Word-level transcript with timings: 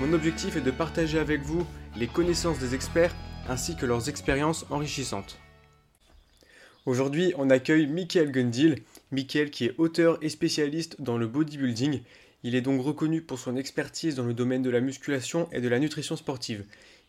Mon 0.00 0.14
objectif 0.14 0.56
est 0.56 0.62
de 0.62 0.70
partager 0.70 1.18
avec 1.18 1.42
vous 1.42 1.66
les 1.94 2.06
connaissances 2.06 2.58
des 2.58 2.74
experts 2.74 3.14
ainsi 3.50 3.76
que 3.76 3.84
leurs 3.84 4.08
expériences 4.08 4.64
enrichissantes. 4.70 5.38
Aujourd'hui, 6.86 7.34
on 7.36 7.50
accueille 7.50 7.86
Michael 7.86 8.32
Gundil, 8.32 8.76
Michael 9.10 9.50
qui 9.50 9.66
est 9.66 9.74
auteur 9.76 10.16
et 10.22 10.30
spécialiste 10.30 11.02
dans 11.02 11.18
le 11.18 11.26
bodybuilding. 11.26 12.00
Il 12.44 12.54
est 12.54 12.62
donc 12.62 12.82
reconnu 12.82 13.20
pour 13.20 13.38
son 13.38 13.58
expertise 13.58 14.14
dans 14.14 14.24
le 14.24 14.32
domaine 14.32 14.62
de 14.62 14.70
la 14.70 14.80
musculation 14.80 15.50
et 15.52 15.60
de 15.60 15.68
la 15.68 15.78
nutrition 15.78 16.16
sportive. 16.16 16.64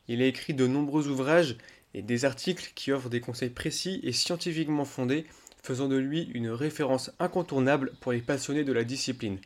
Il 0.09 0.21
a 0.21 0.25
écrit 0.25 0.53
de 0.53 0.67
nombreux 0.67 1.07
ouvrages 1.07 1.55
et 1.93 2.01
des 2.01 2.25
articles 2.25 2.73
qui 2.75 2.91
offrent 2.91 3.07
des 3.07 3.21
conseils 3.21 3.51
précis 3.51 4.01
et 4.03 4.11
scientifiquement 4.11 4.83
fondés, 4.83 5.25
faisant 5.63 5.87
de 5.87 5.95
lui 5.95 6.29
une 6.33 6.49
référence 6.49 7.11
incontournable 7.19 7.93
pour 8.01 8.11
les 8.11 8.19
passionnés 8.19 8.65
de 8.65 8.73
la 8.73 8.83
discipline. 8.83 9.37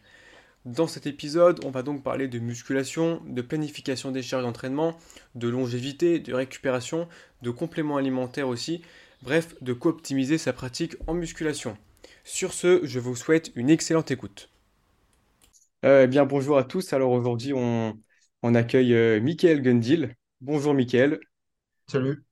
Dans 0.66 0.88
cet 0.88 1.06
épisode, 1.06 1.64
on 1.64 1.70
va 1.70 1.84
donc 1.84 2.02
parler 2.02 2.28
de 2.28 2.40
musculation, 2.40 3.22
de 3.28 3.44
planification 3.44 4.12
des 4.12 4.24
charges 4.24 4.44
d'entraînement, 4.44 4.98
de 5.36 5.48
longévité, 5.48 6.18
de 6.18 6.34
récupération, 6.34 7.08
de 7.44 7.52
compléments 7.52 7.98
alimentaires 7.98 8.48
aussi, 8.48 8.82
bref, 9.22 9.54
de 9.62 9.74
co-optimiser 9.74 10.40
sa 10.40 10.54
pratique 10.54 10.96
en 11.06 11.14
musculation. 11.14 11.78
Sur 12.24 12.52
ce, 12.52 12.84
je 12.84 13.00
vous 13.00 13.16
souhaite 13.16 13.52
une 13.54 13.70
excellente 13.70 14.10
écoute. 14.10 14.50
Euh, 15.86 16.06
eh 16.06 16.08
bien, 16.08 16.26
bonjour 16.26 16.58
à 16.58 16.64
tous. 16.64 16.94
Alors 16.94 17.12
aujourd'hui, 17.12 17.54
on, 17.54 17.96
accueille 18.42 18.96
euh, 18.96 19.22
Michael 19.22 19.62
Gundil. 19.62 20.16
Bonjour 20.42 20.74
Michael. 20.74 21.20
Salut. 21.86 22.24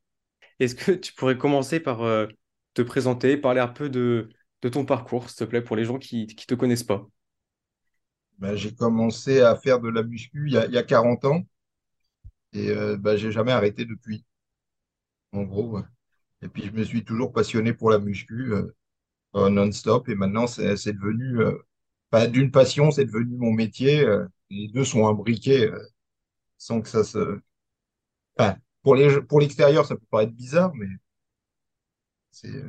Est-ce 0.59 0.73
que 0.73 0.91
tu 0.91 1.13
pourrais 1.13 1.37
commencer 1.37 1.79
par 1.79 2.01
euh, 2.01 2.25
te 2.73 2.81
présenter, 2.81 3.37
parler 3.37 3.59
un 3.61 3.67
peu 3.67 3.89
de, 3.89 4.29
ton 4.71 4.85
parcours, 4.85 5.29
s'il 5.29 5.37
te 5.37 5.43
plaît, 5.43 5.61
pour 5.61 5.75
les 5.75 5.85
gens 5.85 5.99
qui 5.99 6.25
ne 6.25 6.33
te 6.33 6.55
connaissent 6.55 6.83
pas? 6.83 7.07
Bah, 8.39 8.55
j'ai 8.55 8.73
commencé 8.73 9.41
à 9.41 9.55
faire 9.55 9.79
de 9.79 9.89
la 9.89 10.03
muscu 10.03 10.47
il 10.47 10.53
y 10.53 10.77
a, 10.77 10.83
40 10.83 11.25
ans 11.25 11.43
et 12.53 12.69
euh, 12.69 12.97
bah, 12.97 13.15
j'ai 13.17 13.31
jamais 13.31 13.51
arrêté 13.51 13.85
depuis, 13.85 14.25
en 15.31 15.43
gros. 15.43 15.79
Et 16.41 16.47
puis 16.49 16.63
je 16.63 16.71
me 16.71 16.83
suis 16.83 17.03
toujours 17.05 17.33
passionné 17.33 17.73
pour 17.73 17.89
la 17.89 17.99
muscu 17.99 18.53
euh, 18.53 19.49
non-stop 19.49 20.09
et 20.09 20.15
maintenant 20.15 20.47
c'est 20.47 20.93
devenu, 20.93 21.39
euh, 21.41 21.57
pas 22.09 22.27
d'une 22.27 22.51
passion, 22.51 22.91
c'est 22.91 23.05
devenu 23.05 23.37
mon 23.37 23.51
métier. 23.53 24.05
les 24.49 24.67
deux 24.69 24.85
sont 24.85 25.07
imbriqués 25.07 25.71
sans 26.57 26.81
que 26.81 26.89
ça 26.89 27.03
se... 27.03 27.39
Pour 28.83 28.95
les, 28.95 29.21
pour 29.21 29.39
l'extérieur, 29.39 29.85
ça 29.85 29.95
peut 29.95 30.05
paraître 30.09 30.33
bizarre, 30.33 30.73
mais 30.75 30.87
c'est... 32.31 32.63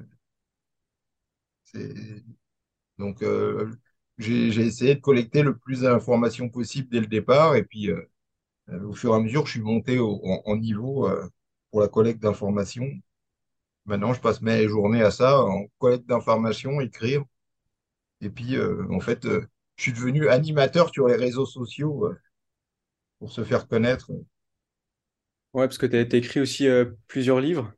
Donc, 2.99 3.23
j'ai 4.19 4.61
essayé 4.61 4.95
de 4.95 5.01
collecter 5.01 5.43
le 5.43 5.57
plus 5.57 5.83
d'informations 5.83 6.49
possible 6.49 6.89
dès 6.91 7.01
le 7.01 7.07
départ. 7.07 7.57
Et 7.57 7.65
puis, 7.65 7.91
euh, 7.91 8.03
euh, 8.71 8.83
au 8.89 8.95
fur 8.95 9.13
et 9.13 9.17
à 9.17 9.21
mesure, 9.21 9.47
je 9.47 9.53
suis 9.53 9.61
monté 9.61 9.99
en, 10.01 10.57
niveau 10.57 11.09
euh, 11.09 11.29
pour 11.71 11.81
la 11.81 11.89
collecte 11.89 12.21
d'informations. 12.21 12.89
Maintenant, 13.87 14.15
je 14.15 14.21
passe 14.21 14.41
mes 14.41 14.69
journées 14.69 15.03
à 15.03 15.11
ça, 15.11 15.41
en 15.43 15.67
collecte 15.79 16.07
d'informations, 16.07 16.81
écrire. 16.81 17.25
Et 18.21 18.31
puis, 18.31 18.57
en 18.91 19.01
fait, 19.01 19.27
je 19.27 19.83
suis 19.83 19.93
devenu 19.93 20.29
animateur 20.29 20.91
sur 20.91 21.07
les 21.09 21.17
réseaux 21.17 21.45
sociaux 21.45 22.09
pour 23.19 23.31
se 23.31 23.45
faire 23.45 23.69
connaître. 23.69 24.11
Ouais, 25.53 25.67
parce 25.67 25.77
que 25.77 25.85
tu 25.85 25.97
as 25.97 26.17
écrit 26.17 26.41
aussi 26.41 26.67
plusieurs 27.07 27.41
livres. 27.41 27.75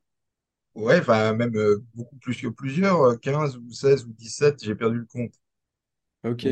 Ouais, 0.76 1.00
enfin, 1.00 1.32
même 1.32 1.56
beaucoup 1.94 2.16
plus 2.18 2.41
que 2.41 2.47
plusieurs, 2.47 3.18
15 3.18 3.56
ou 3.56 3.72
16 3.72 4.04
ou 4.04 4.12
17, 4.12 4.62
j'ai 4.62 4.76
perdu 4.76 4.98
le 4.98 5.06
compte. 5.06 5.34
Ok. 6.25 6.44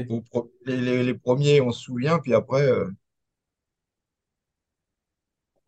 les, 0.66 1.14
premiers, 1.14 1.60
on 1.60 1.70
se 1.72 1.80
souvient, 1.82 2.18
puis 2.18 2.34
après. 2.34 2.62
Euh, 2.62 2.90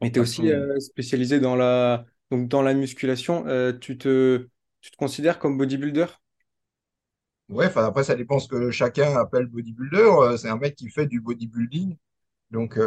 Et 0.02 0.12
tu 0.12 0.18
es 0.18 0.22
aussi 0.22 0.50
euh, 0.52 0.78
spécialisé 0.80 1.40
dans 1.40 1.56
la, 1.56 2.04
donc 2.30 2.48
dans 2.48 2.62
la 2.62 2.74
musculation. 2.74 3.46
Euh, 3.46 3.72
tu 3.72 3.96
te, 3.98 4.48
tu 4.80 4.90
te 4.90 4.96
considères 4.96 5.38
comme 5.38 5.56
bodybuilder? 5.58 6.06
Ouais, 7.48 7.66
enfin, 7.66 7.84
après, 7.86 8.02
ça 8.04 8.16
dépend 8.16 8.38
ce 8.40 8.48
que 8.48 8.70
chacun 8.70 9.16
appelle 9.16 9.46
bodybuilder. 9.46 10.36
C'est 10.38 10.48
un 10.48 10.56
mec 10.58 10.74
qui 10.74 10.88
fait 10.90 11.06
du 11.06 11.20
bodybuilding. 11.20 11.96
Donc, 12.50 12.78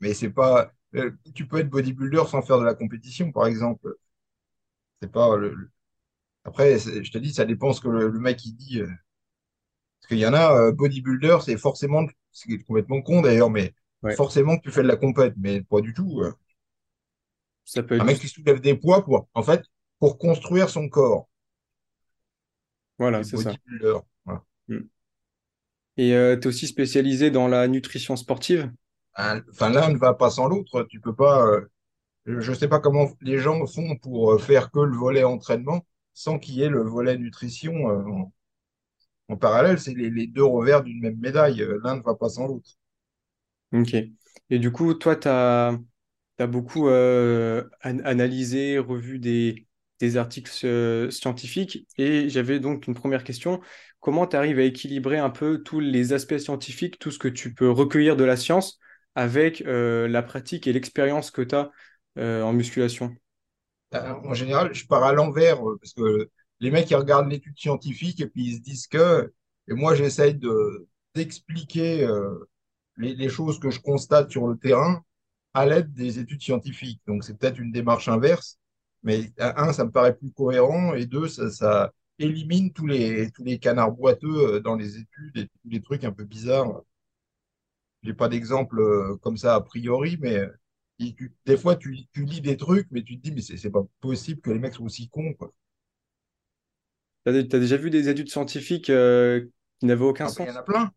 mais 0.00 0.14
c'est 0.14 0.30
pas. 0.30 0.72
Tu 1.34 1.46
peux 1.46 1.58
être 1.58 1.70
bodybuilder 1.70 2.24
sans 2.28 2.42
faire 2.42 2.58
de 2.60 2.64
la 2.64 2.74
compétition, 2.74 3.32
par 3.32 3.46
exemple. 3.46 3.94
C'est 5.00 5.10
pas 5.12 5.36
le. 5.36 5.70
Après, 6.44 6.78
je 6.78 7.10
te 7.12 7.18
dis, 7.18 7.32
ça 7.34 7.44
dépend 7.46 7.72
ce 7.74 7.80
que 7.82 7.88
le, 7.88 8.08
le 8.08 8.20
mec 8.20 8.44
il 8.46 8.54
dit. 8.56 8.82
Parce 10.06 10.20
qu'il 10.20 10.24
y 10.24 10.26
en 10.26 10.34
a, 10.34 10.56
euh, 10.56 10.72
bodybuilder, 10.72 11.38
c'est 11.44 11.56
forcément, 11.56 12.06
c'est 12.30 12.58
complètement 12.58 13.02
con 13.02 13.22
d'ailleurs, 13.22 13.50
mais 13.50 13.74
forcément 14.14 14.56
que 14.56 14.62
tu 14.62 14.70
fais 14.70 14.84
de 14.84 14.86
la 14.86 14.94
compète, 14.94 15.34
mais 15.36 15.62
pas 15.62 15.80
du 15.80 15.94
tout. 15.94 16.20
Euh. 16.20 16.32
Ça 17.64 17.82
peut 17.82 17.96
être 17.96 18.02
un 18.02 18.04
mec 18.04 18.20
qui 18.20 18.28
soulève 18.28 18.60
des 18.60 18.76
poids 18.76 19.04
pour, 19.04 19.26
en 19.34 19.42
fait, 19.42 19.64
pour 19.98 20.16
construire 20.18 20.68
son 20.68 20.88
corps. 20.88 21.28
Voilà, 23.00 23.24
c'est 23.24 23.36
ça. 23.36 23.52
Mm. 24.68 24.76
Et 25.96 26.14
euh, 26.14 26.36
tu 26.36 26.42
es 26.42 26.46
aussi 26.46 26.68
spécialisé 26.68 27.32
dans 27.32 27.48
la 27.48 27.66
nutrition 27.66 28.14
sportive? 28.14 28.70
Ah, 29.14 29.40
enfin, 29.50 29.70
l'un 29.70 29.90
ne 29.90 29.98
va 29.98 30.14
pas 30.14 30.30
sans 30.30 30.46
l'autre. 30.46 30.84
Tu 30.84 31.00
peux 31.00 31.16
pas. 31.16 31.44
je 32.26 32.48
ne 32.48 32.56
sais 32.56 32.68
pas 32.68 32.78
comment 32.78 33.10
les 33.22 33.38
gens 33.38 33.66
font 33.66 33.96
pour 33.96 34.40
faire 34.40 34.70
que 34.70 34.78
le 34.78 34.96
volet 34.96 35.24
entraînement 35.24 35.84
sans 36.14 36.38
qu'il 36.38 36.54
y 36.54 36.62
ait 36.62 36.68
le 36.68 36.82
volet 36.82 37.18
nutrition 37.18 38.30
en 39.28 39.36
parallèle, 39.36 39.78
c'est 39.80 39.94
les, 39.94 40.26
deux 40.26 40.44
revers 40.44 40.82
d'une 40.82 41.00
même 41.00 41.18
médaille. 41.18 41.62
Euh, 41.62 41.80
l'un 41.82 41.96
ne 41.96 42.02
va 42.02 42.14
pas 42.14 42.28
sans 42.28 42.46
l'autre. 42.46 42.70
Ok. 43.72 43.94
Et 44.50 44.58
du 44.58 44.70
coup, 44.70 44.94
toi, 44.94 45.16
tu 45.16 45.28
as, 45.28 45.78
beaucoup 46.46 46.88
euh, 46.88 47.64
analysé, 47.82 48.78
revu 48.78 49.18
des, 49.18 49.66
articles 50.16 50.52
euh, 50.64 51.10
scientifiques. 51.10 51.86
Et 51.98 52.28
j'avais 52.28 52.60
donc 52.60 52.86
une 52.86 52.94
première 52.94 53.24
question. 53.24 53.60
Comment 54.00 54.26
tu 54.26 54.36
arrives 54.36 54.60
à 54.60 54.62
équilibrer 54.62 55.18
un 55.18 55.30
peu 55.30 55.62
tous 55.62 55.80
les 55.80 56.12
aspects 56.12 56.38
scientifiques, 56.38 56.98
tout 56.98 57.10
ce 57.10 57.18
que 57.18 57.28
tu 57.28 57.54
peux 57.54 57.70
recueillir 57.70 58.16
de 58.16 58.24
la 58.24 58.36
science 58.36 58.78
avec 59.16 59.60
la 59.66 60.22
pratique 60.22 60.66
et 60.66 60.72
l'expérience 60.72 61.32
que 61.32 61.42
tu 61.42 61.56
as 61.56 61.70
en 62.16 62.52
musculation? 62.52 63.16
En 63.92 64.34
général, 64.34 64.72
je 64.74 64.86
pars 64.86 65.02
à 65.02 65.12
l'envers 65.12 65.58
parce 65.80 65.94
que 65.94 66.30
les 66.60 66.70
mecs, 66.70 66.90
ils 66.90 66.96
regardent 66.96 67.30
l'étude 67.30 67.58
scientifique 67.58 68.20
et 68.20 68.26
puis 68.26 68.44
ils 68.44 68.56
se 68.56 68.60
disent 68.60 68.86
que, 68.86 69.32
et 69.68 69.74
moi, 69.74 69.94
j'essaye 69.94 70.34
de, 70.34 70.88
d'expliquer 71.14 72.04
euh, 72.04 72.48
les, 72.96 73.28
choses 73.28 73.58
que 73.58 73.70
je 73.70 73.80
constate 73.80 74.30
sur 74.30 74.46
le 74.46 74.56
terrain 74.56 75.04
à 75.54 75.66
l'aide 75.66 75.92
des 75.92 76.18
études 76.18 76.42
scientifiques. 76.42 77.00
Donc, 77.06 77.24
c'est 77.24 77.36
peut-être 77.38 77.58
une 77.58 77.72
démarche 77.72 78.08
inverse, 78.08 78.58
mais 79.02 79.32
un, 79.38 79.72
ça 79.72 79.84
me 79.84 79.90
paraît 79.90 80.16
plus 80.16 80.32
cohérent, 80.32 80.94
et 80.94 81.06
deux, 81.06 81.28
ça, 81.28 81.92
élimine 82.18 82.72
tous 82.72 82.86
les, 82.86 83.30
tous 83.32 83.44
les 83.44 83.58
canards 83.58 83.92
boiteux 83.92 84.54
euh, 84.54 84.60
dans 84.60 84.76
les 84.76 84.96
études 84.98 85.36
et 85.36 85.46
tous 85.48 85.68
les 85.68 85.82
trucs 85.82 86.04
un 86.04 86.12
peu 86.12 86.24
bizarres. 86.24 86.82
J'ai 88.02 88.14
pas 88.14 88.28
d'exemple 88.28 88.80
euh, 88.80 89.16
comme 89.22 89.36
ça 89.36 89.54
a 89.54 89.60
priori, 89.60 90.16
mais 90.20 90.40
des 90.98 91.56
fois, 91.58 91.76
tu, 91.76 92.06
tu, 92.12 92.24
lis 92.24 92.40
des 92.40 92.56
trucs, 92.56 92.88
mais 92.90 93.02
tu 93.02 93.18
te 93.18 93.22
dis, 93.22 93.32
mais 93.32 93.42
c'est 93.42 93.70
pas 93.70 93.84
possible 94.00 94.40
que 94.40 94.50
les 94.50 94.58
mecs 94.58 94.74
soient 94.74 94.86
aussi 94.86 95.08
cons, 95.10 95.34
quoi. 95.34 95.52
Tu 97.26 97.32
as, 97.32 97.42
déjà 97.42 97.76
vu 97.76 97.90
des 97.90 98.08
études 98.08 98.30
scientifiques 98.30 98.88
euh, 98.88 99.44
qui 99.80 99.86
n'avaient 99.86 100.04
aucun 100.04 100.26
ah, 100.26 100.28
sens? 100.28 100.46
Il 100.46 100.52
y 100.52 100.56
en 100.56 100.60
a 100.60 100.62
plein. 100.62 100.92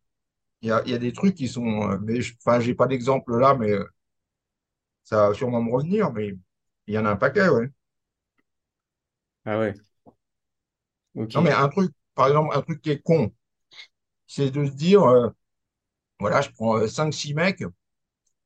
Il 0.62 0.68
y 0.68 0.72
a, 0.72 0.98
des 0.98 1.12
trucs 1.12 1.36
qui 1.36 1.48
sont. 1.48 1.90
Euh, 1.90 1.98
mais 2.02 2.20
enfin, 2.46 2.60
j'ai 2.60 2.76
pas 2.76 2.86
d'exemple 2.86 3.40
là, 3.40 3.56
mais 3.56 3.72
euh, 3.72 3.84
ça 5.04 5.30
va 5.30 5.34
sûrement 5.34 5.64
me 5.64 5.72
revenir. 5.72 6.12
Mais 6.12 6.36
il 6.86 6.94
y 6.94 6.98
en 7.00 7.06
a 7.06 7.12
un 7.12 7.16
paquet, 7.16 7.50
ouais. 7.50 7.72
Ah 9.46 9.58
ouais. 9.58 9.74
Non, 11.16 11.42
mais 11.42 11.52
un 11.52 11.70
truc, 11.70 11.92
par 12.14 12.28
exemple, 12.28 12.56
un 12.56 12.62
truc 12.62 12.82
qui 12.82 12.92
est 12.92 13.02
con, 13.02 13.34
c'est 14.28 14.52
de 14.52 14.66
se 14.66 14.72
dire 14.72 15.02
voilà, 16.20 16.42
je 16.42 16.50
prends 16.52 16.86
5-6 16.86 17.34
mecs, 17.34 17.64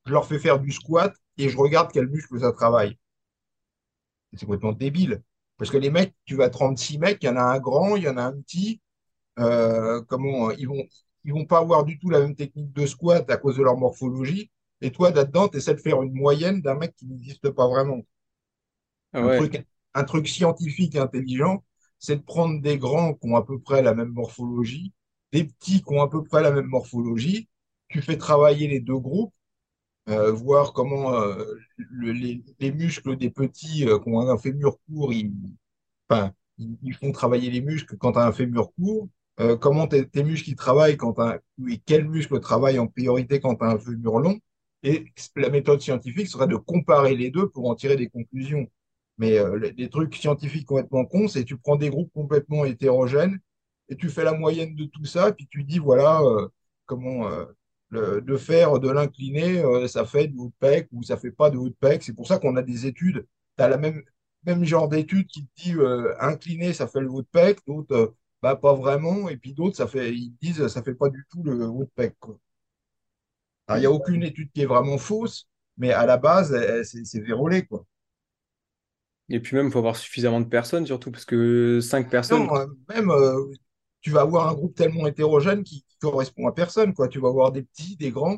je 0.06 0.12
leur 0.14 0.26
fais 0.26 0.40
faire 0.40 0.60
du 0.60 0.72
squat 0.72 1.14
et 1.38 1.50
je 1.50 1.58
regarde 1.58 1.92
quel 1.92 2.08
muscle 2.08 2.40
ça 2.40 2.52
travaille. 2.54 2.98
C'est 4.34 4.46
complètement 4.46 4.72
débile. 4.72 5.22
Parce 5.64 5.72
que 5.72 5.78
les 5.78 5.92
mecs, 5.92 6.14
tu 6.26 6.36
vas 6.36 6.50
36 6.50 6.98
mecs, 6.98 7.20
il 7.24 7.28
y 7.28 7.30
en 7.30 7.38
a 7.38 7.42
un 7.42 7.60
grand, 7.60 7.96
il 7.96 8.04
y 8.04 8.10
en 8.10 8.18
a 8.18 8.24
un 8.24 8.34
petit. 8.34 8.82
Euh, 9.40 10.02
comment 10.10 10.52
ils 10.52 10.68
vont, 10.68 10.84
ils 11.26 11.34
vont 11.34 11.46
pas 11.46 11.60
avoir 11.60 11.86
du 11.86 12.00
tout 12.00 12.10
la 12.10 12.20
même 12.20 12.36
technique 12.36 12.74
de 12.74 12.86
squat 12.86 13.30
à 13.32 13.38
cause 13.38 13.58
de 13.58 13.64
leur 13.64 13.78
morphologie. 13.78 14.52
Et 14.82 14.92
toi, 14.92 15.12
là-dedans, 15.12 15.50
tu 15.50 15.58
essaies 15.58 15.76
de 15.76 15.82
faire 15.82 16.04
une 16.04 16.14
moyenne 16.14 16.62
d'un 16.62 16.76
mec 16.76 16.96
qui 16.96 17.08
n'existe 17.08 17.50
pas 17.52 17.68
vraiment. 17.70 18.02
Ah 19.14 19.20
Un 19.22 19.30
truc, 19.30 19.66
un 19.96 20.04
truc 20.04 20.28
scientifique 20.28 20.96
et 20.96 21.00
intelligent, 21.00 21.64
c'est 22.00 22.18
de 22.18 22.22
prendre 22.22 22.62
des 22.62 22.78
grands 22.78 23.14
qui 23.16 23.28
ont 23.28 23.36
à 23.36 23.44
peu 23.46 23.60
près 23.60 23.82
la 23.82 23.94
même 23.96 24.10
morphologie, 24.10 24.94
des 25.32 25.46
petits 25.46 25.82
qui 25.84 25.94
ont 25.94 26.02
à 26.02 26.10
peu 26.10 26.24
près 26.24 26.42
la 26.44 26.52
même 26.52 26.66
morphologie. 26.68 27.50
Tu 27.88 28.02
fais 28.02 28.18
travailler 28.18 28.68
les 28.68 28.80
deux 28.82 28.98
groupes, 28.98 29.34
voir 30.08 30.74
comment 30.74 31.14
euh, 31.16 31.46
le- 31.78 32.12
les, 32.12 32.44
les 32.60 32.72
muscles 32.72 33.16
des 33.18 33.30
petits 33.30 33.88
euh, 33.88 34.00
qui 34.00 34.10
ont 34.10 34.20
un 34.20 34.38
fémur 34.38 34.78
court, 34.88 35.14
ils, 35.14 35.32
ils, 36.58 36.94
font 36.94 37.12
travailler 37.12 37.50
les 37.50 37.62
muscles 37.62 37.98
quand 37.98 38.14
tu 38.14 38.20
as 38.20 38.26
un 38.28 38.32
fémur 38.32 38.72
court. 38.76 39.08
Euh, 39.40 39.58
comment 39.58 39.88
tes, 39.88 40.06
muscles 40.24 40.54
travaillent 40.56 40.98
quand 40.98 41.14
t'as, 41.14 41.40
oui, 41.58 41.82
quels 41.86 42.08
muscles 42.08 42.40
travaillent 42.40 42.80
en 42.80 42.88
priorité 42.88 43.40
quand 43.40 43.56
tu 43.56 43.64
as 43.66 43.70
un 43.70 43.80
fémur 43.80 44.20
long. 44.20 44.40
Et 44.84 45.06
la 45.36 45.50
méthode 45.50 45.82
scientifique 45.82 46.28
serait 46.28 46.48
de 46.48 46.56
comparer 46.56 47.16
les 47.16 47.32
deux 47.32 47.50
pour 47.50 47.70
en 47.70 47.76
tirer 47.76 47.96
des 47.96 48.10
conclusions. 48.10 48.68
Mais 49.18 49.38
euh, 49.40 49.58
les, 49.60 49.72
les 49.72 49.90
trucs 49.90 50.16
scientifiques 50.16 50.66
complètement 50.68 51.06
cons, 51.06 51.28
c'est 51.28 51.46
tu 51.46 51.58
prends 51.58 51.76
des 51.78 51.90
groupes 51.90 52.12
complètement 52.14 52.66
hétérogènes 52.66 53.40
et 53.90 53.96
tu 53.96 54.10
fais 54.10 54.24
la 54.24 54.34
moyenne 54.34 54.76
de 54.76 54.86
tout 54.86 55.06
ça, 55.06 55.32
puis 55.34 55.48
tu 55.50 55.64
dis 55.64 55.80
voilà 55.80 56.22
euh, 56.22 56.48
comment 56.86 57.28
euh, 57.28 57.46
le- 57.94 58.22
de 58.22 58.38
faire 58.38 58.80
de 58.80 58.90
l'incliné, 58.92 59.60
euh, 59.64 59.88
ça 59.88 60.06
fait 60.06 60.28
de 60.28 60.36
pec 60.60 60.88
ou 60.92 61.04
ça 61.04 61.18
fait 61.18 61.32
pas 61.32 61.50
de 61.50 61.58
pec. 61.80 62.04
C'est 62.04 62.14
pour 62.16 62.28
ça 62.28 62.40
qu'on 62.40 62.56
a 62.58 62.62
des 62.64 62.86
études. 62.88 63.26
Tu 63.58 63.64
as 63.64 63.70
la 63.70 63.78
même, 63.78 64.04
même 64.46 64.64
genre 64.66 64.90
d'études 64.90 65.28
qui 65.28 65.46
te 65.46 65.52
dit 65.64 65.74
euh, 65.76 66.14
incliné, 66.20 66.74
ça 66.74 66.88
fait 66.88 67.02
le 67.02 67.10
pec, 67.32 67.60
d'autres 67.68 67.96
euh, 67.96 68.08
bah, 68.42 68.56
pas 68.58 68.74
vraiment, 68.74 69.30
et 69.30 69.38
puis 69.38 69.54
d'autres, 69.54 69.78
ça 69.78 69.88
fait, 69.88 70.14
ils 70.14 70.34
disent 70.42 70.68
ça 70.68 70.84
fait 70.84 70.96
pas 70.96 71.10
du 71.10 71.26
tout 71.32 71.44
le. 71.44 71.54
Alors, 73.68 73.78
il 73.78 73.82
n'y 73.82 73.86
a 73.88 73.92
aucune 73.92 74.24
étude 74.24 74.50
qui 74.54 74.62
est 74.62 74.66
vraiment 74.66 74.98
fausse, 74.98 75.50
mais 75.78 75.92
à 75.92 76.06
la 76.06 76.16
base, 76.18 76.56
c'est 76.84 77.20
vérolé, 77.20 77.66
quoi. 77.66 77.86
Et 79.30 79.40
puis 79.40 79.56
même, 79.56 79.68
il 79.68 79.72
faut 79.72 79.80
avoir 79.80 79.96
suffisamment 79.98 80.40
de 80.42 80.46
personnes, 80.48 80.86
surtout 80.86 81.12
parce 81.12 81.26
que 81.26 81.80
cinq 81.82 82.10
personnes, 82.10 82.48
Non, 82.48 82.68
même, 82.90 83.10
euh, 83.12 83.52
tu 84.04 84.12
vas 84.12 84.22
avoir 84.22 84.48
un 84.50 84.54
groupe 84.54 84.76
tellement 84.76 85.08
hétérogène 85.08 85.64
qui, 85.64 85.86
correspond 86.02 86.48
à 86.48 86.52
personne, 86.54 86.94
quoi. 86.94 87.08
Tu 87.08 87.20
vas 87.20 87.30
avoir 87.30 87.52
des 87.54 87.64
petits, 87.64 87.96
des 87.96 88.12
grands, 88.12 88.38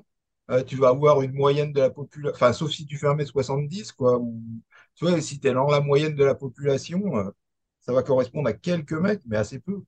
euh, 0.52 0.64
tu 0.64 0.76
vas 0.78 0.90
avoir 0.90 1.22
une 1.24 1.34
moyenne 1.34 1.74
de 1.74 1.82
la 1.82 1.90
population, 1.90 2.36
enfin, 2.36 2.54
sauf 2.54 2.72
si 2.72 2.86
tu 2.86 2.98
fais 2.98 3.08
1m70, 3.08 3.92
quoi, 3.94 4.20
ou, 4.20 4.42
tu 4.96 5.06
vois, 5.06 5.20
si 5.22 5.40
tu 5.40 5.48
es 5.48 5.54
dans 5.54 5.68
la 5.68 5.82
moyenne 5.82 6.16
de 6.16 6.24
la 6.24 6.36
population, 6.36 7.18
euh, 7.18 7.32
ça 7.82 7.94
va 7.94 8.04
correspondre 8.04 8.50
à 8.50 8.54
quelques 8.54 8.94
mecs, 8.94 9.22
mais 9.26 9.38
assez 9.38 9.60
peu. 9.60 9.84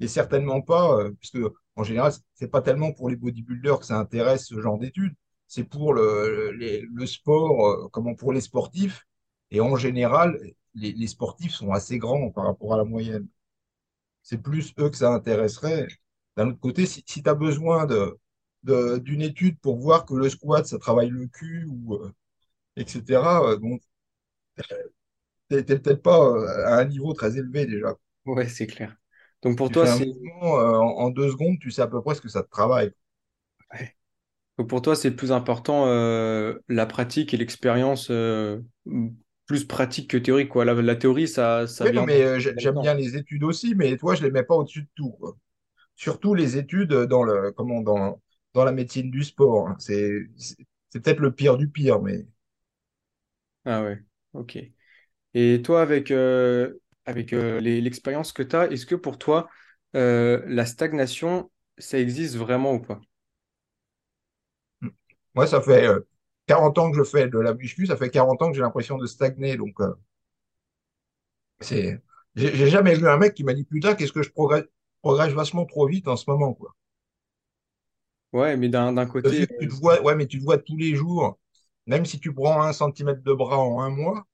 Et 0.00 0.08
certainement 0.08 0.60
pas, 0.62 0.96
euh, 0.98 1.10
puisque 1.12 1.38
en 1.76 1.82
général, 1.84 2.12
c'est 2.34 2.48
pas 2.48 2.62
tellement 2.62 2.92
pour 2.92 3.08
les 3.10 3.16
bodybuilders 3.16 3.80
que 3.80 3.86
ça 3.86 3.98
intéresse 3.98 4.46
ce 4.46 4.60
genre 4.60 4.78
d'études, 4.78 5.14
c'est 5.46 5.64
pour 5.64 5.94
le, 5.94 7.06
sport, 7.06 7.90
comment 7.92 8.14
pour 8.14 8.32
les 8.32 8.40
sportifs. 8.40 9.06
Et 9.50 9.60
en 9.60 9.76
général, 9.76 10.40
les 10.74 11.06
sportifs 11.06 11.52
sont 11.54 11.72
assez 11.72 11.98
grands 11.98 12.30
par 12.30 12.46
rapport 12.46 12.74
à 12.74 12.76
la 12.78 12.84
moyenne. 12.84 13.28
C'est 14.24 14.38
plus 14.42 14.74
eux 14.80 14.90
que 14.90 14.98
ça 14.98 15.12
intéresserait. 15.14 15.88
D'un 16.36 16.50
autre 16.50 16.60
côté, 16.60 16.86
si, 16.86 17.04
si 17.08 17.24
tu 17.24 17.30
as 17.30 17.34
besoin 17.36 17.86
de, 17.86 18.18
de- 18.64 18.98
d'une 19.00 19.22
étude 19.22 19.60
pour 19.60 19.78
voir 19.78 20.06
que 20.06 20.14
le 20.16 20.30
squat, 20.30 20.66
ça 20.66 20.78
travaille 20.80 21.10
le 21.10 21.28
cul, 21.28 21.66
ou, 21.70 21.96
euh, 21.96 22.12
etc., 22.76 23.48
euh, 23.52 23.58
bon, 23.58 23.78
t'es 25.48 25.64
t'es 25.64 25.78
peut-être 25.78 26.02
pas 26.02 26.18
euh, 26.20 26.66
à 26.66 26.80
un 26.80 26.84
niveau 26.86 27.12
très 27.14 27.36
élevé 27.38 27.64
déjà. 27.66 27.94
ouais, 28.26 28.48
c'est 28.48 28.66
clair. 28.66 28.96
Donc 29.42 29.56
pour 29.58 29.70
Tu 29.70 29.72
toi, 29.72 29.86
c'est 29.86 30.06
euh, 30.58 30.78
en, 30.78 30.80
en 31.04 31.10
deux 31.10 31.30
secondes, 31.30 31.58
tu 31.60 31.70
sais 31.70 31.82
à 31.82 31.86
peu 31.86 32.00
près 32.02 32.14
ce 32.14 32.20
que 32.22 32.28
ça 32.28 32.42
te 32.42 32.50
travaille. 32.50 32.92
ouais. 33.74 33.96
Donc 34.58 34.68
pour 34.68 34.82
toi, 34.82 34.96
c'est 34.96 35.10
plus 35.12 35.32
important 35.32 35.86
la 36.68 36.86
pratique 36.86 37.34
et 37.34 37.36
l'expérience, 37.36 38.10
plus 39.46 39.66
pratique 39.66 40.10
que 40.10 40.16
théorique, 40.16 40.48
quoi. 40.50 40.64
La, 40.64 40.74
la 40.74 40.96
théorie, 40.96 41.28
ça, 41.28 41.66
ça 41.66 41.86
Oui, 41.86 41.92
non, 41.92 42.02
mais 42.04 42.22
euh, 42.22 42.38
j'ai- 42.38 42.54
j'aime 42.58 42.78
bien 42.78 42.94
les 42.94 43.16
études 43.16 43.44
aussi, 43.44 43.74
mais 43.74 43.96
toi, 43.96 44.14
je 44.14 44.22
les 44.22 44.30
mets 44.30 44.42
pas 44.42 44.54
au-dessus 44.54 44.82
de 44.82 44.88
tout, 44.94 45.10
quoi. 45.12 45.36
Surtout 45.96 46.34
les 46.34 46.56
études 46.58 46.92
dans 46.94 47.24
le, 47.24 47.52
comment, 47.52 47.82
dans, 47.82 48.22
dans 48.54 48.64
la 48.64 48.72
médecine 48.72 49.10
du 49.10 49.24
sport. 49.24 49.68
hein. 49.68 49.76
C'est, 49.80 50.12
peut-être 50.92 51.20
le 51.20 51.32
pire 51.34 51.58
du 51.58 51.68
pire, 51.70 52.02
mais 52.02 52.26
Ah 53.64 53.82
ouais, 53.82 54.02
ok. 54.34 54.58
Et 55.34 55.62
toi, 55.62 55.82
avec, 55.82 56.10
euh, 56.10 56.74
avec 57.06 57.32
euh, 57.32 57.60
l'expérience 57.60 58.32
que 58.32 58.42
tu 58.42 58.56
as, 58.56 58.68
est-ce 58.72 58.86
que 58.86 58.94
pour 58.96 59.18
toi, 59.18 59.50
la 59.94 60.66
stagnation, 60.66 61.50
ça 61.78 61.98
existe 62.00 62.36
vraiment 62.36 62.74
ou 62.74 62.80
pas? 62.80 63.00
moi, 65.34 65.46
ça 65.46 65.60
fait 65.60 65.86
40 66.46 66.78
ans 66.78 66.90
que 66.90 66.96
je 66.98 67.04
fais 67.04 67.28
de 67.28 67.38
la 67.38 67.54
muscu, 67.54 67.86
ça 67.86 67.96
fait 67.96 68.10
40 68.10 68.42
ans 68.42 68.48
que 68.50 68.56
j'ai 68.56 68.62
l'impression 68.62 68.98
de 68.98 69.06
stagner. 69.06 69.56
Donc, 69.56 69.80
euh, 69.80 69.94
c'est, 71.60 72.00
j'ai 72.36 72.68
jamais 72.68 72.94
vu 72.94 73.08
un 73.08 73.16
mec 73.16 73.34
qui 73.34 73.44
m'a 73.44 73.54
dit, 73.54 73.64
putain, 73.64 73.94
qu'est-ce 73.94 74.12
que 74.12 74.22
je 74.22 74.30
progresse, 74.30 74.64
progresse 75.02 75.32
vachement 75.32 75.64
trop 75.66 75.86
vite 75.86 76.08
en 76.08 76.16
ce 76.16 76.28
moment, 76.30 76.54
quoi. 76.54 76.74
Ouais, 78.32 78.56
mais 78.56 78.68
d'un 78.68 79.06
côté, 79.06 79.46
tu 79.46 79.66
euh, 79.66 79.68
te 79.68 79.74
vois, 79.74 80.02
ouais, 80.02 80.16
mais 80.16 80.26
tu 80.26 80.38
te 80.40 80.44
vois 80.44 80.58
tous 80.58 80.76
les 80.76 80.94
jours, 80.96 81.38
même 81.86 82.04
si 82.04 82.18
tu 82.18 82.34
prends 82.34 82.62
un 82.62 82.72
centimètre 82.72 83.22
de 83.22 83.32
bras 83.32 83.58
en 83.58 83.80
un 83.80 83.90
mois, 83.90 84.26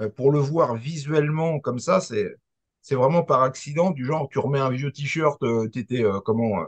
euh, 0.00 0.08
pour 0.10 0.32
le 0.32 0.40
voir 0.40 0.76
visuellement 0.76 1.60
comme 1.60 1.78
ça, 1.80 2.00
c'est 2.00 2.36
c'est 2.82 2.96
vraiment 2.96 3.22
par 3.24 3.42
accident, 3.42 3.90
du 3.92 4.04
genre 4.06 4.28
tu 4.30 4.38
remets 4.40 4.60
un 4.60 4.70
vieux 4.70 4.92
t-shirt, 4.92 5.42
euh, 5.44 5.68
t'étais 5.68 6.04
euh, 6.04 6.20
comment, 6.20 6.60
euh, 6.62 6.66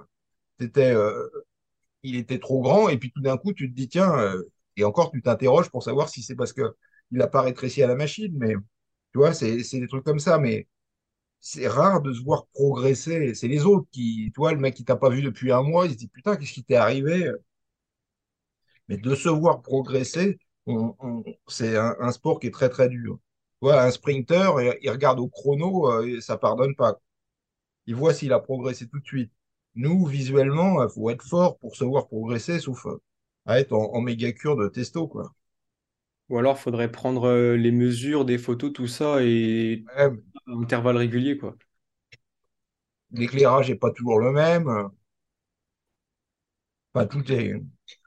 t'étais, 0.58 0.94
euh, 0.94 1.28
il 2.02 2.16
était 2.16 2.38
trop 2.40 2.62
grand, 2.62 2.88
et 2.88 2.98
puis 2.98 3.12
tout 3.12 3.22
d'un 3.22 3.36
coup 3.38 3.52
tu 3.54 3.70
te 3.70 3.74
dis 3.76 3.88
tiens, 3.88 4.12
euh, 4.18 4.42
et 4.76 4.84
encore 4.84 5.10
tu 5.10 5.22
t'interroges 5.22 5.70
pour 5.70 5.82
savoir 5.82 6.08
si 6.08 6.22
c'est 6.22 6.36
parce 6.36 6.52
que 6.52 6.76
il 7.10 7.18
n'a 7.18 7.28
pas 7.28 7.42
rétréci 7.42 7.82
à 7.82 7.86
la 7.86 7.94
machine, 7.96 8.34
mais 8.38 8.54
tu 9.12 9.18
vois, 9.18 9.34
c'est 9.34 9.56
des 9.56 9.88
trucs 9.88 10.04
comme 10.04 10.18
ça, 10.18 10.38
mais 10.38 10.68
c'est 11.40 11.68
rare 11.68 12.02
de 12.02 12.12
se 12.14 12.22
voir 12.22 12.46
progresser. 12.54 13.34
C'est 13.34 13.48
les 13.48 13.64
autres 13.66 13.86
qui, 13.92 14.32
tu 14.34 14.40
vois, 14.40 14.52
le 14.52 14.60
mec 14.60 14.74
qui 14.74 14.84
t'a 14.84 14.96
pas 14.96 15.10
vu 15.10 15.22
depuis 15.22 15.52
un 15.52 15.62
mois, 15.62 15.86
il 15.86 15.92
se 15.92 15.98
dit 15.98 16.08
putain, 16.08 16.36
qu'est-ce 16.36 16.52
qui 16.52 16.64
t'est 16.64 16.76
arrivé? 16.76 17.30
Mais 18.88 18.96
de 18.96 19.14
se 19.14 19.28
voir 19.28 19.62
progresser, 19.62 20.38
c'est 21.48 21.76
un, 21.76 22.12
sport 22.12 22.40
qui 22.40 22.46
est 22.48 22.50
très 22.50 22.68
très 22.68 22.88
dur. 22.88 23.18
Vois, 23.60 23.82
un 23.82 23.90
sprinter, 23.90 24.52
il, 24.82 24.90
regarde 24.90 25.20
au 25.20 25.28
chrono, 25.28 25.90
euh, 25.92 26.06
et 26.06 26.20
ça 26.20 26.36
pardonne 26.36 26.74
pas. 26.74 26.98
Il 27.86 27.96
voit 27.96 28.14
s'il 28.14 28.32
a 28.32 28.40
progressé 28.40 28.88
tout 28.88 28.98
de 29.00 29.06
suite. 29.06 29.32
Nous, 29.74 30.06
visuellement, 30.06 30.82
il 30.82 30.90
faut 30.90 31.10
être 31.10 31.22
fort 31.24 31.58
pour 31.58 31.76
se 31.76 31.84
voir 31.84 32.08
progresser, 32.08 32.58
sauf 32.60 32.86
euh, 32.86 33.00
à 33.46 33.60
être 33.60 33.72
en, 33.72 33.92
en 33.94 34.00
méga 34.00 34.32
cure 34.32 34.56
de 34.56 34.68
testo, 34.68 35.08
quoi. 35.08 35.32
ou 36.28 36.38
alors 36.38 36.58
faudrait 36.58 36.90
prendre 36.90 37.24
euh, 37.28 37.56
les 37.56 37.70
mesures 37.72 38.24
des 38.24 38.38
photos, 38.38 38.72
tout 38.72 38.86
ça, 38.88 39.22
et 39.22 39.84
à 39.96 40.10
intervalles 40.48 40.96
réguliers, 40.96 41.38
quoi. 41.38 41.56
l'éclairage 43.12 43.70
n'est 43.70 43.76
pas 43.76 43.92
toujours 43.92 44.18
le 44.18 44.32
même. 44.32 44.90
Enfin, 46.94 47.06
tout 47.06 47.30
est. 47.32 47.54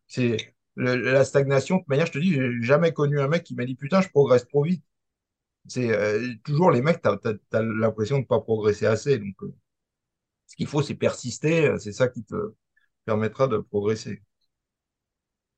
C'est 0.07 0.53
la 0.75 1.23
stagnation. 1.25 1.77
De 1.77 1.81
toute 1.81 1.89
manière, 1.89 2.05
je 2.07 2.11
te 2.13 2.19
dis, 2.19 2.33
j'ai 2.33 2.61
jamais 2.61 2.93
connu 2.93 3.19
un 3.19 3.27
mec 3.27 3.43
qui 3.43 3.55
m'a 3.55 3.65
dit 3.65 3.75
putain, 3.75 4.01
je 4.01 4.09
progresse 4.09 4.47
trop 4.47 4.63
vite. 4.63 4.83
C'est 5.67 5.91
euh, 5.91 6.33
toujours 6.45 6.71
les 6.71 6.81
mecs, 6.81 7.01
t'as, 7.01 7.17
t'as 7.17 7.63
l'impression 7.63 8.19
de 8.19 8.25
pas 8.25 8.41
progresser 8.41 8.87
assez. 8.87 9.19
Donc, 9.19 9.35
euh, 9.43 9.55
ce 10.47 10.55
qu'il 10.55 10.67
faut, 10.67 10.81
c'est 10.83 10.95
persister. 10.95 11.75
C'est 11.79 11.93
ça 11.93 12.07
qui 12.09 12.23
te 12.25 12.35
permettra 13.05 13.47
de 13.47 13.59
progresser. 13.59 14.23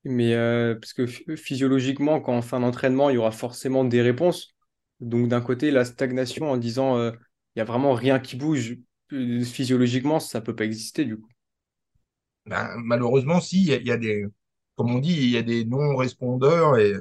Mais 0.08 0.34
euh, 0.36 0.76
parce 0.76 0.94
que 0.94 1.04
ph- 1.04 1.38
physiologiquement, 1.38 2.22
quand 2.22 2.34
on 2.34 2.42
fait 2.42 2.56
un 2.56 2.64
entraînement, 2.64 3.10
il 3.10 3.16
y 3.16 3.18
aura 3.18 3.32
forcément 3.32 3.84
des 3.84 4.02
réponses. 4.02 4.56
Donc 5.00 5.28
d'un 5.28 5.42
côté, 5.42 5.70
la 5.72 5.86
stagnation 5.86 6.50
en 6.52 6.58
disant 6.58 6.98
euh, 6.98 7.12
il 7.56 7.60
y 7.60 7.62
a 7.62 7.66
vraiment 7.66 7.94
rien 7.94 8.20
qui 8.20 8.36
bouge, 8.38 8.78
euh, 9.12 9.44
physiologiquement, 9.44 10.20
ça 10.20 10.42
peut 10.42 10.56
pas 10.56 10.66
exister 10.66 11.06
du 11.06 11.18
coup. 11.18 11.30
Ben, 12.46 12.70
malheureusement, 12.78 13.42
si, 13.42 13.66
il 13.66 13.86
y, 13.86 13.92
a 13.92 13.98
des, 13.98 14.26
comme 14.76 14.92
on 14.92 15.00
dit, 15.00 15.14
il 15.14 15.30
y 15.30 15.38
a 15.38 15.42
des 15.42 15.66
non-répondeurs 15.66 16.78
et 16.78 16.94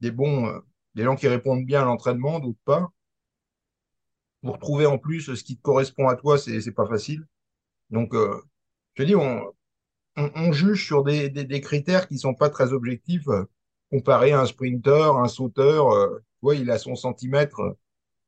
des 0.00 0.10
bons, 0.10 0.62
des 0.94 1.04
gens 1.04 1.16
qui 1.16 1.28
répondent 1.28 1.66
bien 1.66 1.82
à 1.82 1.84
l'entraînement, 1.86 2.40
d'autres 2.40 2.58
pas. 2.64 2.90
Pour 4.42 4.58
trouver 4.58 4.86
en 4.86 4.98
plus 4.98 5.34
ce 5.34 5.44
qui 5.44 5.56
te 5.56 5.62
correspond 5.62 6.08
à 6.08 6.16
toi, 6.16 6.38
c'est, 6.38 6.72
pas 6.72 6.86
facile. 6.86 7.26
Donc, 7.90 8.14
je 8.14 9.02
te 9.02 9.02
dis, 9.02 9.14
on, 9.14 9.52
on, 10.20 10.30
on 10.48 10.52
juge 10.52 10.84
sur 10.86 11.04
des, 11.04 11.28
des, 11.30 11.44
des 11.44 11.60
critères 11.60 12.08
qui 12.08 12.18
sont 12.18 12.34
pas 12.34 12.50
très 12.50 12.72
objectifs. 12.72 13.28
euh, 13.28 13.44
comparé 13.90 14.32
à 14.32 14.40
un 14.40 14.46
sprinter, 14.46 15.16
un 15.18 15.26
sauteur, 15.28 15.90
euh, 15.92 16.18
tu 16.18 16.24
vois, 16.42 16.54
il 16.56 16.70
a 16.70 16.78
son 16.78 16.94
centimètre. 16.96 17.60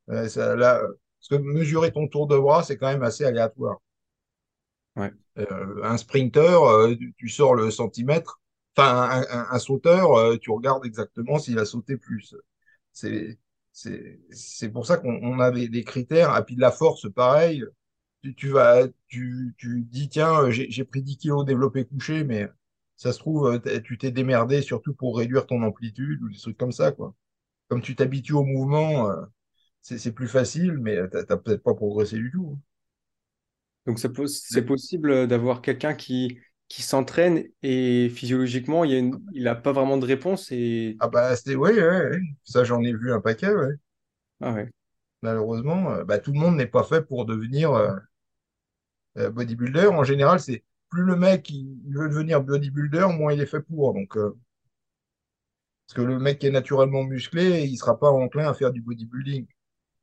euh, 0.09 0.27
ça, 0.29 0.55
là, 0.57 0.81
parce 1.19 1.29
que 1.29 1.35
mesurer 1.45 1.91
ton 1.93 2.07
tour 2.07 2.27
de 2.27 2.37
bras, 2.37 2.63
c'est 2.63 2.77
quand 2.77 2.87
même 2.89 3.03
assez 3.03 3.25
aléatoire. 3.25 3.79
Ouais. 4.95 5.13
Euh, 5.39 5.83
un 5.83 5.97
sprinter, 5.97 6.59
tu, 6.99 7.13
tu 7.17 7.29
sors 7.29 7.55
le 7.55 7.71
centimètre. 7.71 8.39
Enfin, 8.75 9.09
un, 9.09 9.21
un- 9.39 9.47
un 9.51 9.59
sauteur, 9.59 10.39
tu 10.39 10.51
regardes 10.51 10.85
exactement 10.85 11.39
s'il 11.39 11.59
a 11.59 11.65
sauté 11.65 11.97
plus. 11.97 12.35
C'est, 12.93 13.39
c'est, 13.71 14.19
c'est 14.31 14.69
pour 14.71 14.85
ça 14.87 14.97
qu'on 14.97 15.19
on 15.23 15.39
a 15.39 15.51
des, 15.51 15.69
des 15.69 15.83
critères. 15.83 16.37
Et 16.37 16.43
puis 16.45 16.55
de 16.55 16.61
la 16.61 16.71
force, 16.71 17.11
pareil. 17.13 17.63
Tu, 18.23 18.35
tu 18.35 18.49
vas, 18.49 18.87
tu, 19.07 19.53
tu 19.57 19.81
dis, 19.83 20.09
tiens, 20.09 20.49
j'ai 20.49 20.69
j'ai 20.71 20.85
pris 20.85 21.01
10 21.03 21.17
kilos 21.17 21.45
développé 21.45 21.85
couché, 21.85 22.23
mais 22.23 22.49
Ça 22.95 23.11
se 23.13 23.19
trouve, 23.19 23.47
euh, 23.47 23.79
tu 23.81 23.97
t'es 23.97 24.11
démerdé 24.11 24.61
surtout 24.61 24.93
pour 24.95 25.17
réduire 25.17 25.45
ton 25.47 25.61
amplitude 25.63 26.21
ou 26.23 26.29
des 26.29 26.37
trucs 26.37 26.57
comme 26.57 26.71
ça, 26.71 26.91
quoi. 26.91 27.13
Comme 27.69 27.81
tu 27.81 27.95
t'habitues 27.95 28.33
au 28.33 28.43
mouvement, 28.45 29.09
euh, 29.11 29.25
c'est 29.81 30.13
plus 30.13 30.27
facile, 30.29 30.73
mais 30.79 30.97
euh, 30.97 31.07
t'as 31.09 31.37
peut-être 31.37 31.63
pas 31.63 31.75
progressé 31.75 32.17
du 32.17 32.31
tout. 32.31 32.59
Donc 33.85 33.99
ça 33.99 34.09
peut- 34.09 34.27
c'est 34.27 34.63
possible 34.65 35.27
d'avoir 35.27 35.61
quelqu'un 35.61 35.93
qui, 35.93 36.39
qui 36.69 36.81
s'entraîne 36.81 37.43
et 37.61 38.09
physiologiquement, 38.09 38.83
il 38.85 38.91
y 38.91 38.95
a 38.95 38.99
une- 38.99 39.21
il 39.33 39.43
n'a 39.43 39.55
pas 39.55 39.71
vraiment 39.73 39.97
de 39.97 40.05
réponse 40.05 40.51
et... 40.51 40.99
ah 40.99 41.07
bah, 41.07 41.35
c'est, 41.35 41.55
ouais, 41.55 41.71
ouais, 41.73 42.09
ouais. 42.11 42.19
Ça, 42.43 42.63
j'en 42.63 42.81
ai 42.83 42.93
vu 42.93 43.11
un 43.13 43.21
paquet, 43.21 43.53
ouais. 43.53 43.73
Ah 44.41 44.51
ouais, 44.53 44.69
Malheureusement, 45.23 45.91
euh, 45.91 46.03
bah, 46.03 46.19
tout 46.19 46.31
le 46.33 46.39
monde 46.39 46.55
n'est 46.57 46.67
pas 46.67 46.83
fait 46.83 47.01
pour 47.01 47.25
devenir 47.25 47.71
euh, 47.73 47.89
euh, 47.91 47.99
bodybuilder. 49.15 49.87
En 49.87 50.03
général, 50.03 50.39
c'est 50.39 50.63
plus 50.93 51.03
le 51.03 51.15
mec 51.15 51.49
il, 51.49 51.75
veut 51.89 52.07
devenir 52.07 52.41
bodybuilder, 52.43 53.07
moins 53.17 53.33
il 53.33 53.41
est 53.41 53.47
fait 53.47 53.61
pour. 53.61 53.93
Donc, 53.93 54.15
euh, 54.15 54.37
parce 55.87 55.95
que 55.95 56.01
le 56.01 56.19
mec 56.19 56.39
qui 56.39 56.45
est 56.47 56.51
naturellement 56.51 57.03
musclé, 57.03 57.63
il 57.65 57.77
sera 57.77 57.99
pas 57.99 58.11
enclin 58.11 58.47
à 58.47 58.53
faire 58.53 58.71
du 58.71 58.81
bodybuilding. 58.81 59.47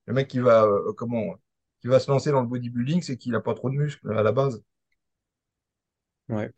Le 0.07 0.15
mec 0.15 0.27
qui 0.27 0.41
va, 0.41 0.65
euh, 0.65 0.93
comment, 0.95 1.37
qui 1.81 1.87
va 1.87 2.01
se 2.01 2.11
lancer 2.11 2.33
dans 2.33 2.41
le 2.41 2.49
bodybuilding, 2.49 3.03
c'est 3.03 3.17
qu'il 3.17 3.35
a 3.37 3.41
pas 3.41 3.55
trop 3.55 3.71
de 3.71 3.77
muscles 3.77 4.13
à 4.13 4.23
la 4.23 4.33
base. 4.33 4.63
ouais. 6.29 6.51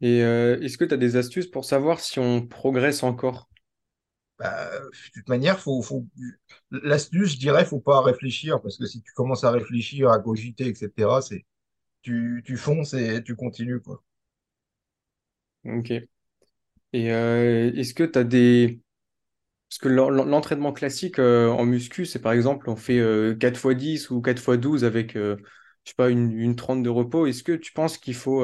Et 0.00 0.24
euh, 0.24 0.58
est-ce 0.60 0.78
que 0.78 0.84
tu 0.84 0.94
as 0.94 0.96
des 0.96 1.14
astuces 1.14 1.46
pour 1.46 1.64
savoir 1.64 2.00
si 2.00 2.18
on 2.18 2.44
progresse 2.44 3.04
encore? 3.04 3.48
Bah, 4.38 4.68
de 4.80 4.90
toute 5.14 5.28
manière, 5.28 5.60
faut, 5.60 5.80
faut... 5.82 6.06
l'astuce, 6.72 7.34
je 7.34 7.38
dirais, 7.38 7.64
faut 7.64 7.78
pas 7.78 8.00
réfléchir, 8.02 8.60
parce 8.60 8.78
que 8.78 8.86
si 8.86 9.00
tu 9.00 9.12
commences 9.12 9.44
à 9.44 9.52
réfléchir, 9.52 10.10
à 10.10 10.18
cogiter, 10.18 10.66
etc., 10.66 11.20
c'est, 11.20 11.44
tu, 12.02 12.42
tu 12.44 12.56
fonces 12.56 12.94
et 12.94 13.22
tu 13.24 13.36
continues, 13.36 13.80
quoi. 13.80 14.02
Ok. 15.64 15.90
Et 16.92 17.12
euh, 17.12 17.72
est-ce 17.74 17.94
que 17.94 18.04
tu 18.04 18.18
as 18.18 18.24
des... 18.24 18.80
Parce 19.70 19.78
que 19.80 19.88
l'en- 19.88 20.10
l'en- 20.10 20.24
l'entraînement 20.26 20.72
classique 20.72 21.18
euh, 21.18 21.48
en 21.50 21.64
muscu, 21.66 22.06
c'est 22.06 22.20
par 22.20 22.32
exemple, 22.32 22.70
on 22.70 22.76
fait 22.76 22.98
euh, 23.00 23.34
4 23.36 23.58
fois 23.58 23.74
10 23.74 24.10
ou 24.10 24.22
4 24.22 24.40
fois 24.42 24.56
12 24.58 24.84
avec, 24.84 25.16
euh, 25.16 25.36
je 25.84 25.90
sais 25.92 25.96
pas, 25.96 26.10
une, 26.10 26.32
une 26.38 26.56
30 26.56 26.82
de 26.82 26.90
repos. 26.90 27.26
Est-ce 27.26 27.42
que 27.44 27.52
tu 27.52 27.72
penses 27.72 27.98
qu'il 27.98 28.14
faut 28.14 28.42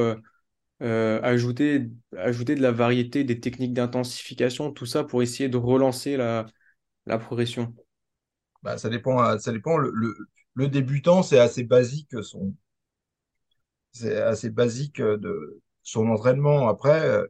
ajouter, 1.22 1.90
ajouter 2.16 2.54
de 2.54 2.62
la 2.62 2.72
variété, 2.72 3.24
des 3.24 3.40
techniques 3.40 3.72
d'intensification, 3.74 4.72
tout 4.72 4.86
ça 4.86 5.04
pour 5.04 5.22
essayer 5.22 5.48
de 5.48 5.56
relancer 5.56 6.16
la, 6.16 6.46
la 7.06 7.18
progression? 7.18 7.74
Bah, 8.62 8.78
ça 8.78 8.88
dépend, 8.88 9.38
ça 9.38 9.52
dépend. 9.52 9.76
Le, 9.78 9.90
le, 9.94 10.16
le 10.54 10.68
débutant, 10.68 11.22
c'est 11.22 11.38
assez 11.38 11.64
basique 11.64 12.10
son, 12.22 12.54
c'est 13.92 14.16
assez 14.16 14.50
basique 14.50 15.00
euh, 15.00 15.16
de 15.18 15.61
son 15.83 16.09
entraînement. 16.09 16.68
Après, 16.68 17.07
euh, 17.09 17.26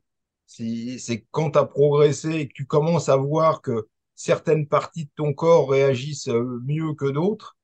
c'est 0.46 1.26
quand 1.30 1.52
tu 1.52 1.58
as 1.58 1.64
progressé 1.64 2.30
et 2.34 2.48
que 2.48 2.54
tu 2.54 2.66
commences 2.66 3.08
à 3.08 3.16
voir 3.16 3.62
que 3.62 3.88
certaines 4.14 4.66
parties 4.66 5.06
de 5.06 5.10
ton 5.16 5.32
corps 5.32 5.70
réagissent 5.70 6.28
euh, 6.28 6.60
mieux 6.64 6.94
que 6.94 7.06
d'autres, 7.10 7.56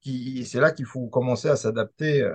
qui, 0.00 0.44
c'est 0.46 0.60
là 0.60 0.72
qu'il 0.72 0.86
faut 0.86 1.08
commencer 1.08 1.48
à 1.48 1.56
s'adapter. 1.56 2.28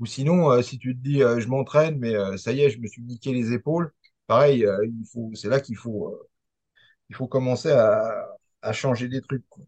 Ou 0.00 0.06
sinon, 0.06 0.62
si 0.62 0.78
tu 0.78 0.96
te 0.96 1.02
dis, 1.02 1.20
je 1.20 1.48
m'entraîne, 1.48 1.98
mais 1.98 2.14
ça 2.38 2.52
y 2.52 2.60
est, 2.60 2.70
je 2.70 2.80
me 2.80 2.86
suis 2.86 3.02
niqué 3.02 3.32
les 3.32 3.52
épaules, 3.52 3.92
pareil, 4.26 4.66
il 4.84 5.06
faut, 5.12 5.30
c'est 5.34 5.48
là 5.48 5.60
qu'il 5.60 5.76
faut, 5.76 6.18
il 7.10 7.16
faut 7.16 7.28
commencer 7.28 7.70
à, 7.70 8.28
à 8.62 8.72
changer 8.72 9.08
des 9.08 9.22
trucs, 9.22 9.48
quoi. 9.48 9.64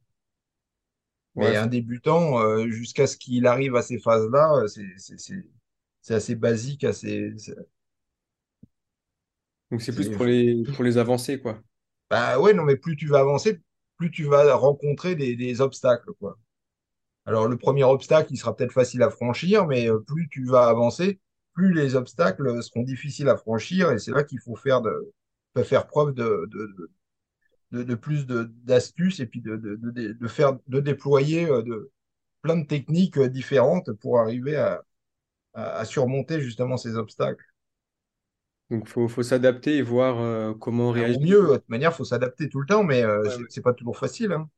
Ouais, 1.37 1.51
Mais 1.51 1.57
un 1.57 1.67
débutant, 1.67 2.65
jusqu'à 2.69 3.07
ce 3.07 3.17
qu'il 3.17 3.47
arrive 3.47 3.75
à 3.77 3.83
ces 3.83 3.99
phases-là, 3.99 4.65
c'est 4.69 5.45
c'est- 6.05 6.15
assez 6.15 6.37
basique, 6.37 6.85
assez, 6.85 7.33
donc 9.71 9.83
c'est 9.83 9.95
plus 9.95 10.09
pour 10.11 10.25
les, 10.25 10.65
pour 10.75 10.85
les 10.85 10.97
avancées, 10.99 11.39
quoi. 11.41 11.63
bah 12.11 12.39
ouais, 12.39 12.53
non, 12.55 12.65
mais 12.65 12.77
plus 12.77 12.97
tu 12.97 13.07
vas 13.09 13.21
avancer, 13.21 13.61
plus 13.97 14.11
tu 14.11 14.25
vas 14.25 14.55
rencontrer 14.57 15.15
des, 15.17 15.37
des 15.37 15.61
obstacles, 15.61 16.13
quoi. 16.21 16.39
Alors, 17.27 17.49
le 17.49 17.59
premier 17.59 17.85
obstacle, 17.85 18.33
il 18.33 18.39
sera 18.39 18.57
peut-être 18.57 18.73
facile 18.73 19.03
à 19.03 19.11
franchir, 19.11 19.67
mais 19.67 19.91
euh, 19.91 20.01
plus 20.01 20.29
tu 20.31 20.47
vas 20.47 20.69
avancer, 20.69 21.21
plus 21.55 21.75
les 21.75 21.97
obstacles 21.97 22.63
seront 22.63 22.83
difficiles 22.85 23.29
à 23.29 23.37
franchir, 23.37 23.93
et 23.93 23.99
c'est 23.99 24.13
là 24.13 24.25
qu'il 24.25 24.41
faut 24.41 24.57
faire 24.57 24.83
de, 24.83 25.13
faut 25.57 25.65
faire 25.65 25.87
preuve 25.87 26.15
de, 26.15 26.49
de, 26.53 26.91
de, 27.73 27.83
de 27.85 27.95
plus 27.95 28.27
de, 28.27 28.45
d'astuces 28.65 29.21
et 29.21 29.27
puis 29.27 29.41
de, 29.41 29.57
de, 29.57 29.77
de, 29.77 30.13
de 30.13 30.29
faire, 30.29 30.59
de 30.69 30.81
déployer 30.81 31.47
euh, 31.51 31.63
de, 31.63 31.91
plein 32.43 32.57
de 32.57 32.67
techniques 32.67 33.19
euh, 33.19 33.29
différentes 33.29 33.93
pour 33.95 34.21
arriver 34.21 34.57
à, 34.57 34.83
à, 35.55 35.77
à 35.79 35.85
surmonter 35.85 36.41
justement 36.41 36.77
ces 36.77 36.97
obstacles. 36.97 37.45
Donc 38.71 38.89
faut, 38.89 39.09
faut 39.09 39.23
s'adapter 39.23 39.77
et 39.79 39.83
voir 39.83 40.19
euh, 40.21 40.55
comment 40.55 40.91
Ben, 40.93 41.05
au 41.11 41.21
mieux, 41.21 41.43
de 41.49 41.57
toute 41.57 41.69
manière, 41.69 41.91
il 41.93 41.95
faut 41.95 42.05
s'adapter 42.05 42.49
tout 42.49 42.61
le 42.61 42.67
temps, 42.67 42.83
mais 42.85 43.03
euh, 43.05 43.23
Ouais, 43.25 43.31
c'est 43.31 43.43
ouais. 43.43 43.49
c'est 43.49 43.61
pas 43.63 43.75
toujours 43.75 43.97
facile. 43.99 44.33
Hein. 44.33 44.49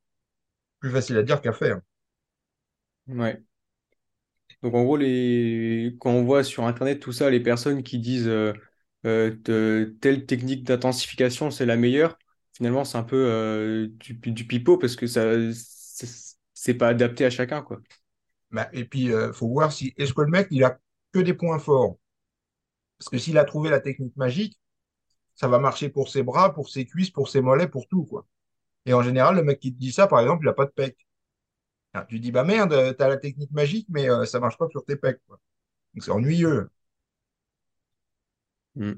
Plus 0.79 0.91
facile 0.91 1.17
à 1.17 1.23
dire 1.23 1.41
qu'à 1.41 1.53
faire. 1.53 1.81
Ouais. 3.07 3.43
Donc 4.63 4.73
en 4.73 4.83
gros, 4.83 4.97
les... 4.97 5.95
quand 5.99 6.11
on 6.11 6.23
voit 6.23 6.43
sur 6.43 6.63
Internet 6.65 6.99
tout 6.99 7.11
ça, 7.11 7.29
les 7.29 7.39
personnes 7.39 7.83
qui 7.83 7.99
disent 7.99 8.27
euh, 8.27 8.53
te- 9.03 9.85
telle 10.01 10.25
technique 10.25 10.63
d'intensification, 10.63 11.51
c'est 11.51 11.65
la 11.65 11.77
meilleure, 11.77 12.17
finalement, 12.53 12.83
c'est 12.85 12.97
un 12.97 13.03
peu 13.03 13.89
du, 13.99 14.15
du 14.15 14.47
pipeau 14.47 14.77
parce 14.77 14.95
que 14.95 15.05
ça, 15.07 15.23
c'est 16.53 16.73
pas 16.75 16.89
adapté 16.89 17.25
à 17.25 17.29
chacun, 17.29 17.61
quoi. 17.61 17.81
Ben, 18.51 18.67
et 18.73 18.85
puis, 18.85 19.03
il 19.05 19.31
faut 19.33 19.47
voir 19.49 19.71
si 19.71 19.93
est-ce 19.97 20.13
que 20.13 20.21
le 20.21 20.27
mec, 20.31 20.47
il 20.51 20.63
a 20.63 20.79
que 21.11 21.19
des 21.19 21.33
points 21.33 21.59
forts. 21.59 21.97
Parce 22.97 23.09
que 23.09 23.17
s'il 23.17 23.37
a 23.37 23.45
trouvé 23.45 23.69
la 23.69 23.79
technique 23.79 24.15
magique, 24.15 24.59
ça 25.35 25.47
va 25.47 25.59
marcher 25.59 25.89
pour 25.89 26.09
ses 26.09 26.23
bras, 26.23 26.53
pour 26.53 26.69
ses 26.69 26.85
cuisses, 26.85 27.11
pour 27.11 27.29
ses 27.29 27.41
mollets, 27.41 27.67
pour 27.67 27.87
tout, 27.87 28.05
quoi. 28.05 28.25
Et 28.85 28.93
en 28.93 29.03
général, 29.03 29.35
le 29.35 29.43
mec 29.43 29.59
qui 29.59 29.73
te 29.73 29.79
dit 29.79 29.91
ça, 29.91 30.07
par 30.07 30.19
exemple, 30.21 30.45
il 30.45 30.49
a 30.49 30.53
pas 30.53 30.65
de 30.65 30.71
pec. 30.71 30.97
Tu 32.09 32.19
dis, 32.19 32.31
bah 32.31 32.43
merde, 32.43 32.95
t'as 32.97 33.07
la 33.07 33.17
technique 33.17 33.51
magique, 33.51 33.87
mais 33.89 34.09
euh, 34.09 34.25
ça 34.25 34.39
marche 34.39 34.57
pas 34.57 34.67
sur 34.69 34.85
tes 34.85 34.95
pecs. 34.95 35.19
Donc 35.29 35.39
c'est 36.03 36.11
ennuyeux. 36.11 36.69
Mm. 38.75 38.93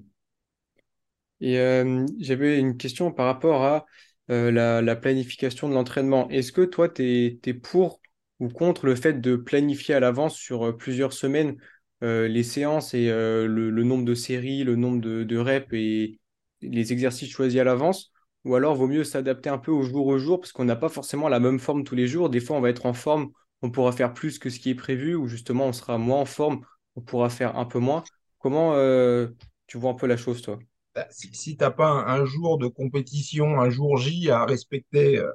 Et 1.42 1.60
euh, 1.60 2.06
j'avais 2.20 2.60
une 2.60 2.78
question 2.78 3.12
par 3.12 3.26
rapport 3.26 3.64
à 3.64 3.86
euh, 4.30 4.52
la, 4.52 4.82
la 4.82 4.96
planification 4.96 5.70
de 5.70 5.74
l'entraînement. 5.74 6.30
Est-ce 6.30 6.52
que 6.52 6.62
toi, 6.62 6.90
tu 6.90 7.40
es, 7.44 7.54
pour 7.54 8.02
ou 8.40 8.50
contre 8.50 8.86
le 8.86 8.96
fait 8.96 9.22
de 9.22 9.36
planifier 9.36 9.96
à 9.96 10.00
l'avance 10.00 10.36
sur 10.36 10.68
euh, 10.68 10.78
plusieurs 10.78 11.14
semaines 11.14 11.58
les 12.02 12.44
séances 12.44 12.94
et 12.94 13.10
euh, 13.10 13.48
le, 13.48 13.84
nombre 13.84 14.06
de 14.06 14.14
séries, 14.14 14.64
le 14.64 14.76
nombre 14.76 15.02
de, 15.02 15.38
reps 15.38 15.68
et 15.74 16.20
les 16.62 16.94
exercices 16.94 17.30
choisis 17.30 17.60
à 17.60 17.64
l'avance? 17.64 18.12
Ou 18.46 18.56
alors 18.56 18.76
vaut 18.76 18.88
mieux 18.88 19.04
s'adapter 19.04 19.50
un 19.50 19.58
peu 19.58 19.72
au 19.72 19.84
jour 19.84 20.08
au 20.08 20.18
jour 20.18 20.40
parce 20.40 20.54
qu'on 20.54 20.64
n'a 20.64 20.78
pas 20.78 20.90
forcément 20.90 21.28
la 21.28 21.40
même 21.40 21.60
forme 21.60 21.84
tous 21.84 21.96
les 21.96 22.08
jours. 22.08 22.30
Des 22.30 22.40
fois, 22.40 22.56
on 22.56 22.62
va 22.62 22.70
être 22.70 22.86
en 22.86 22.94
forme, 22.94 23.32
on 23.62 23.70
pourra 23.70 23.92
faire 23.92 24.14
plus 24.14 24.40
que 24.40 24.50
ce 24.50 24.60
qui 24.60 24.70
est 24.70 24.76
prévu, 24.76 25.16
ou 25.16 25.28
justement, 25.28 25.66
on 25.66 25.74
sera 25.74 25.98
moins 25.98 26.22
en 26.22 26.26
forme, 26.26 26.62
on 26.96 27.02
pourra 27.02 27.30
faire 27.30 27.58
un 27.58 27.66
peu 27.66 27.80
moins. 27.80 28.04
Comment 28.38 28.76
euh, 28.76 29.28
tu 29.68 29.78
vois 29.78 29.92
un 29.92 29.96
peu 29.96 30.08
la 30.08 30.16
chose, 30.16 30.42
toi? 30.42 30.58
Bah, 30.96 31.08
si 31.12 31.30
si 31.34 31.58
t'as 31.58 31.72
pas 31.72 31.90
un, 31.92 32.24
jour 32.26 32.58
de 32.58 32.68
compétition, 32.68 33.60
un 33.60 33.70
jour 33.70 33.98
J 33.98 34.30
à 34.32 34.46
respecter, 34.46 35.18
euh, 35.18 35.32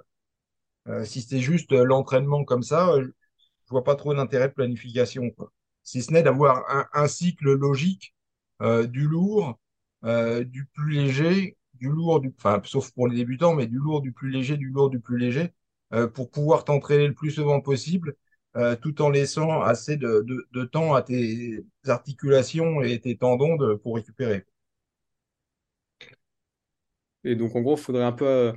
euh, 0.88 1.04
si 1.04 1.22
c'est 1.22 1.40
juste 1.40 1.72
euh, 1.72 1.84
l'entraînement 1.84 2.44
comme 2.44 2.62
ça, 2.62 2.90
euh, 2.90 3.02
je 3.66 3.70
vois 3.70 3.84
pas 3.84 3.96
trop 3.96 4.14
d'intérêt 4.14 4.48
de 4.48 4.54
planification. 4.54 5.30
Si 5.84 6.02
ce 6.02 6.12
n'est 6.12 6.22
d'avoir 6.22 6.64
un, 6.70 6.86
un 6.94 7.08
cycle 7.08 7.52
logique, 7.54 8.14
euh, 8.62 8.86
du 8.86 9.06
lourd, 9.08 9.58
euh, 10.04 10.44
du 10.44 10.66
plus 10.66 10.92
léger, 10.92 11.56
du 11.74 11.88
lourd, 11.90 12.20
du, 12.20 12.32
enfin, 12.38 12.60
sauf 12.64 12.90
pour 12.92 13.08
les 13.08 13.16
débutants, 13.16 13.54
mais 13.54 13.66
du 13.66 13.78
lourd, 13.78 14.00
du 14.02 14.12
plus 14.12 14.30
léger, 14.30 14.56
du 14.56 14.70
lourd, 14.70 14.90
du 14.90 15.00
plus 15.00 15.18
léger, 15.18 15.52
euh, 15.92 16.08
pour 16.08 16.30
pouvoir 16.30 16.64
t'entraîner 16.64 17.08
le 17.08 17.14
plus 17.14 17.30
souvent 17.32 17.60
possible, 17.60 18.16
tout 18.82 19.02
en 19.02 19.10
laissant 19.10 19.62
assez 19.62 19.96
de, 19.96 20.22
de, 20.26 20.46
de 20.52 20.64
temps 20.64 20.94
à 20.94 21.02
tes 21.02 21.64
articulations 21.88 22.82
et 22.82 23.00
tes 23.00 23.16
tendons 23.16 23.56
de, 23.56 23.74
pour 23.74 23.96
récupérer. 23.96 24.44
Et 27.24 27.34
donc, 27.36 27.56
en 27.56 27.60
gros, 27.62 27.76
il 27.76 27.80
faudrait 27.82 28.04
un 28.04 28.12
peu 28.12 28.54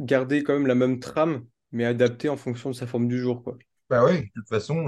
garder 0.00 0.42
quand 0.44 0.54
même 0.54 0.66
la 0.68 0.74
même 0.76 1.00
trame, 1.00 1.46
mais 1.72 1.84
adapter 1.86 2.28
en 2.30 2.36
fonction 2.38 2.70
de 2.70 2.76
sa 2.76 2.86
forme 2.88 3.08
du 3.08 3.18
jour, 3.18 3.42
quoi. 3.44 3.58
Bah 3.88 4.04
oui, 4.04 4.22
de 4.22 4.30
toute 4.34 4.48
façon, 4.48 4.86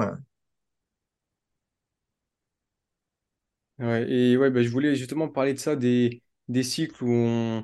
Et 3.80 4.36
ouais, 4.36 4.50
bah, 4.50 4.62
je 4.62 4.68
voulais 4.70 4.96
justement 4.96 5.28
parler 5.28 5.54
de 5.54 5.58
ça, 5.58 5.76
des, 5.76 6.22
des 6.48 6.62
cycles 6.64 7.04
où 7.04 7.10
on, 7.12 7.60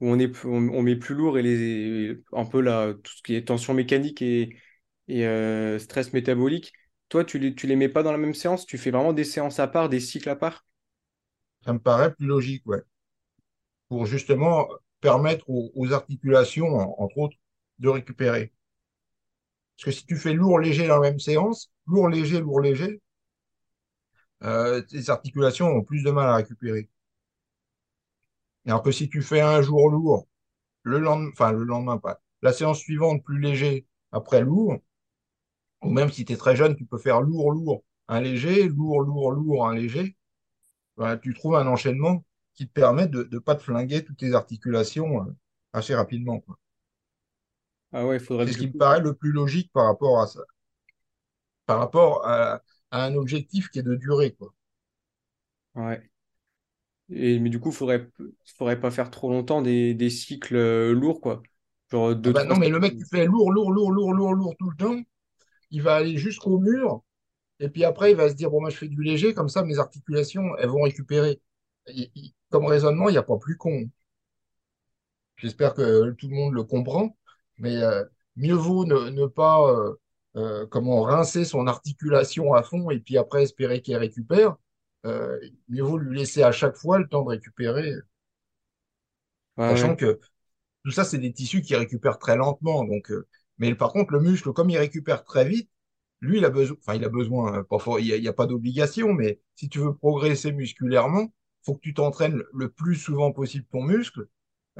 où 0.00 0.08
on 0.08 0.18
est, 0.18 0.44
on, 0.46 0.82
met 0.82 0.96
plus 0.96 1.14
lourd 1.14 1.38
et 1.38 1.42
les, 1.42 2.16
un 2.32 2.46
peu 2.46 2.60
là, 2.62 2.94
tout 2.94 3.12
ce 3.16 3.22
qui 3.22 3.34
est 3.34 3.46
tension 3.46 3.74
mécanique 3.74 4.22
et, 4.22 4.56
et 5.08 5.26
euh, 5.26 5.78
stress 5.78 6.12
métabolique. 6.14 6.72
Toi, 7.10 7.24
tu 7.24 7.38
les, 7.38 7.54
tu 7.54 7.66
les 7.66 7.76
mets 7.76 7.88
pas 7.90 8.02
dans 8.02 8.12
la 8.12 8.18
même 8.18 8.34
séance, 8.34 8.64
tu 8.66 8.78
fais 8.78 8.90
vraiment 8.90 9.12
des 9.12 9.24
séances 9.24 9.58
à 9.60 9.66
part, 9.68 9.88
des 9.90 10.00
cycles 10.00 10.30
à 10.30 10.36
part? 10.36 10.64
ça 11.64 11.72
me 11.72 11.78
paraît 11.78 12.12
plus 12.14 12.26
logique, 12.26 12.66
ouais. 12.66 12.82
Pour 13.88 14.06
justement 14.06 14.68
permettre 15.02 15.50
aux, 15.50 15.70
aux 15.74 15.92
articulations, 15.92 16.66
en- 16.76 16.94
entre 16.98 17.18
autres, 17.18 17.36
de 17.78 17.90
récupérer. 17.90 18.52
Parce 19.76 19.84
que 19.86 19.90
si 20.00 20.06
tu 20.06 20.16
fais 20.16 20.32
lourd, 20.32 20.60
léger 20.60 20.86
dans 20.86 21.00
la 21.00 21.10
même 21.10 21.18
séance, 21.18 21.72
lourd, 21.88 22.08
léger, 22.08 22.38
lourd, 22.40 22.60
léger, 22.60 23.00
euh, 24.44 24.80
tes 24.82 25.10
articulations 25.10 25.68
ont 25.68 25.82
plus 25.82 26.02
de 26.02 26.10
mal 26.10 26.28
à 26.28 26.36
récupérer. 26.36 26.88
Alors 28.66 28.82
que 28.82 28.92
si 28.92 29.08
tu 29.08 29.22
fais 29.22 29.40
un 29.40 29.62
jour 29.62 29.90
lourd, 29.90 30.26
le 30.82 30.98
lendemain, 30.98 31.30
enfin 31.32 31.52
le 31.52 31.64
lendemain 31.64 31.98
pas, 31.98 32.22
la 32.42 32.52
séance 32.52 32.78
suivante 32.78 33.22
plus 33.24 33.38
léger 33.38 33.86
après 34.12 34.42
lourd, 34.42 34.78
ou 35.82 35.90
même 35.90 36.10
si 36.10 36.24
tu 36.24 36.32
es 36.32 36.36
très 36.36 36.56
jeune, 36.56 36.76
tu 36.76 36.84
peux 36.84 36.98
faire 36.98 37.20
lourd, 37.20 37.52
lourd, 37.52 37.84
un 38.08 38.20
léger, 38.20 38.68
lourd, 38.68 39.02
lourd, 39.02 39.32
lourd, 39.32 39.68
un 39.68 39.74
léger. 39.74 40.16
Voilà, 40.96 41.16
tu 41.16 41.32
trouves 41.34 41.56
un 41.56 41.66
enchaînement 41.66 42.24
qui 42.54 42.66
te 42.66 42.72
permet 42.72 43.06
de 43.06 43.28
ne 43.30 43.38
pas 43.38 43.54
te 43.54 43.62
flinguer 43.62 44.04
toutes 44.04 44.18
tes 44.18 44.34
articulations 44.34 45.22
euh, 45.22 45.32
assez 45.72 45.94
rapidement. 45.94 46.40
quoi. 46.40 46.58
Ah 47.92 48.06
ouais, 48.06 48.18
faudrait 48.18 48.46
C'est 48.46 48.52
ce 48.52 48.58
qui 48.58 48.66
me 48.68 48.78
paraît 48.78 49.00
le 49.00 49.14
plus 49.14 49.32
logique 49.32 49.70
par 49.72 49.86
rapport 49.86 50.20
à 50.20 50.26
ça, 50.26 50.40
par 51.66 51.78
rapport 51.78 52.26
à, 52.26 52.60
à 52.92 53.04
un 53.06 53.14
objectif 53.16 53.68
qui 53.70 53.80
est 53.80 53.82
de 53.82 53.96
durée, 53.96 54.32
quoi. 54.32 54.54
Ouais. 55.74 56.10
Et, 57.10 57.38
mais 57.40 57.50
du 57.50 57.58
coup, 57.60 57.72
faudrait, 57.72 58.08
faudrait 58.56 58.78
pas 58.80 58.90
faire 58.90 59.10
trop 59.10 59.30
longtemps 59.30 59.62
des, 59.62 59.94
des 59.94 60.10
cycles 60.10 60.54
euh, 60.56 60.92
lourds, 60.94 61.20
quoi. 61.20 61.42
Genre 61.90 62.14
Ah 62.22 62.22
deux, 62.22 62.34
bah 62.34 62.44
non, 62.44 62.56
mais 62.56 62.68
le 62.68 62.78
mec 62.80 62.96
qui 62.96 63.04
fait 63.08 63.26
lourd, 63.26 63.52
lourd, 63.52 63.72
lourd, 63.72 63.92
lourd, 63.92 64.12
lourd, 64.14 64.34
lourd 64.34 64.54
tout 64.58 64.70
le 64.70 64.76
temps, 64.76 65.00
il 65.70 65.82
va 65.82 65.96
aller 65.96 66.18
jusqu'au 66.18 66.58
mur, 66.60 67.02
et 67.60 67.68
puis 67.70 67.84
après, 67.84 68.12
il 68.12 68.16
va 68.16 68.28
se 68.30 68.34
dire, 68.34 68.50
bon, 68.50 68.60
moi, 68.62 68.70
je 68.70 68.76
fais 68.78 68.88
du 68.88 69.02
léger, 69.02 69.34
comme 69.34 69.48
ça, 69.50 69.64
mes 69.64 69.78
articulations, 69.80 70.56
elles 70.58 70.68
vont 70.70 70.82
récupérer. 70.82 71.40
Il- 71.88 72.10
il- 72.16 72.34
comme 72.50 72.66
raisonnement, 72.66 73.08
il 73.08 73.12
n'y 73.12 73.18
a 73.18 73.24
pas 73.24 73.38
plus 73.38 73.56
con. 73.58 73.90
J'espère 75.36 75.74
que 75.74 76.10
tout 76.12 76.28
le 76.28 76.34
monde 76.36 76.54
le 76.54 76.62
comprend, 76.64 77.16
mais 77.58 77.76
euh, 77.78 78.04
mieux 78.36 78.54
vaut 78.54 78.84
ne, 78.84 79.10
ne 79.10 79.26
pas 79.26 79.60
euh, 79.72 79.94
euh, 80.36 80.66
comment 80.66 81.02
rincer 81.02 81.44
son 81.44 81.66
articulation 81.66 82.54
à 82.54 82.62
fond 82.62 82.90
et 82.90 83.00
puis 83.00 83.18
après 83.18 83.42
espérer 83.44 83.82
qu'elle 83.82 83.96
récupère. 83.98 84.56
Euh, 85.06 85.38
mieux 85.68 85.82
vaut 85.82 85.98
lui 85.98 86.18
laisser 86.18 86.42
à 86.42 86.52
chaque 86.52 86.76
fois 86.76 86.98
le 86.98 87.08
temps 87.08 87.22
de 87.24 87.30
récupérer, 87.30 87.94
Ouais, 89.56 89.64
sachant 89.68 89.94
ouais. 89.94 89.96
que 89.96 90.20
tout 90.84 90.90
ça, 90.92 91.04
c'est 91.04 91.18
des 91.18 91.32
tissus 91.32 91.62
qui 91.62 91.76
récupèrent 91.76 92.18
très 92.18 92.36
lentement. 92.36 92.84
Donc, 92.84 93.10
euh, 93.10 93.28
mais 93.58 93.74
par 93.74 93.92
contre, 93.92 94.12
le 94.12 94.20
muscle, 94.20 94.52
comme 94.54 94.70
il 94.70 94.78
récupère 94.78 95.24
très 95.24 95.46
vite, 95.48 95.70
lui, 96.20 96.38
il 96.38 96.44
a 96.46 96.50
besoin, 96.50 96.76
enfin, 96.80 96.94
il 96.96 97.04
a 97.04 97.08
besoin, 97.10 97.64
pas 97.64 97.78
for- 97.78 98.00
il 98.00 98.06
n'y 98.06 98.12
a, 98.12 98.16
il 98.16 98.24
y 98.24 98.28
a 98.28 98.32
pas 98.34 98.46
d'obligation, 98.46 99.12
mais 99.14 99.40
si 99.56 99.68
tu 99.68 99.78
veux 99.80 99.94
progresser 99.94 100.52
musculairement, 100.52 101.32
faut 101.64 101.74
que 101.74 101.80
tu 101.82 101.94
t'entraînes 101.94 102.42
le 102.54 102.70
plus 102.70 102.96
souvent 102.96 103.32
possible 103.32 103.66
ton 103.72 103.82
muscle 103.84 104.28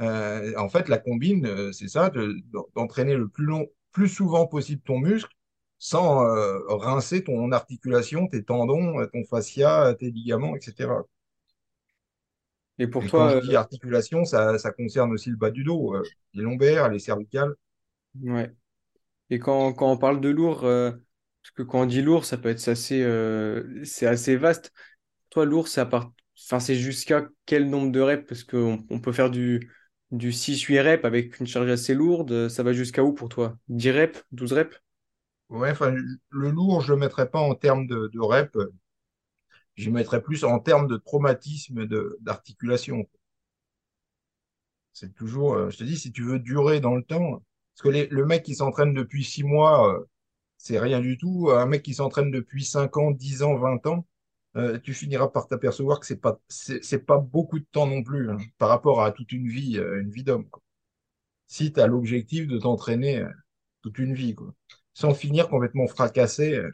euh, 0.01 0.53
en 0.57 0.69
fait, 0.69 0.89
la 0.89 0.97
combine, 0.99 1.71
c'est 1.73 1.87
ça, 1.89 2.09
de- 2.09 2.35
d'entraîner 2.75 3.15
le 3.15 3.29
plus 3.29 3.45
long, 3.45 3.67
plus 3.91 4.09
souvent 4.09 4.47
possible 4.47 4.81
ton 4.85 4.99
muscle 4.99 5.31
sans 5.81 6.23
euh, 6.27 6.59
rincer 6.67 7.23
ton 7.23 7.51
articulation, 7.51 8.27
tes 8.27 8.43
tendons, 8.45 8.99
euh, 9.01 9.07
ton 9.07 9.25
fascia, 9.25 9.87
euh, 9.87 9.93
tes 9.95 10.11
ligaments, 10.11 10.55
etc. 10.55 11.03
Et 12.79 12.87
pour 12.87 13.05
Et 13.05 13.11
quand 13.11 13.27
toi, 13.27 13.29
je 13.29 13.37
dis 13.39 13.55
articulation, 13.57 14.23
ça, 14.23 14.57
ça 14.57 14.71
concerne 14.71 15.11
aussi 15.11 15.29
le 15.29 15.35
bas 15.35 15.51
du 15.51 15.63
dos, 15.65 15.93
euh, 15.93 16.03
les 16.33 16.43
lombaires, 16.43 16.87
les 16.89 16.99
cervicales. 16.99 17.53
ouais. 18.23 18.51
Et 19.31 19.39
quand, 19.39 19.73
quand 19.73 19.91
on 19.91 19.97
parle 19.97 20.21
de 20.21 20.29
lourd, 20.29 20.65
euh, 20.65 20.91
parce 20.91 21.51
que 21.55 21.63
quand 21.63 21.81
on 21.83 21.85
dit 21.87 22.01
lourd, 22.03 22.25
ça 22.25 22.37
peut 22.37 22.49
être 22.49 22.67
assez, 22.67 23.03
c'est 23.85 24.07
assez 24.07 24.37
vaste. 24.37 24.73
Toi, 25.31 25.45
lourd, 25.45 25.67
part... 25.89 26.13
enfin, 26.47 26.59
c'est 26.61 26.75
jusqu'à 26.75 27.27
quel 27.45 27.69
nombre 27.69 27.91
de 27.91 28.01
reps? 28.01 28.27
Parce 28.27 28.43
qu'on 28.45 28.85
on 28.89 28.99
peut 29.01 29.13
faire 29.13 29.31
du, 29.31 29.71
du 30.11 30.33
six 30.33 30.61
huit 30.63 30.81
reps 30.81 31.05
avec 31.05 31.39
une 31.39 31.47
charge 31.47 31.69
assez 31.71 31.93
lourde. 31.95 32.49
Ça 32.49 32.63
va 32.63 32.73
jusqu'à 32.73 33.03
où 33.03 33.13
pour 33.13 33.29
toi? 33.29 33.57
10 33.69 33.91
reps? 33.91 34.23
douze 34.31 34.53
reps? 34.53 34.77
Ouais, 35.51 35.73
le 36.31 36.49
lourd, 36.49 36.81
je 36.81 36.93
ne 36.93 36.95
le 36.97 37.01
mettrais 37.01 37.29
pas 37.29 37.39
en 37.39 37.53
termes 37.53 37.85
de, 37.85 38.09
reps, 38.19 38.57
je 39.75 39.89
mettrais 39.89 40.21
plus 40.21 40.43
en 40.45 40.59
termes 40.59 40.87
de 40.87 40.97
traumatisme 40.97 41.85
d'articulation. 42.21 43.05
C'est 44.93 45.13
toujours, 45.15 45.53
euh, 45.55 45.69
je 45.69 45.77
te 45.77 45.83
dis, 45.83 45.97
si 45.97 46.11
tu 46.11 46.23
veux 46.23 46.39
durer 46.39 46.79
dans 46.79 46.95
le 46.95 47.03
temps, 47.03 47.43
parce 47.75 47.83
que 47.83 48.13
le 48.13 48.25
mec 48.25 48.43
qui 48.43 48.55
s'entraîne 48.55 48.93
depuis 48.93 49.23
six 49.23 49.43
mois, 49.43 49.93
euh, 49.95 50.05
c'est 50.57 50.79
rien 50.79 50.99
du 51.01 51.17
tout. 51.17 51.49
Un 51.51 51.65
mec 51.65 51.83
qui 51.83 51.93
s'entraîne 51.95 52.31
depuis 52.31 52.65
5 52.65 52.97
ans, 52.97 53.11
10 53.11 53.43
ans, 53.43 53.57
20 53.57 53.85
ans, 53.87 54.07
euh, 54.57 54.79
tu 54.79 54.93
finiras 54.93 55.29
par 55.29 55.47
t'apercevoir 55.47 55.99
que 55.99 56.05
c'est 56.05 56.21
pas, 56.21 56.39
pas 57.07 57.17
beaucoup 57.19 57.59
de 57.59 57.65
temps 57.71 57.87
non 57.87 58.03
plus, 58.03 58.31
hein, 58.31 58.37
par 58.57 58.69
rapport 58.69 59.03
à 59.03 59.11
toute 59.11 59.31
une 59.31 59.47
vie, 59.47 59.77
une 59.77 60.11
vie 60.11 60.23
d'homme. 60.23 60.49
Si 61.47 61.71
tu 61.71 61.79
as 61.79 61.85
l'objectif 61.87 62.47
de 62.47 62.57
t'entraîner 62.57 63.23
toute 63.83 63.99
une 63.99 64.15
vie, 64.15 64.35
quoi. 64.35 64.53
Sans 64.93 65.13
finir 65.13 65.49
complètement 65.49 65.87
fracassé. 65.87 66.55
euh. 66.55 66.71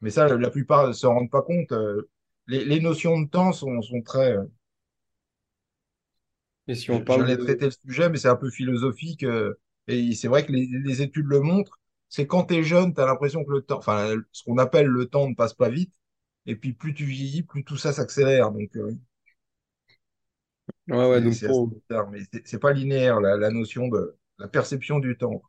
Mais 0.00 0.08
ça, 0.10 0.26
la 0.28 0.50
plupart 0.50 0.88
ne 0.88 0.92
se 0.94 1.06
rendent 1.06 1.30
pas 1.30 1.42
compte. 1.42 1.72
euh, 1.72 2.08
les, 2.46 2.64
les 2.64 2.80
notions 2.80 3.20
de 3.20 3.28
temps 3.28 3.52
sont, 3.52 3.82
sont 3.82 4.00
très. 4.02 4.32
euh, 4.36 4.44
Et 6.68 6.74
si 6.76 6.90
on 6.92 7.02
parle 7.02 7.24
J'allais 7.24 7.36
de... 7.36 7.36
traiter 7.38 7.66
le 7.66 7.70
sujet, 7.70 8.08
mais 8.08 8.18
c'est 8.18 8.28
un 8.28 8.36
peu 8.36 8.50
philosophique. 8.50 9.22
euh, 9.24 9.54
et 9.88 10.14
c'est 10.14 10.28
vrai 10.28 10.44
que 10.46 10.52
les, 10.52 10.66
les 10.84 11.02
études 11.02 11.26
le 11.26 11.40
montrent. 11.40 11.78
C'est 12.08 12.26
quand 12.26 12.44
tu 12.46 12.54
es 12.54 12.62
jeune, 12.62 12.94
tu 12.94 13.00
as 13.00 13.06
l'impression 13.06 13.44
que 13.44 13.50
le 13.52 13.62
temps, 13.62 13.78
enfin, 13.78 14.14
ce 14.32 14.44
qu'on 14.44 14.58
appelle 14.58 14.86
le 14.86 15.06
temps 15.06 15.28
ne 15.28 15.34
passe 15.34 15.54
pas 15.54 15.68
vite. 15.68 15.92
Et 16.46 16.56
puis 16.56 16.72
plus 16.72 16.94
tu 16.94 17.04
vieillis, 17.04 17.42
plus 17.42 17.64
tout 17.64 17.76
ça 17.76 17.92
s'accélère. 17.92 18.52
Donc 18.52 18.76
euh, 18.76 18.92
Ouais, 20.88 21.08
ouais, 21.10 21.20
c'est 21.20 21.22
donc 21.22 21.38
c'est 21.38 21.48
pour... 21.48 21.72
pas 22.60 22.72
linéaire 22.72 23.20
la, 23.20 23.36
la 23.36 23.50
notion 23.50 23.88
de 23.88 24.16
la 24.38 24.48
perception 24.48 24.98
du 24.98 25.16
temps. 25.16 25.42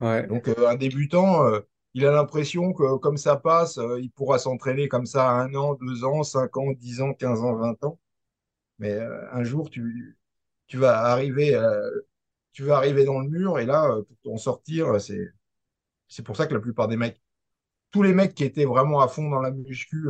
Donc 0.00 0.48
euh, 0.48 0.68
un 0.68 0.76
débutant, 0.76 1.44
euh, 1.46 1.60
il 1.94 2.06
a 2.06 2.12
l'impression 2.12 2.72
que 2.72 2.96
comme 2.98 3.16
ça 3.16 3.36
passe, 3.36 3.78
euh, 3.78 4.00
il 4.00 4.10
pourra 4.10 4.38
s'entraîner 4.38 4.88
comme 4.88 5.06
ça 5.06 5.30
un 5.30 5.52
an, 5.54 5.74
deux 5.74 6.04
ans, 6.04 6.22
cinq 6.22 6.56
ans, 6.56 6.72
dix 6.72 7.00
ans, 7.00 7.14
quinze 7.14 7.40
ans, 7.42 7.56
vingt 7.56 7.82
ans. 7.84 7.98
Mais 8.78 8.98
un 9.32 9.44
jour, 9.44 9.70
tu, 9.70 10.18
tu 10.68 10.78
vas 10.78 10.98
arriver, 11.00 11.60
tu 12.52 12.64
vas 12.64 12.76
arriver 12.78 13.04
dans 13.04 13.20
le 13.20 13.28
mur 13.28 13.58
et 13.58 13.66
là, 13.66 13.88
pour 14.08 14.16
t'en 14.24 14.38
sortir, 14.38 15.00
c'est 15.00 15.32
c'est 16.08 16.24
pour 16.24 16.36
ça 16.36 16.46
que 16.46 16.54
la 16.54 16.60
plupart 16.60 16.88
des 16.88 16.96
mecs, 16.96 17.20
tous 17.92 18.02
les 18.02 18.14
mecs 18.14 18.34
qui 18.34 18.44
étaient 18.44 18.64
vraiment 18.66 19.00
à 19.00 19.08
fond 19.08 19.30
dans 19.30 19.40
la 19.40 19.50
muscu, 19.52 20.08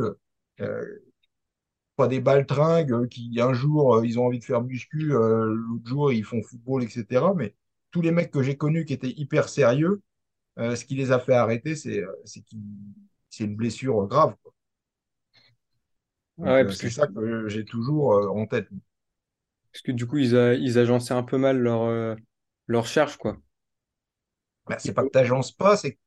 pas 1.95 2.07
des 2.07 2.21
baltringues 2.21 3.07
qui 3.09 3.39
un 3.41 3.53
jour 3.53 4.03
ils 4.03 4.19
ont 4.19 4.25
envie 4.27 4.39
de 4.39 4.43
faire 4.45 4.61
muscu, 4.63 5.09
l'autre 5.09 5.85
jour 5.85 6.11
ils 6.11 6.23
font 6.23 6.41
football, 6.43 6.83
etc. 6.83 7.33
Mais 7.35 7.55
tous 7.91 8.01
les 8.01 8.11
mecs 8.11 8.31
que 8.31 8.43
j'ai 8.43 8.57
connus 8.57 8.85
qui 8.85 8.93
étaient 8.93 9.09
hyper 9.17 9.49
sérieux, 9.49 10.01
euh, 10.59 10.75
ce 10.75 10.85
qui 10.85 10.95
les 10.95 11.11
a 11.13 11.19
fait 11.19 11.33
arrêter, 11.35 11.75
c'est 11.75 12.01
euh, 12.03 12.13
c'est 13.29 13.45
une 13.45 13.55
blessure 13.55 14.07
grave. 14.07 14.35
Ah 16.43 16.53
ouais, 16.53 16.65
euh, 16.65 16.65
parce 16.65 16.77
que, 16.77 16.87
c'est 16.87 16.89
ça 16.89 17.07
que 17.07 17.47
j'ai 17.49 17.65
toujours 17.65 18.11
en 18.35 18.45
tête. 18.47 18.67
parce 19.71 19.81
que 19.81 19.91
du 19.91 20.05
coup, 20.07 20.17
ils, 20.17 20.35
a- 20.35 20.53
ils 20.55 20.77
agençaient 20.79 21.13
un 21.13 21.23
peu 21.23 21.37
mal 21.37 21.57
leur, 21.59 22.17
leur 22.67 22.87
charge, 22.87 23.17
quoi. 23.17 23.37
Ils, 24.69 24.75
c'est 24.79 24.93
pas 24.93 25.03
que 25.03 25.09
t'agences 25.09 25.51
pas, 25.51 25.75
c'est 25.77 25.93
que 25.93 25.97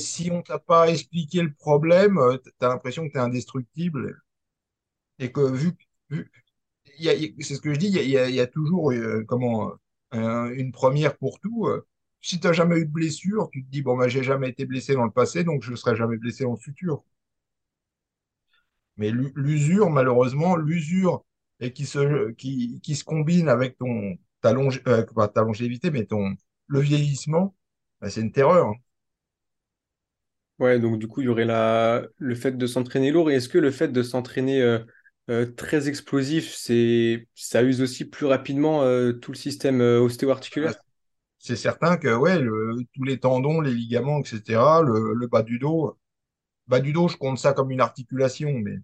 si 0.00 0.30
on 0.32 0.42
t'a 0.42 0.58
pas 0.58 0.88
expliqué 0.90 1.42
le 1.42 1.52
problème, 1.54 2.18
euh, 2.18 2.38
t'as 2.58 2.68
l'impression 2.68 3.06
que 3.08 3.12
t'es 3.14 3.18
indestructible 3.20 4.20
et 5.18 5.32
que 5.32 5.40
vu, 5.50 5.72
vu 6.10 6.30
c'est 7.40 7.54
ce 7.54 7.60
que 7.60 7.74
je 7.74 7.78
dis, 7.78 7.88
il 7.88 8.08
y 8.10 8.18
a, 8.18 8.28
y 8.28 8.36
y 8.40 8.50
toujours 8.50 8.92
euh, 8.92 9.24
comment 9.28 9.72
une 10.14 10.72
première 10.72 11.16
pour 11.18 11.40
tout. 11.40 11.66
euh. 11.66 11.86
si 12.20 12.40
t'as 12.40 12.52
jamais 12.52 12.78
eu 12.78 12.86
de 12.86 12.90
blessure, 12.92 13.48
tu 13.52 13.64
te 13.64 13.70
dis 13.70 13.82
bon 13.82 13.96
bah 13.96 14.08
j'ai 14.08 14.22
jamais 14.22 14.48
été 14.50 14.64
blessé 14.66 14.94
dans 14.94 15.04
le 15.04 15.10
passé, 15.10 15.44
donc 15.44 15.62
je 15.62 15.74
serai 15.74 15.96
jamais 15.96 16.16
blessé 16.16 16.44
dans 16.44 16.52
le 16.52 16.56
futur. 16.58 17.04
Mais 18.96 19.10
l'u- 19.10 19.32
l'usure, 19.36 19.90
malheureusement, 19.90 20.56
l'usure 20.56 21.24
et 21.60 21.72
qui 21.72 21.86
se 21.86 22.30
qui, 22.32 22.80
qui 22.82 22.94
se 22.96 23.04
combine 23.04 23.48
avec 23.48 23.76
ton 23.78 24.16
ta, 24.40 24.52
longe- 24.52 24.82
euh, 24.88 25.04
ta 25.28 25.42
longévité, 25.42 25.90
mais 25.90 26.04
ton 26.06 26.34
le 26.66 26.80
vieillissement, 26.80 27.54
bah, 28.00 28.10
c'est 28.10 28.20
une 28.20 28.32
terreur. 28.32 28.68
hein. 28.68 28.74
Ouais, 30.60 30.78
donc 30.78 30.98
du 31.00 31.08
coup, 31.08 31.20
il 31.20 31.24
y 31.24 31.28
aurait 31.28 31.44
la... 31.44 32.06
le 32.18 32.34
fait 32.36 32.52
de 32.52 32.66
s'entraîner 32.66 33.10
lourd. 33.10 33.30
Et 33.30 33.34
est-ce 33.34 33.48
que 33.48 33.58
le 33.58 33.70
fait 33.72 33.88
de 33.88 34.02
s'entraîner 34.02 34.62
euh, 34.62 34.78
euh, 35.30 35.46
très 35.52 35.88
explosif, 35.88 36.54
c'est... 36.54 37.28
ça 37.34 37.62
use 37.62 37.80
aussi 37.82 38.04
plus 38.04 38.26
rapidement 38.26 38.82
euh, 38.82 39.12
tout 39.12 39.32
le 39.32 39.36
système 39.38 39.80
euh, 39.80 40.00
Ah, 40.62 40.72
ostéo-articulaire? 40.72 40.74
C'est 41.38 41.56
certain 41.56 41.96
que 41.98 42.14
ouais, 42.16 42.38
le- 42.40 42.76
tous 42.94 43.04
les 43.04 43.20
tendons, 43.20 43.60
les 43.62 43.74
ligaments, 43.74 44.20
etc., 44.20 44.82
le, 44.82 45.14
le 45.14 45.26
bas 45.28 45.42
du 45.44 45.58
dos, 45.60 45.98
bas 46.68 46.80
du 46.80 46.92
dos, 46.94 47.08
je 47.08 47.16
compte 47.18 47.38
ça 47.38 47.52
comme 47.54 47.70
une 47.72 47.80
articulation, 47.82 48.52
mais 48.52 48.78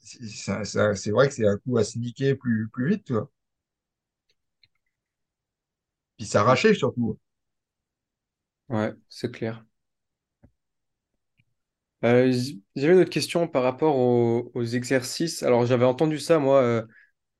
c'est 0.00 1.10
vrai 1.10 1.28
que 1.28 1.34
c'est 1.34 1.46
un 1.48 1.58
coup 1.58 1.78
à 1.78 1.84
se 1.84 1.98
niquer 1.98 2.34
plus, 2.34 2.68
plus 2.72 2.88
vite. 2.90 3.12
Puis 6.16 6.26
s'arracher 6.26 6.74
surtout. 6.74 7.20
Ouais, 8.68 8.94
c'est 9.08 9.30
clair. 9.32 9.64
Euh, 12.04 12.32
j'avais 12.76 12.92
une 12.94 13.00
autre 13.00 13.10
question 13.10 13.48
par 13.48 13.62
rapport 13.62 13.96
aux, 13.96 14.50
aux 14.54 14.64
exercices. 14.64 15.42
Alors, 15.42 15.64
j'avais 15.66 15.86
entendu 15.86 16.18
ça, 16.18 16.38
moi, 16.38 16.60
euh, 16.62 16.82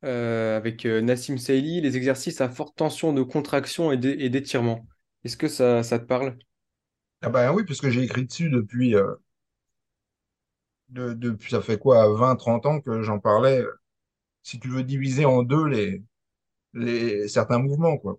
euh, 0.04 0.56
avec 0.58 0.86
euh, 0.86 1.00
Nassim 1.02 1.38
Saïli, 1.38 1.80
les 1.82 1.96
exercices 1.96 2.40
à 2.40 2.50
forte 2.50 2.76
tension 2.76 3.12
de 3.12 3.22
contraction 3.22 3.92
et 3.92 3.98
d'é- 3.98 4.16
et 4.24 4.30
d'étirement. 4.30 4.86
Est-ce 5.24 5.36
que 5.36 5.48
ça, 5.48 5.82
ça 5.84 5.98
te 6.00 6.04
parle? 6.06 6.38
Ah 7.22 7.28
ben 7.28 7.52
oui, 7.52 7.64
parce 7.64 7.80
que 7.80 7.90
j'ai 7.90 8.02
écrit 8.04 8.24
dessus 8.24 8.50
depuis, 8.50 8.94
euh, 8.94 9.16
de- 10.88 11.12
depuis, 11.14 11.50
ça 11.50 11.60
fait 11.62 11.78
quoi, 11.78 12.12
20, 12.14 12.36
30 12.36 12.66
ans 12.66 12.80
que 12.80 13.02
j'en 13.02 13.18
parlais. 13.20 13.64
Si 14.42 14.60
tu 14.60 14.68
veux 14.70 14.84
diviser 14.84 15.24
en 15.26 15.42
deux 15.44 15.66
les, 15.66 16.02
les, 16.74 17.28
certains 17.28 17.58
mouvements, 17.60 17.98
quoi. 17.98 18.18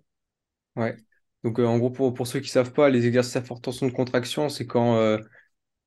Ouais. 0.76 0.96
Donc, 1.42 1.58
euh, 1.58 1.66
en 1.66 1.78
gros, 1.78 1.90
pour, 1.90 2.12
pour 2.14 2.26
ceux 2.26 2.40
qui 2.40 2.48
savent 2.48 2.72
pas, 2.72 2.88
les 2.90 3.06
exercices 3.06 3.36
à 3.36 3.42
forte 3.42 3.64
tension 3.64 3.86
de 3.86 3.92
contraction, 3.92 4.48
c'est 4.48 4.66
quand, 4.66 4.96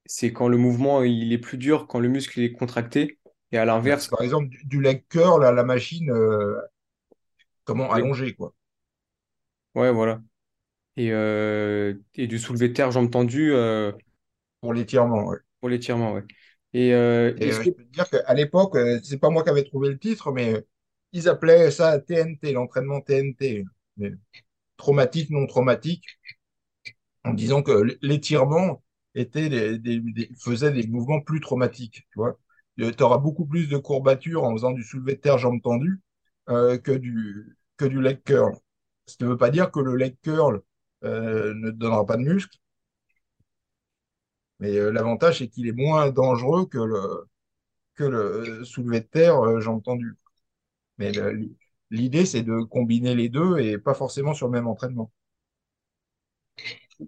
c'est 0.09 0.33
quand 0.33 0.49
le 0.49 0.57
mouvement 0.57 1.03
il 1.03 1.33
est 1.33 1.39
plus 1.39 1.57
dur, 1.59 1.87
quand 1.87 1.99
le 2.01 2.09
muscle 2.09 2.41
est 2.41 2.51
contracté. 2.53 3.19
Et 3.53 3.57
à 3.59 3.65
Bah, 3.83 3.93
l'inverse, 3.93 4.09
par 4.09 4.21
exemple 4.21 4.47
du, 4.49 4.63
du 4.65 4.81
leg 4.81 5.05
curl 5.09 5.43
à 5.45 5.51
la 5.51 5.63
machine, 5.63 6.09
euh, 6.11 6.55
comment 7.63 7.91
allonger, 7.93 8.33
quoi, 8.35 8.53
ouais, 9.75 9.91
voilà. 9.91 10.21
Et, 10.97 11.11
euh, 11.13 11.95
et 12.15 12.27
du 12.27 12.39
soulevé 12.39 12.69
de 12.69 12.73
terre, 12.73 12.91
jambes 12.91 13.11
tendues 13.11 13.53
euh, 13.53 13.91
pour 14.61 14.73
l'étirement, 14.73 15.27
ouais. 15.27 15.37
pour 15.59 15.69
l'étirement, 15.69 16.13
ouais. 16.13 16.23
Et 16.73 16.93
Et 17.39 17.47
est-ce 17.47 17.59
euh, 17.59 17.63
que 17.63 17.69
je 17.69 17.75
peux 17.75 17.83
te 17.85 17.89
dire 17.91 18.09
qu'à 18.09 18.33
l'époque, 18.33 18.77
c'est 19.03 19.17
pas 19.19 19.29
moi 19.29 19.43
qui 19.43 19.49
avais 19.49 19.63
trouvé 19.63 19.89
le 19.89 19.99
titre, 19.99 20.31
mais 20.31 20.65
ils 21.13 21.29
appelaient 21.29 21.71
ça 21.71 21.99
TNT, 21.99 22.51
l'entraînement 22.53 23.01
TNT, 23.01 23.65
mais 23.97 24.13
traumatique, 24.77 25.29
non 25.31 25.47
traumatique, 25.47 26.05
en 27.23 27.33
disant 27.33 27.63
que 27.63 27.97
l'étirement 28.01 28.83
était 29.19 29.49
des, 29.49 29.77
des- 29.79 29.99
des- 30.01 30.87
mouvements 30.87 31.21
plus 31.21 31.39
traumatiques, 31.41 32.07
tu 32.11 32.17
vois. 32.19 32.37
Tu 32.77 33.03
auras 33.03 33.17
beaucoup 33.17 33.45
plus 33.45 33.67
de 33.69 33.77
courbatures 33.77 34.43
en 34.43 34.53
faisant 34.53 34.71
du 34.71 34.83
soulevé 34.83 35.15
de 35.15 35.21
terre 35.21 35.37
jambes 35.37 35.61
tendues 35.61 35.99
euh, 36.49 36.77
que 36.77 36.91
du, 36.91 37.57
que 37.77 37.85
du 37.85 38.01
leg 38.01 38.23
curl. 38.23 38.53
Ça 39.07 39.17
ne 39.21 39.27
veut 39.29 39.37
pas 39.37 39.49
dire 39.51 39.71
que 39.71 39.79
le 39.79 39.95
leg 39.95 40.17
curl 40.21 40.61
euh, 41.03 41.53
ne 41.55 41.69
te 41.71 41.75
donnera 41.75 42.05
pas 42.05 42.17
de 42.17 42.23
muscle, 42.23 42.57
mais 44.59 44.75
euh, 44.77 44.91
l'avantage, 44.91 45.39
c'est 45.39 45.47
qu'il 45.49 45.67
est 45.67 45.71
moins 45.71 46.09
dangereux 46.11 46.65
que 46.65 46.77
le, 46.77 47.25
que 47.95 48.05
le 48.05 48.65
soulevé 48.65 49.01
de 49.01 49.05
terre 49.07 49.39
euh, 49.41 49.61
jambes 49.61 49.83
tendues. 49.83 50.15
Mais 50.99 51.11
l'idée, 51.91 52.25
c'est 52.27 52.43
de 52.43 52.61
combiner 52.63 53.15
les 53.15 53.29
deux 53.29 53.59
et 53.59 53.77
pas 53.79 53.93
forcément 53.95 54.33
sur 54.35 54.47
le 54.47 54.53
même 54.53 54.67
entraînement. 54.67 55.11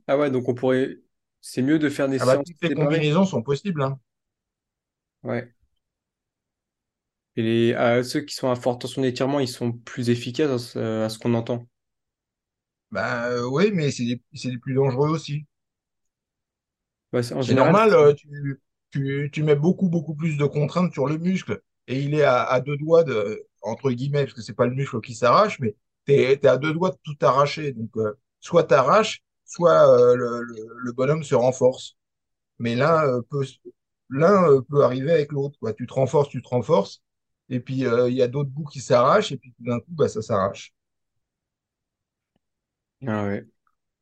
ah 0.08 0.18
ouais, 0.18 0.32
donc 0.32 0.48
on 0.48 0.54
pourrait, 0.56 0.98
c'est 1.42 1.62
mieux 1.62 1.80
de 1.80 1.90
faire 1.90 2.10
des 2.10 2.20
Ah 2.20 2.26
bah, 2.26 2.38
séances 2.38 2.46
toutes 2.46 2.62
les 2.62 2.70
séparées. 2.70 2.74
combinaisons 2.74 3.26
sont 3.26 3.44
possibles, 3.44 3.82
hein. 3.82 4.00
Ouais. 5.24 5.54
Et 7.36 7.42
les, 7.44 7.74
à 7.74 8.04
ceux 8.04 8.22
qui 8.22 8.34
sont 8.36 8.50
à 8.50 8.56
forte 8.56 8.82
tension 8.84 9.02
d'étirement, 9.02 9.40
ils 9.42 9.48
sont 9.50 9.72
plus 9.74 10.10
efficaces 10.10 10.76
à 10.78 11.10
ce, 11.10 11.20
qu'on 11.20 11.34
entend. 11.34 11.68
Bah 12.90 13.26
euh, 13.28 13.46
oui, 13.50 13.70
mais 13.74 13.92
c'est 13.92 14.04
les, 14.04 14.22
c'est 14.34 14.50
les 14.50 14.58
plus 14.58 14.74
dangereux 14.74 15.10
aussi. 15.10 15.46
C'est- 17.40 17.54
normal, 17.54 17.94
euh, 17.94 18.14
tu, 18.14 18.28
tu, 18.92 19.30
tu 19.32 19.44
mets 19.44 19.56
beaucoup, 19.56 19.90
beaucoup 19.90 20.16
plus 20.16 20.38
de 20.38 20.46
contraintes 20.46 20.94
sur 20.94 21.08
le 21.08 21.18
muscle 21.18 21.62
et 21.88 22.00
il 22.02 22.14
est 22.16 22.24
à, 22.24 22.44
à 22.44 22.62
deux 22.62 22.78
doigts 22.78 23.04
de, 23.04 23.48
entre 23.62 23.92
guillemets, 23.92 24.24
parce 24.24 24.34
que 24.34 24.42
c'est 24.42 24.54
pas 24.56 24.66
le 24.68 24.76
muscle 24.76 25.02
qui 25.02 25.14
s'arrache, 25.16 25.60
mais 25.60 25.76
tu 26.06 26.14
es, 26.14 26.46
à 26.48 26.58
deux 26.58 26.74
doigts 26.74 26.92
de 26.92 26.98
tout 27.04 27.18
arracher. 27.26 27.74
Donc, 27.74 27.90
euh, 27.98 28.14
soit 28.40 28.64
t'arraches, 28.66 29.22
soit 29.52 29.90
euh, 30.00 30.16
le, 30.16 30.44
le, 30.44 30.56
le 30.78 30.92
bonhomme 30.94 31.24
se 31.24 31.36
renforce. 31.36 31.98
Mais 32.60 32.76
l'un 32.76 33.04
euh, 33.08 33.22
peut, 33.30 33.46
euh, 34.14 34.62
peut 34.70 34.84
arriver 34.84 35.12
avec 35.12 35.32
l'autre, 35.32 35.58
quoi. 35.60 35.74
Tu 35.74 35.88
te 35.88 35.94
renforces, 35.94 36.30
tu 36.30 36.42
te 36.42 36.50
renforces, 36.50 37.04
et 37.50 37.60
puis 37.60 37.76
il 37.80 38.14
y 38.16 38.22
a 38.24 38.28
d'autres 38.28 38.50
bouts 38.52 38.66
qui 38.66 38.82
s'arrachent, 38.82 39.32
et 39.32 39.38
puis 39.38 39.54
tout 39.58 39.64
d'un 39.66 39.80
coup, 39.80 39.92
bah, 39.92 40.10
ça 40.10 40.22
s'arrache. 40.22 40.74
ah 43.08 43.26
ouais. 43.28 43.46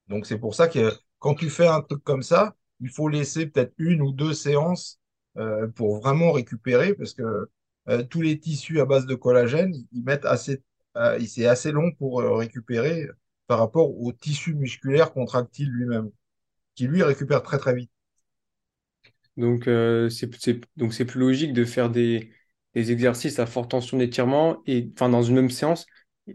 Donc 0.07 0.25
c'est 0.25 0.39
pour 0.39 0.55
ça 0.55 0.67
que 0.67 0.91
quand 1.19 1.35
tu 1.35 1.49
fais 1.49 1.67
un 1.67 1.81
truc 1.81 2.03
comme 2.03 2.23
ça, 2.23 2.55
il 2.79 2.89
faut 2.89 3.07
laisser 3.09 3.47
peut-être 3.47 3.73
une 3.77 4.01
ou 4.01 4.11
deux 4.11 4.33
séances 4.33 4.99
euh, 5.37 5.67
pour 5.67 5.99
vraiment 5.99 6.31
récupérer, 6.31 6.93
parce 6.95 7.13
que 7.13 7.49
euh, 7.89 8.03
tous 8.03 8.21
les 8.21 8.39
tissus 8.39 8.79
à 8.79 8.85
base 8.85 9.05
de 9.05 9.15
collagène, 9.15 9.73
ils 9.91 10.03
mettent 10.03 10.25
assez, 10.25 10.63
euh, 10.97 11.19
c'est 11.27 11.45
assez 11.45 11.71
long 11.71 11.91
pour 11.93 12.21
récupérer 12.21 13.07
par 13.49 13.59
rapport 13.59 13.99
au 13.99 14.13
tissu 14.13 14.55
musculaire 14.55 15.11
contractile 15.11 15.71
lui-même, 15.71 16.11
qui 16.75 16.87
lui 16.87 17.03
récupère 17.03 17.43
très 17.43 17.59
très 17.59 17.75
vite. 17.75 17.91
Donc, 19.37 19.67
euh, 19.67 20.09
c'est, 20.09 20.29
donc 20.77 20.93
c'est 20.93 21.05
plus 21.05 21.19
logique 21.19 21.53
de 21.53 21.63
faire 21.65 21.89
des, 21.89 22.31
des 22.73 22.91
exercices 22.91 23.39
à 23.39 23.45
forte 23.45 23.71
tension 23.71 23.97
d'étirement 23.97 24.61
et, 24.65 24.89
enfin, 24.95 25.09
dans 25.09 25.23
une 25.23 25.35
même 25.35 25.49
séance 25.49 25.85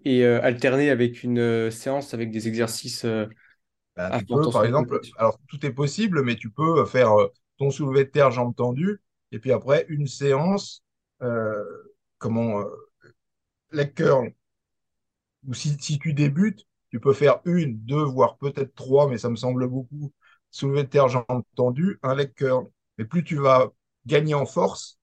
et 0.05 0.25
euh, 0.25 0.43
alterner 0.43 0.91
avec 0.91 1.23
une 1.23 1.39
euh, 1.39 1.71
séance 1.71 2.15
avec 2.15 2.31
des 2.31 2.49
exercices 2.49 3.05
Ben, 3.97 4.11
à 4.11 4.19
tu 4.19 4.27
forte 4.27 4.45
peux, 4.45 4.51
par 4.51 4.65
exemple, 4.65 5.01
alors 5.19 5.39
tout 5.49 5.65
est 5.65 5.73
possible, 5.73 6.23
mais 6.25 6.37
tu 6.37 6.51
peux 6.51 6.85
faire 6.87 7.13
ton 7.59 7.71
soulevé 7.71 8.05
de 8.05 8.11
terre 8.11 8.31
jambes 8.33 8.55
tendues, 8.57 9.01
et 9.31 9.39
puis 9.39 9.53
après 9.53 9.87
une 9.89 10.09
séance, 10.09 10.83
comment, 12.19 12.65
leg 13.73 13.93
curl. 13.95 14.33
Ou 15.47 15.55
si, 15.55 15.77
si 15.81 15.99
tu 16.01 16.13
débutes, 16.13 16.67
tu 16.95 17.01
peux 17.01 17.13
faire 17.13 17.41
une, 17.45 17.77
deux, 17.81 18.05
voire 18.05 18.37
peut-être 18.39 18.73
trois, 18.77 19.09
mais 19.09 19.19
ça 19.19 19.29
me 19.29 19.35
semble 19.35 19.67
beaucoup. 19.67 20.13
Soulevé 20.53 20.85
de 20.85 20.89
terre, 20.89 21.09
jambes 21.09 21.43
tendues, 21.57 21.99
un 22.05 22.15
leg 22.15 22.33
curl. 22.35 22.69
Mais 22.99 23.05
plus 23.05 23.25
tu 23.25 23.35
vas 23.35 23.73
gagner 24.07 24.35
en 24.35 24.47
force, 24.47 25.01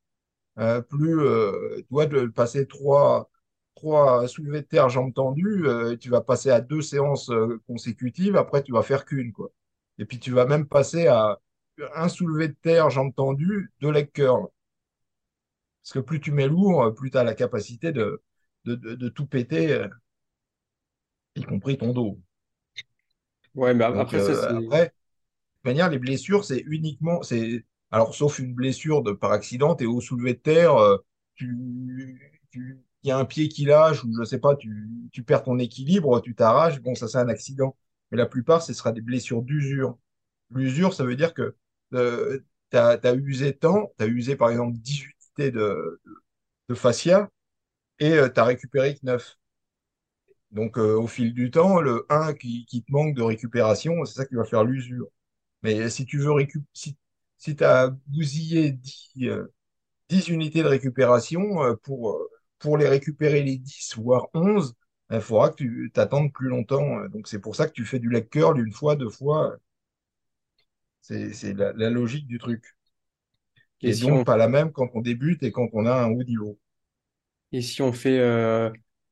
euh, 0.59 0.81
plus 0.81 1.19
euh, 1.19 1.79
tu 1.79 1.87
vois, 1.91 2.05
de 2.05 2.27
passer 2.27 2.65
trois, 2.65 3.29
trois 3.75 4.25
soulevés 4.29 4.61
de 4.61 4.67
terre, 4.67 4.87
jambes 4.87 5.13
tendues, 5.13 5.67
euh, 5.67 5.97
tu 5.97 6.09
vas 6.09 6.21
passer 6.21 6.49
à 6.49 6.61
deux 6.61 6.81
séances 6.81 7.29
consécutives, 7.67 8.37
après 8.37 8.63
tu 8.63 8.71
vas 8.71 8.83
faire 8.83 9.03
qu'une, 9.03 9.33
quoi. 9.33 9.51
Et 9.97 10.05
puis 10.05 10.17
tu 10.19 10.31
vas 10.31 10.45
même 10.45 10.67
passer 10.67 11.07
à 11.07 11.39
un 11.95 12.07
soulevé 12.07 12.47
de 12.47 12.55
terre, 12.61 12.89
jambes 12.89 13.13
tendues, 13.13 13.73
deux 13.81 13.91
leg 13.91 14.09
curls. 14.13 14.47
Parce 15.83 15.93
que 15.93 15.99
plus 15.99 16.21
tu 16.21 16.31
mets 16.31 16.47
lourd, 16.47 16.93
plus 16.95 17.11
tu 17.11 17.17
as 17.17 17.25
la 17.25 17.35
capacité 17.35 17.91
de, 17.91 18.21
de, 18.65 19.09
tout 19.09 19.25
péter, 19.25 19.87
y 21.35 21.43
compris 21.43 21.77
ton 21.77 21.91
dos. 21.91 22.17
Ouais, 23.55 23.73
mais 23.73 23.83
Donc 23.87 23.97
après 23.99 24.19
ça, 24.19 24.33
euh, 24.33 24.49
après, 24.57 24.93
de 25.65 25.69
manière, 25.69 25.89
les 25.89 25.99
blessures, 25.99 26.45
c'est 26.45 26.63
uniquement, 26.67 27.23
c'est, 27.23 27.65
alors 27.91 28.15
sauf 28.15 28.39
une 28.39 28.53
blessure 28.55 29.03
de 29.03 29.13
par 29.13 29.31
accident, 29.33 29.75
t'es 29.75 29.85
au 29.85 30.01
soulevé 30.01 30.33
de 30.35 30.39
terre, 30.39 30.77
euh, 30.77 30.97
tu, 31.35 32.31
tu, 32.51 32.79
il 33.03 33.09
y 33.09 33.11
a 33.11 33.17
un 33.17 33.25
pied 33.25 33.49
qui 33.49 33.65
lâche 33.65 34.03
ou 34.05 34.13
je 34.19 34.25
sais 34.25 34.39
pas, 34.39 34.55
tu, 34.55 34.89
tu 35.13 35.23
perds 35.23 35.43
ton 35.43 35.59
équilibre, 35.59 36.21
tu 36.21 36.35
t'arraches, 36.35 36.81
bon, 36.81 36.95
ça 36.95 37.07
c'est 37.07 37.17
un 37.19 37.29
accident. 37.29 37.77
Mais 38.11 38.17
la 38.17 38.27
plupart, 38.27 38.61
ce 38.63 38.73
sera 38.73 38.91
des 38.93 39.01
blessures 39.01 39.41
d'usure. 39.43 39.97
L'usure, 40.51 40.93
ça 40.93 41.05
veut 41.05 41.15
dire 41.17 41.33
que 41.33 41.55
euh, 41.93 42.41
t'as, 42.71 42.97
t'as 42.97 43.15
usé 43.15 43.55
tant, 43.57 43.91
t'as 43.97 44.07
usé 44.07 44.35
par 44.37 44.49
exemple 44.51 44.77
18 44.79 45.15
unités 45.39 45.51
de, 45.51 46.01
de 46.69 46.75
fascia 46.75 47.29
et 47.99 48.13
euh, 48.13 48.29
t'as 48.29 48.45
récupéré 48.45 48.95
que 48.95 49.01
9. 49.05 49.39
Donc 50.51 50.77
euh, 50.77 50.95
au 50.97 51.07
fil 51.07 51.33
du 51.33 51.51
temps, 51.51 51.79
le 51.81 52.05
un 52.09 52.33
qui, 52.33 52.65
qui 52.65 52.83
te 52.83 52.91
manque 52.91 53.15
de 53.15 53.21
récupération, 53.23 54.03
c'est 54.05 54.15
ça 54.15 54.25
qui 54.25 54.35
va 54.35 54.43
faire 54.45 54.63
l'usure. 54.63 55.07
Mais 55.63 55.89
si 55.89 56.05
tu 56.05 56.19
veux 56.19 56.31
récup 56.31 56.63
si, 56.73 56.97
si 57.37 57.55
tu 57.55 57.63
as 57.63 57.89
bousillé 58.07 58.71
10, 58.73 59.11
euh, 59.23 59.53
10 60.09 60.29
unités 60.29 60.63
de 60.63 60.67
récupération, 60.69 61.63
euh, 61.63 61.75
pour, 61.83 62.19
pour 62.59 62.77
les 62.77 62.87
récupérer 62.89 63.43
les 63.43 63.57
10 63.57 63.95
voire 63.97 64.27
11, 64.33 64.75
il 65.11 65.21
faudra 65.21 65.49
que 65.51 65.55
tu 65.57 65.91
t'attendes 65.93 66.33
plus 66.33 66.49
longtemps. 66.49 67.07
Donc 67.09 67.27
c'est 67.27 67.39
pour 67.41 67.55
ça 67.55 67.67
que 67.67 67.73
tu 67.73 67.85
fais 67.85 67.99
du 67.99 68.09
leg 68.09 68.29
curl 68.29 68.59
une 68.65 68.73
fois, 68.73 68.95
deux 68.97 69.09
fois. 69.09 69.57
C'est, 71.01 71.33
c'est 71.33 71.53
la, 71.53 71.73
la 71.73 71.91
logique 71.91 72.25
du 72.25 72.39
truc, 72.39 72.75
qui 73.79 73.87
Et 73.87 73.91
est 73.91 73.93
si 73.93 74.09
donc 74.09 74.23
on, 74.23 74.23
pas 74.23 74.37
la 74.37 74.47
même 74.47 74.71
quand 74.71 74.87
on 74.93 75.01
débute 75.01 75.43
et 75.43 75.51
quand 75.51 75.67
on 75.73 75.85
a 75.85 75.93
un 75.93 76.09
haut 76.09 76.23
niveau. 76.23 76.57
et 77.51 77.61
si 77.61 77.81
on 77.81 77.93
fait, 77.93 78.19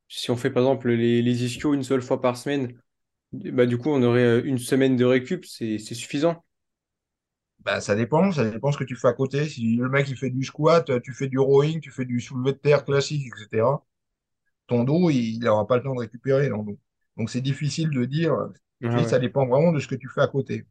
si 0.09 0.31
on 0.31 0.37
fait 0.37 0.51
par 0.51 0.63
exemple 0.63 0.89
les, 0.91 1.21
les 1.23 1.45
ischios 1.45 1.73
une 1.75 1.83
seule 1.83 2.01
fois 2.03 2.21
par 2.21 2.37
semaine, 2.37 2.73
bah, 3.33 3.65
du 3.67 3.77
coup, 3.77 3.89
on 3.91 4.03
aurait 4.03 4.23
euh, 4.23 4.43
une 4.45 4.59
semaine 4.59 4.97
de 4.97 5.05
récup, 5.05 5.45
c'est, 5.45 5.79
suffisant. 5.79 6.43
Bah, 7.59 7.81
ça 7.81 7.95
dépend, 7.95 8.31
ça 8.31 8.49
dépend 8.49 8.71
ce 8.71 8.77
que 8.77 8.83
tu 8.85 8.95
fais 8.95 9.07
à 9.09 9.13
côté. 9.13 9.47
Si 9.49 9.75
le 9.75 9.89
mec 9.89 10.07
il 10.09 10.17
fait 10.17 10.29
du 10.29 10.43
squat, 10.43 11.01
tu 11.01 11.13
fais 11.13 11.27
du 11.27 11.37
rowing, 11.39 11.81
tu 11.81 11.91
fais 11.91 12.05
du 12.05 12.19
soulevé 12.21 12.53
de 12.53 12.57
terre 12.57 12.85
classique, 12.85 13.25
etc. 13.27 13.83
ton 14.67 14.83
dos, 14.85 15.09
il 15.11 15.39
n'aura 15.41 15.67
pas 15.67 15.77
le 15.77 15.83
temps 15.83 15.95
de 15.95 15.99
récupérer. 16.01 16.49
Donc, 16.49 16.77
donc 17.17 17.29
c'est 17.31 17.41
difficile 17.41 17.91
de 17.91 18.05
dire. 18.05 18.35
Ah 18.83 18.89
Et 18.95 19.05
ça 19.05 19.19
dépend 19.19 19.47
vraiment 19.47 19.71
de 19.73 19.79
ce 19.79 19.87
que 19.87 19.95
tu 19.95 20.09
fais 20.09 20.21
à 20.21 20.27
côté. 20.27 20.65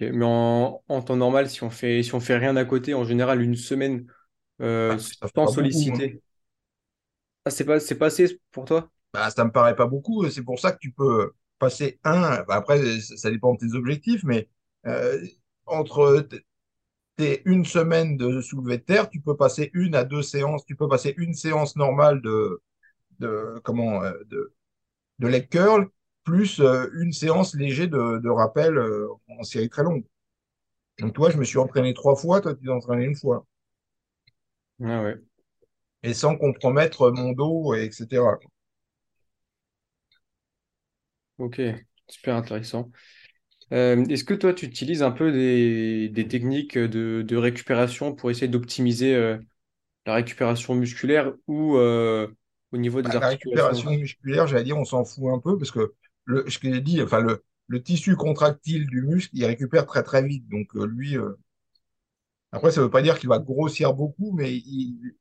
Mais 0.00 0.24
en, 0.24 0.82
en 0.88 1.02
temps 1.02 1.16
normal, 1.16 1.48
si 1.48 1.62
on 1.62 1.70
fait, 1.70 2.02
si 2.02 2.14
on 2.14 2.20
fait 2.20 2.36
rien 2.36 2.56
à 2.56 2.64
côté, 2.64 2.94
en 2.94 3.04
général, 3.04 3.40
une 3.42 3.54
semaine 3.56 4.06
euh, 4.60 4.98
Ah, 5.20 5.28
sans 5.36 5.52
beaucoup. 5.52 5.92
hein. 5.94 6.04
Ah, 7.44 7.50
c'est 7.50 7.64
pas, 7.64 7.80
c'est 7.80 7.96
pas 7.98 8.06
assez 8.06 8.40
pour 8.52 8.64
toi? 8.64 8.90
Bah, 9.12 9.30
ça 9.30 9.44
me 9.44 9.52
paraît 9.52 9.76
pas 9.76 9.86
beaucoup. 9.86 10.28
C'est 10.30 10.42
pour 10.42 10.58
ça 10.58 10.72
que 10.72 10.78
tu 10.78 10.92
peux 10.92 11.32
passer 11.58 12.00
un. 12.04 12.42
bah, 12.44 12.54
après, 12.56 13.00
ça 13.00 13.30
dépend 13.30 13.54
de 13.54 13.58
tes 13.58 13.74
objectifs, 13.74 14.22
mais 14.24 14.48
euh, 14.86 15.24
entre 15.66 16.26
tes 17.16 17.42
une 17.46 17.64
semaine 17.64 18.16
de 18.16 18.40
soulevé 18.40 18.78
de 18.78 18.84
terre, 18.84 19.10
tu 19.10 19.20
peux 19.20 19.36
passer 19.36 19.70
une 19.74 19.94
à 19.94 20.04
deux 20.04 20.22
séances. 20.22 20.64
Tu 20.66 20.76
peux 20.76 20.88
passer 20.88 21.14
une 21.18 21.34
séance 21.34 21.76
normale 21.76 22.22
de, 22.22 22.62
de 23.20 23.60
comment 23.64 24.02
euh, 24.04 24.12
de, 24.26 24.54
de 25.20 25.28
leg 25.28 25.48
curl 25.50 25.88
plus 26.24 26.60
euh, 26.60 26.88
une 27.00 27.12
séance 27.12 27.54
léger 27.56 27.88
de, 27.88 28.18
de 28.18 28.30
rappel 28.30 28.78
euh, 28.78 29.08
en 29.28 29.42
série 29.44 29.70
très 29.70 29.84
longue. 29.84 30.04
Donc, 31.00 31.14
toi, 31.14 31.30
je 31.30 31.38
me 31.38 31.44
suis 31.44 31.58
entraîné 31.58 31.94
trois 31.94 32.16
fois, 32.16 32.40
toi, 32.40 32.54
tu 32.54 32.64
t'es 32.64 32.70
entraîné 32.70 33.04
une 33.06 33.16
fois. 33.16 33.46
Ah 34.84 35.02
ouais, 35.02 35.16
Et 36.04 36.14
sans 36.14 36.36
compromettre 36.36 37.10
mon 37.10 37.32
dos, 37.32 37.74
et 37.74 37.86
etc. 37.86 38.38
ok, 41.38 41.60
super 42.08 42.36
intéressant. 42.36 42.90
Euh, 43.72 44.04
est-ce 44.06 44.24
que 44.24 44.34
toi, 44.34 44.54
tu 44.54 44.66
utilises 44.66 45.02
un 45.02 45.12
peu 45.12 45.32
des, 45.32 46.08
des 46.10 46.28
techniques 46.28 46.78
de, 46.78 47.22
de 47.26 47.36
récupération 47.36 48.14
pour 48.14 48.30
essayer 48.30 48.48
d'optimiser 48.48 49.14
euh, 49.16 49.38
la 50.06 50.14
récupération 50.14 50.74
musculaire 50.76 51.34
ou 51.48 51.76
euh, 51.78 52.28
au 52.72 52.78
niveau 52.78 53.02
des 53.02 53.14
Bah, 53.14 53.18
la 53.20 53.28
articulations? 53.28 53.28
récupération 53.28 53.90
aussi? 53.90 53.96
musculaire, 53.96 54.46
j'allais 54.46 54.64
dire, 54.64 54.76
on 54.78 54.84
s'en 54.84 55.04
fout 55.04 55.24
un 55.32 55.38
peu 55.40 55.58
parce 55.58 55.70
que 55.70 55.94
le, 56.24 56.48
ce 56.50 56.58
que 56.58 56.72
j'ai 56.72 56.80
dit, 56.80 57.02
enfin, 57.02 57.20
le, 57.20 57.44
le 57.68 57.82
tissu 57.82 58.16
contractile 58.16 58.86
du 58.86 59.02
muscle, 59.02 59.30
il 59.34 59.44
récupère 59.44 59.86
très 59.86 60.02
très 60.02 60.22
vite. 60.26 60.48
Donc, 60.48 60.72
lui, 60.74 61.16
après, 62.52 62.70
ça 62.70 62.80
ne 62.80 62.86
veut 62.86 62.90
pas 62.90 63.02
dire 63.02 63.18
qu'il 63.18 63.28
va 63.28 63.38
grossir 63.38 63.94
beaucoup, 63.94 64.32
mais 64.32 64.54
il- 64.56 65.14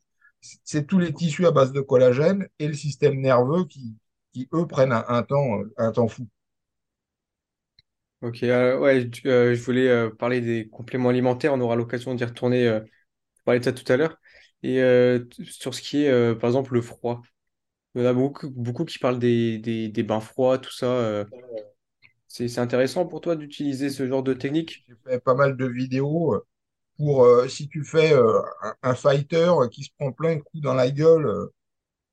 c'est 0.64 0.88
tous 0.88 1.00
les 1.00 1.14
tissus 1.14 1.46
à 1.48 1.52
base 1.52 1.72
de 1.74 1.82
collagène 1.82 2.48
et 2.60 2.68
le 2.68 2.74
système 2.74 3.20
nerveux 3.22 3.66
qui, 3.66 3.96
qui 4.34 4.48
eux, 4.54 4.68
prennent 4.68 4.92
un, 4.94 5.06
un 5.08 5.24
temps, 5.24 5.60
euh, 5.62 5.74
un 5.78 5.92
temps 5.92 6.08
fou. 6.08 6.28
Ok, 8.22 8.44
euh, 8.44 8.78
ouais, 8.78 9.10
tu- 9.10 9.28
euh, 9.28 9.56
je 9.56 9.64
voulais 9.64 9.88
euh, 9.90 10.12
parler 10.12 10.42
des 10.42 10.70
compléments 10.70 11.10
alimentaires. 11.10 11.54
On 11.54 11.60
aura 11.62 11.76
l'occasion 11.76 12.14
d'y 12.14 12.24
retourner, 12.24 12.68
euh, 12.68 12.80
parler 13.46 13.60
de 13.60 13.66
ça 13.66 13.74
tout 13.74 13.92
à 13.92 13.98
l'heure. 13.98 14.18
Et 14.64 14.82
euh, 14.82 15.26
sur 15.44 15.74
ce 15.76 15.82
qui 15.82 16.04
est, 16.04 16.10
euh, 16.10 16.36
par 16.36 16.50
exemple, 16.50 16.74
le 16.76 16.82
froid. 16.82 17.22
Il 17.96 18.02
y 18.04 18.06
en 18.06 18.10
a 18.10 18.14
beaucoup, 18.14 18.50
beaucoup 18.52 18.86
qui 18.86 19.00
parlent 19.00 19.20
des, 19.20 19.60
des, 19.60 19.90
des 19.90 20.04
bains 20.04 20.22
froids, 20.22 20.60
tout 20.60 20.72
ça. 20.74 20.88
euh. 20.88 21.26
C'est, 22.28 22.48
c'est 22.48 22.62
intéressant 22.62 23.06
pour 23.06 23.22
toi 23.22 23.36
d'utiliser 23.36 23.92
ce 23.92 24.08
genre 24.08 24.24
de 24.24 24.34
technique? 24.34 24.84
J'ai 24.88 24.96
fait 25.06 25.20
pas 25.20 25.36
mal 25.36 25.56
de 25.56 25.66
vidéos 25.68 26.34
euh, 26.34 26.48
pour 27.02 27.26
euh, 27.26 27.48
si 27.48 27.68
tu 27.68 27.84
fais 27.84 28.14
euh, 28.14 28.42
un, 28.84 28.94
fighter 28.96 29.52
qui 29.72 29.84
se 29.86 29.90
prend 29.98 30.12
plein 30.12 30.36
de 30.36 30.42
coups 30.42 30.62
dans 30.64 30.76
la 30.76 30.92
gueule, 30.92 31.26
euh, 31.26 31.48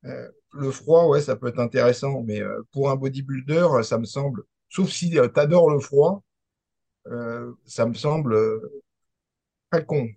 euh, 0.07 0.31
le 0.55 0.71
froid, 0.73 1.07
ouais, 1.09 1.21
ça 1.23 1.37
peut 1.37 1.49
être 1.49 1.61
intéressant, 1.61 2.23
mais 2.23 2.41
euh, 2.43 2.63
pour 2.73 2.91
un 2.91 2.97
bodybuilder, 2.97 3.67
euh, 3.79 3.83
ça 3.83 3.99
me 3.99 4.07
semble, 4.07 4.45
sauf 4.71 4.91
si 4.91 5.11
tu 5.11 5.21
adores 5.21 5.71
le 5.71 5.81
froid, 5.81 6.23
euh, 7.09 7.53
ça 7.67 7.87
me 7.87 7.95
semble 7.95 8.35
euh, 8.35 8.83
très 9.71 9.85
con. 9.87 10.09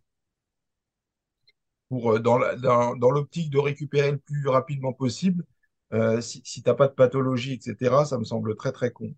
Pour, 1.89 2.13
euh, 2.13 2.19
dans 2.19 3.11
l'optique 3.11 3.49
de 3.49 3.59
récupérer 3.59 4.11
le 4.11 4.17
plus 4.17 4.47
rapidement 4.47 4.93
possible, 4.93 5.45
euh, 5.93 6.21
si, 6.21 6.41
si 6.45 6.63
t'as 6.63 6.73
pas 6.73 6.87
de 6.87 6.93
pathologie, 6.93 7.53
etc., 7.53 8.05
ça 8.05 8.17
me 8.17 8.23
semble 8.23 8.55
très 8.55 8.71
très 8.71 8.91
con. 8.91 9.13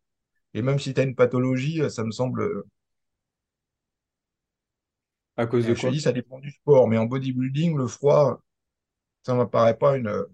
Et 0.54 0.62
même 0.64 0.80
si 0.80 0.94
tu 0.94 1.02
as 1.02 1.04
une 1.04 1.16
pathologie, 1.16 1.82
euh, 1.84 1.90
ça 1.90 2.04
me 2.04 2.12
semble, 2.12 2.42
euh, 2.44 2.68
À 5.38 5.46
cause 5.46 5.68
de 5.68 5.76
je 5.76 5.76
quoi? 5.76 5.94
dis, 5.94 6.00
ça 6.02 6.12
dépend 6.12 6.40
du 6.40 6.52
sport, 6.52 6.88
mais 6.88 6.98
en 6.98 7.06
bodybuilding, 7.06 7.76
le 7.78 7.88
froid, 7.88 8.42
ça 9.24 9.36
m'apparaît 9.36 9.78
pas 9.78 9.98
une, 9.98 10.26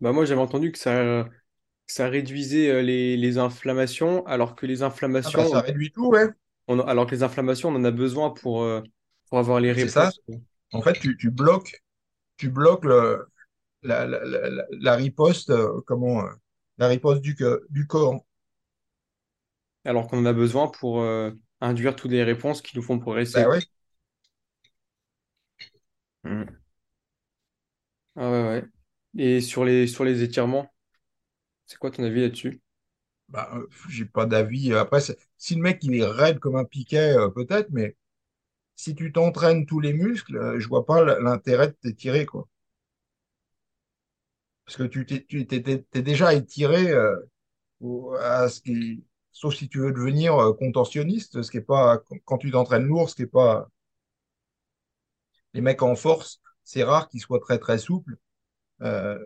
Bah 0.00 0.12
moi, 0.12 0.24
j'avais 0.24 0.40
entendu 0.40 0.72
que 0.72 0.78
ça, 0.78 1.28
ça 1.86 2.08
réduisait 2.08 2.70
euh, 2.70 2.82
les, 2.82 3.16
les 3.16 3.38
inflammations, 3.38 4.26
alors 4.26 4.56
que 4.56 4.66
les 4.66 4.82
Ah 5.24 5.32
bah 5.32 5.44
ça 5.44 5.60
inflammations, 5.60 5.62
réduit 5.62 5.90
tout, 5.90 6.06
ouais. 6.10 6.28
on, 6.68 6.80
alors 6.80 7.06
que 7.06 7.12
les 7.14 7.22
inflammations, 7.22 7.68
on 7.70 7.76
en 7.76 7.84
a 7.84 7.90
besoin 7.90 8.30
pour, 8.30 8.62
euh, 8.62 8.82
pour 9.28 9.38
avoir 9.38 9.60
les 9.60 9.72
c'est 9.72 9.88
ça. 9.88 10.12
réponses. 10.12 10.20
En 10.72 10.82
fait, 10.82 10.98
tu, 11.00 11.16
tu 11.18 11.30
bloques, 11.30 11.82
tu 12.38 12.50
bloques 12.50 12.84
le, 12.86 13.28
la, 13.82 14.06
la, 14.06 14.24
la, 14.24 14.64
la- 14.70 14.96
riposte, 14.96 15.50
euh, 15.50 15.80
comment, 15.86 16.24
la 16.78 16.88
riposte 16.88 17.22
du, 17.22 17.36
du 17.70 17.86
corps. 17.86 18.24
alors 19.84 20.08
qu'on 20.08 20.18
en 20.18 20.26
a 20.26 20.32
besoin 20.32 20.68
pour 20.68 21.00
induire 21.62 21.96
toutes 21.96 22.12
les 22.12 22.24
réponses 22.24 22.62
qui 22.62 22.76
nous 22.76 22.82
font 22.84 23.00
Bah 23.26 23.46
progresser. 23.46 23.48
ouais. 23.48 23.60
Mm. 26.24 26.62
Ah 28.16 28.30
ouais, 28.30 28.42
ouais. 28.48 28.64
Et 29.18 29.40
sur 29.40 29.64
les, 29.64 29.86
sur 29.86 30.04
les 30.04 30.22
étirements, 30.22 30.72
c'est 31.66 31.78
quoi 31.78 31.90
ton 31.90 32.04
avis 32.04 32.22
là-dessus? 32.22 32.60
Bah, 33.28 33.50
euh, 33.54 33.66
j'ai 33.88 34.04
pas 34.04 34.26
d'avis. 34.26 34.72
Après, 34.74 35.00
c'est- 35.00 35.18
si 35.38 35.54
le 35.56 35.62
mec 35.62 35.78
il 35.82 35.94
est 35.96 36.04
raide 36.04 36.38
comme 36.38 36.56
un 36.56 36.64
piquet, 36.64 37.16
euh, 37.16 37.28
peut-être, 37.30 37.68
mais 37.70 37.96
si 38.76 38.94
tu 38.96 39.12
t'entraînes 39.12 39.66
tous 39.66 39.80
les 39.80 39.92
muscles, 39.94 40.36
euh, 40.38 40.60
je 40.60 40.68
vois 40.68 40.86
pas 40.86 41.02
l- 41.02 41.18
l'intérêt 41.22 41.68
de 41.68 41.72
t'étirer, 41.74 42.26
quoi. 42.26 42.48
Parce 44.64 44.76
que 44.78 44.84
tu 44.84 45.06
t'es, 45.06 45.24
tu 45.24 45.46
t'es, 45.46 45.62
t'es- 45.62 45.82
t'es 45.90 46.02
déjà 46.02 46.34
étiré 46.34 46.90
euh, 46.90 47.16
au- 47.80 48.14
à 48.14 48.48
ce 48.48 48.60
qui, 48.62 49.04
sauf 49.32 49.54
si 49.54 49.68
tu 49.68 49.78
veux 49.80 49.92
devenir 49.92 50.36
euh, 50.38 50.52
contorsionniste, 50.54 51.42
ce 51.42 51.50
qui 51.50 51.58
est 51.58 51.60
pas, 51.62 52.02
quand 52.24 52.38
tu 52.38 52.50
t'entraînes 52.50 52.84
lourd, 52.86 53.10
ce 53.10 53.16
qui 53.16 53.22
est 53.22 53.26
pas, 53.26 53.68
les 55.54 55.60
mecs 55.60 55.82
en 55.82 55.94
force, 55.96 56.40
c'est 56.64 56.84
rare 56.84 57.08
qu'ils 57.08 57.20
soient 57.20 57.40
très 57.40 57.58
très 57.58 57.78
souples. 57.78 58.16
Euh, 58.82 59.18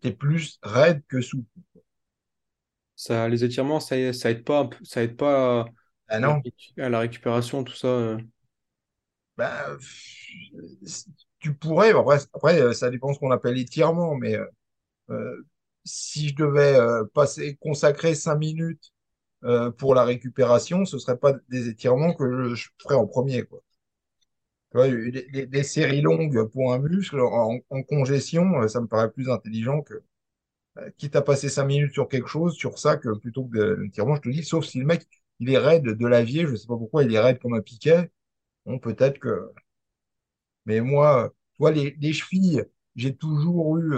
t'es 0.00 0.12
plus 0.12 0.58
raide 0.62 1.02
que 1.08 1.20
souple. 1.20 1.60
Ça, 2.96 3.28
les 3.28 3.44
étirements, 3.44 3.78
ça, 3.80 4.12
ça 4.12 4.30
aide 4.30 4.44
pas, 4.44 4.68
ça 4.82 5.02
aide 5.04 5.16
pas 5.16 5.60
à, 5.62 5.72
Ah 6.08 6.18
à 6.24 6.26
la 6.26 6.32
non, 6.32 6.42
récu- 6.44 6.80
à 6.82 6.88
la 6.88 6.98
récupération, 7.00 7.62
tout 7.64 7.74
ça. 7.74 7.86
euh. 7.88 8.18
bah, 9.36 9.78
tu 11.38 11.54
pourrais, 11.54 11.90
après, 11.92 12.18
après, 12.34 12.60
euh, 12.60 12.72
ça 12.72 12.90
dépend 12.90 13.12
ce 13.12 13.18
qu'on 13.18 13.30
appelle 13.30 13.58
étirement, 13.58 14.14
mais 14.16 14.36
euh, 15.10 15.42
si 15.88 16.28
je 16.28 16.34
devais 16.36 16.76
euh, 16.76 17.04
passer, 17.14 17.56
consacrer 17.56 18.14
cinq 18.14 18.36
minutes 18.36 18.92
euh, 19.44 19.70
pour 19.70 19.94
la 19.94 20.04
récupération, 20.04 20.84
ce 20.84 20.98
serait 20.98 21.18
pas 21.18 21.34
des 21.48 21.68
étirements 21.68 22.14
que 22.14 22.54
je, 22.54 22.68
ferais 22.82 22.94
en 22.96 23.06
premier, 23.06 23.44
des, 24.74 25.62
séries 25.62 26.02
longues 26.02 26.48
pour 26.50 26.72
un 26.72 26.78
muscle 26.78 27.20
en, 27.20 27.60
congestion, 27.88 28.62
euh, 28.62 28.68
ça 28.68 28.80
me 28.80 28.86
paraît 28.86 29.10
plus 29.10 29.30
intelligent 29.30 29.82
que, 29.82 29.94
quitte 30.96 31.16
à 31.16 31.22
passer 31.22 31.48
cinq 31.48 31.64
minutes 31.64 31.92
sur 31.92 32.08
quelque 32.08 32.28
chose, 32.28 32.54
sur 32.54 32.78
ça, 32.78 32.96
plutôt 32.98 33.44
que 33.46 33.58
de 33.58 33.90
je 33.92 34.20
te 34.20 34.28
dis, 34.28 34.44
sauf 34.44 34.64
si 34.64 34.78
le 34.78 34.86
mec, 34.86 35.06
il 35.40 35.50
est 35.50 35.58
raide 35.58 35.84
de 35.84 36.06
l'avier, 36.06 36.46
je 36.46 36.54
sais 36.54 36.66
pas 36.68 36.76
pourquoi, 36.76 37.04
il 37.04 37.14
est 37.14 37.20
raide 37.20 37.38
comme 37.40 37.54
un 37.54 37.60
piquet, 37.62 38.10
peut-être 38.82 39.18
que 39.18 39.50
Mais 40.66 40.80
moi, 40.80 41.32
tu 41.54 41.58
vois, 41.58 41.72
les, 41.72 41.96
les 42.00 42.12
chevilles, 42.12 42.64
j'ai 42.96 43.14
toujours 43.16 43.78
eu, 43.78 43.92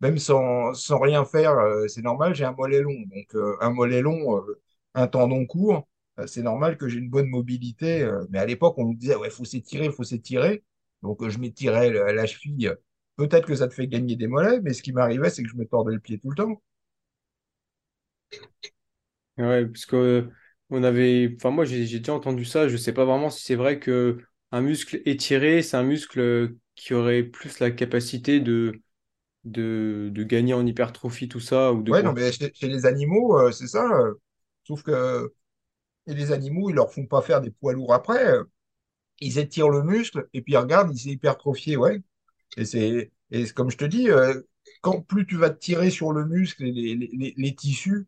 même 0.00 0.18
sans, 0.18 0.74
sans 0.74 0.98
rien 1.00 1.24
faire, 1.24 1.52
euh, 1.58 1.86
c'est 1.88 2.02
normal, 2.02 2.34
j'ai 2.34 2.44
un 2.44 2.52
mollet 2.52 2.80
long. 2.82 2.94
Donc, 3.06 3.34
euh, 3.34 3.56
un 3.60 3.70
mollet 3.70 4.02
long, 4.02 4.38
euh, 4.38 4.60
un 4.94 5.06
tendon 5.08 5.46
court, 5.46 5.88
c'est 6.26 6.42
normal 6.42 6.78
que 6.78 6.88
j'ai 6.88 6.98
une 6.98 7.10
bonne 7.10 7.28
mobilité. 7.28 8.08
mais 8.30 8.38
à 8.38 8.46
l'époque, 8.46 8.76
on 8.78 8.86
me 8.90 8.94
disait, 8.94 9.16
ouais, 9.16 9.28
faut 9.30 9.44
s'étirer, 9.44 9.90
faut 9.90 10.02
s'étirer. 10.04 10.64
Donc, 11.02 11.26
je 11.28 11.38
m'étirais 11.38 11.90
la, 11.90 12.12
la 12.12 12.26
cheville. 12.26 12.72
Peut-être 13.16 13.46
que 13.46 13.54
ça 13.54 13.68
te 13.68 13.74
fait 13.74 13.86
gagner 13.88 14.16
des 14.16 14.26
mollets, 14.26 14.60
mais 14.62 14.72
ce 14.72 14.82
qui 14.82 14.92
m'arrivait, 14.92 15.28
c'est 15.30 15.42
que 15.42 15.48
je 15.48 15.56
me 15.56 15.66
tordais 15.66 15.92
le 15.94 16.00
pied 16.00 16.18
tout 16.18 16.30
le 16.30 16.36
temps. 16.36 16.62
Ouais, 19.38 19.66
parce 19.66 19.84
que 19.84 20.30
on 20.70 20.82
avait, 20.82 21.34
enfin 21.36 21.50
moi 21.50 21.64
j'ai 21.66 21.80
déjà 21.98 22.14
entendu 22.14 22.44
ça. 22.44 22.68
Je 22.68 22.76
sais 22.76 22.92
pas 22.94 23.04
vraiment 23.04 23.28
si 23.30 23.44
c'est 23.44 23.54
vrai 23.54 23.78
que 23.78 24.18
un 24.50 24.62
muscle 24.62 25.02
étiré, 25.04 25.62
c'est 25.62 25.76
un 25.76 25.82
muscle 25.82 26.54
qui 26.74 26.94
aurait 26.94 27.22
plus 27.22 27.58
la 27.60 27.70
capacité 27.70 28.40
de 28.40 28.80
de, 29.46 30.10
de 30.12 30.22
gagner 30.24 30.54
en 30.54 30.66
hypertrophie, 30.66 31.28
tout 31.28 31.40
ça, 31.40 31.72
ou 31.72 31.82
de 31.82 31.92
Ouais, 31.92 32.02
non, 32.02 32.12
mais 32.12 32.32
chez, 32.32 32.52
chez 32.54 32.68
les 32.68 32.84
animaux, 32.86 33.38
euh, 33.38 33.52
c'est 33.52 33.68
ça. 33.68 33.84
euh, 33.84 34.14
sauf 34.64 34.82
que 34.82 35.32
et 36.08 36.14
les 36.14 36.32
animaux, 36.32 36.70
ils 36.70 36.74
leur 36.76 36.92
font 36.92 37.06
pas 37.06 37.22
faire 37.22 37.40
des 37.42 37.50
poids 37.52 37.74
lourds 37.74 37.94
après. 37.94 38.26
euh, 38.28 38.44
ils 39.20 39.38
étirent 39.38 39.70
le 39.70 39.82
muscle 39.84 40.28
et 40.34 40.42
puis 40.42 40.56
regarde, 40.56 40.90
il 40.94 40.98
s'est 41.00 41.10
hypertrophié, 41.10 41.76
ouais. 41.76 42.00
Et 42.56 42.64
c'est 42.66 43.12
et 43.32 43.46
comme 43.50 43.70
je 43.70 43.78
te 43.78 43.84
dis, 43.86 44.08
quand 44.82 45.02
plus 45.02 45.26
tu 45.26 45.36
vas 45.36 45.50
te 45.50 45.58
tirer 45.60 45.90
sur 45.90 46.12
le 46.12 46.26
muscle 46.26 46.64
et 46.64 46.72
les, 46.72 46.94
les, 46.96 47.10
les- 47.14 47.34
les 47.36 47.54
tissus, 47.56 48.06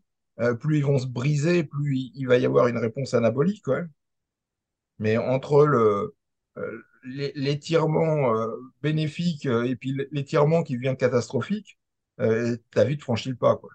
plus 0.60 0.78
ils 0.78 0.84
vont 0.86 0.98
se 0.98 1.06
briser, 1.08 1.64
plus 1.64 1.96
il, 1.98 2.12
il 2.16 2.26
va 2.28 2.38
y 2.38 2.46
avoir 2.46 2.68
une 2.68 2.78
réponse 2.78 3.14
anabolique, 3.14 3.66
ouais. 3.68 3.84
Mais 4.98 5.16
entre 5.18 5.66
le 5.66 6.16
l'étirement 7.34 8.34
euh, 8.36 8.48
bénéfique 8.82 9.46
euh, 9.46 9.64
et 9.64 9.76
puis 9.76 9.96
l'étirement 10.12 10.62
qui 10.62 10.76
devient 10.76 10.96
catastrophique, 10.98 11.78
euh, 12.20 12.56
t'as 12.72 12.84
vite 12.84 13.02
franchi 13.02 13.30
le 13.30 13.36
pas, 13.36 13.56
quoi. 13.56 13.70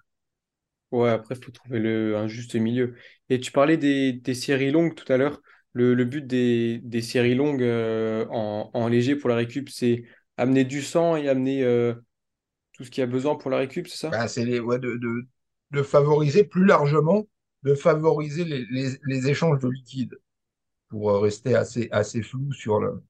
Ouais, 0.92 1.10
après, 1.10 1.36
il 1.36 1.44
faut 1.44 1.52
trouver 1.52 1.80
le, 1.80 2.16
un 2.18 2.28
juste 2.28 2.56
milieu. 2.56 2.96
Et 3.30 3.40
tu 3.40 3.52
parlais 3.52 3.78
des, 3.78 4.14
des 4.14 4.36
séries 4.36 4.70
longues 4.72 4.94
tout 4.94 5.12
à 5.12 5.18
l'heure. 5.18 5.42
Le, 5.74 5.96
le 5.96 6.06
but 6.06 6.26
des, 6.28 6.80
des 6.84 7.02
séries 7.02 7.34
longues 7.34 7.64
euh, 7.64 8.28
en, 8.30 8.70
en 8.74 8.88
léger 8.88 9.16
pour 9.16 9.28
la 9.30 9.36
récup, 9.36 9.70
c'est 9.70 10.04
amener 10.38 10.66
du 10.66 10.84
sang 10.84 11.16
et 11.16 11.28
amener 11.30 11.64
euh, 11.64 11.96
tout 12.74 12.84
ce 12.84 12.92
qu'il 12.92 13.02
y 13.02 13.04
a 13.04 13.08
besoin 13.08 13.36
pour 13.36 13.50
la 13.50 13.58
récup, 13.58 13.88
c'est 13.88 13.98
ça? 13.98 14.12
Ben, 14.12 14.28
c'est 14.28 14.46
les, 14.46 14.60
ouais, 14.60 14.80
de, 14.80 14.96
de, 14.98 15.28
de 15.72 15.84
favoriser 15.84 16.44
plus 16.44 16.66
largement, 16.66 17.28
de 17.64 17.74
favoriser 17.76 18.46
les, 18.46 18.66
les, 18.70 18.92
les 19.06 19.30
échanges 19.30 19.60
de 19.60 19.70
liquides 19.70 20.18
pour 20.90 21.22
rester 21.22 21.56
assez, 21.56 21.90
assez 21.92 22.24
flou 22.24 22.54
sur 22.54 22.80
le, 22.80 23.04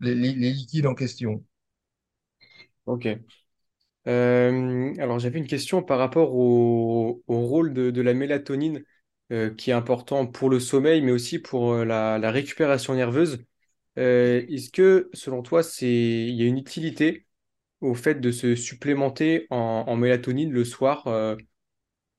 les, 0.00 0.14
les- 0.14 0.34
les 0.34 0.52
liquides 0.52 0.86
en 0.86 0.94
question. 0.94 1.44
Ok. 2.86 3.06
Euh, 4.06 4.94
alors, 4.98 5.18
j'avais 5.18 5.38
une 5.38 5.46
question 5.46 5.82
par 5.82 5.98
rapport 5.98 6.34
au, 6.34 7.22
au 7.26 7.40
rôle 7.46 7.74
de, 7.74 7.90
de 7.90 8.00
la 8.02 8.14
mélatonine. 8.14 8.84
euh, 9.32 9.54
qui 9.54 9.70
est 9.70 9.74
important 9.74 10.26
pour 10.26 10.48
le 10.50 10.58
sommeil, 10.60 11.02
mais 11.02 11.12
aussi 11.12 11.38
pour 11.38 11.72
euh, 11.72 11.84
la, 11.84 12.18
la 12.18 12.30
récupération 12.30 12.94
nerveuse. 12.94 13.44
Euh, 13.98 14.44
est-ce 14.48 14.70
que, 14.70 15.10
selon 15.14 15.42
toi, 15.42 15.62
il 15.82 16.30
y 16.34 16.42
a 16.42 16.46
une 16.46 16.58
utilité 16.58 17.26
au 17.82 17.94
fait 17.94 18.16
de 18.16 18.32
se 18.32 18.56
supplémenter 18.56 19.46
en, 19.50 19.84
en 19.88 19.96
mélatonine 19.96 20.52
le 20.52 20.64
soir, 20.64 21.06
euh, 21.08 21.36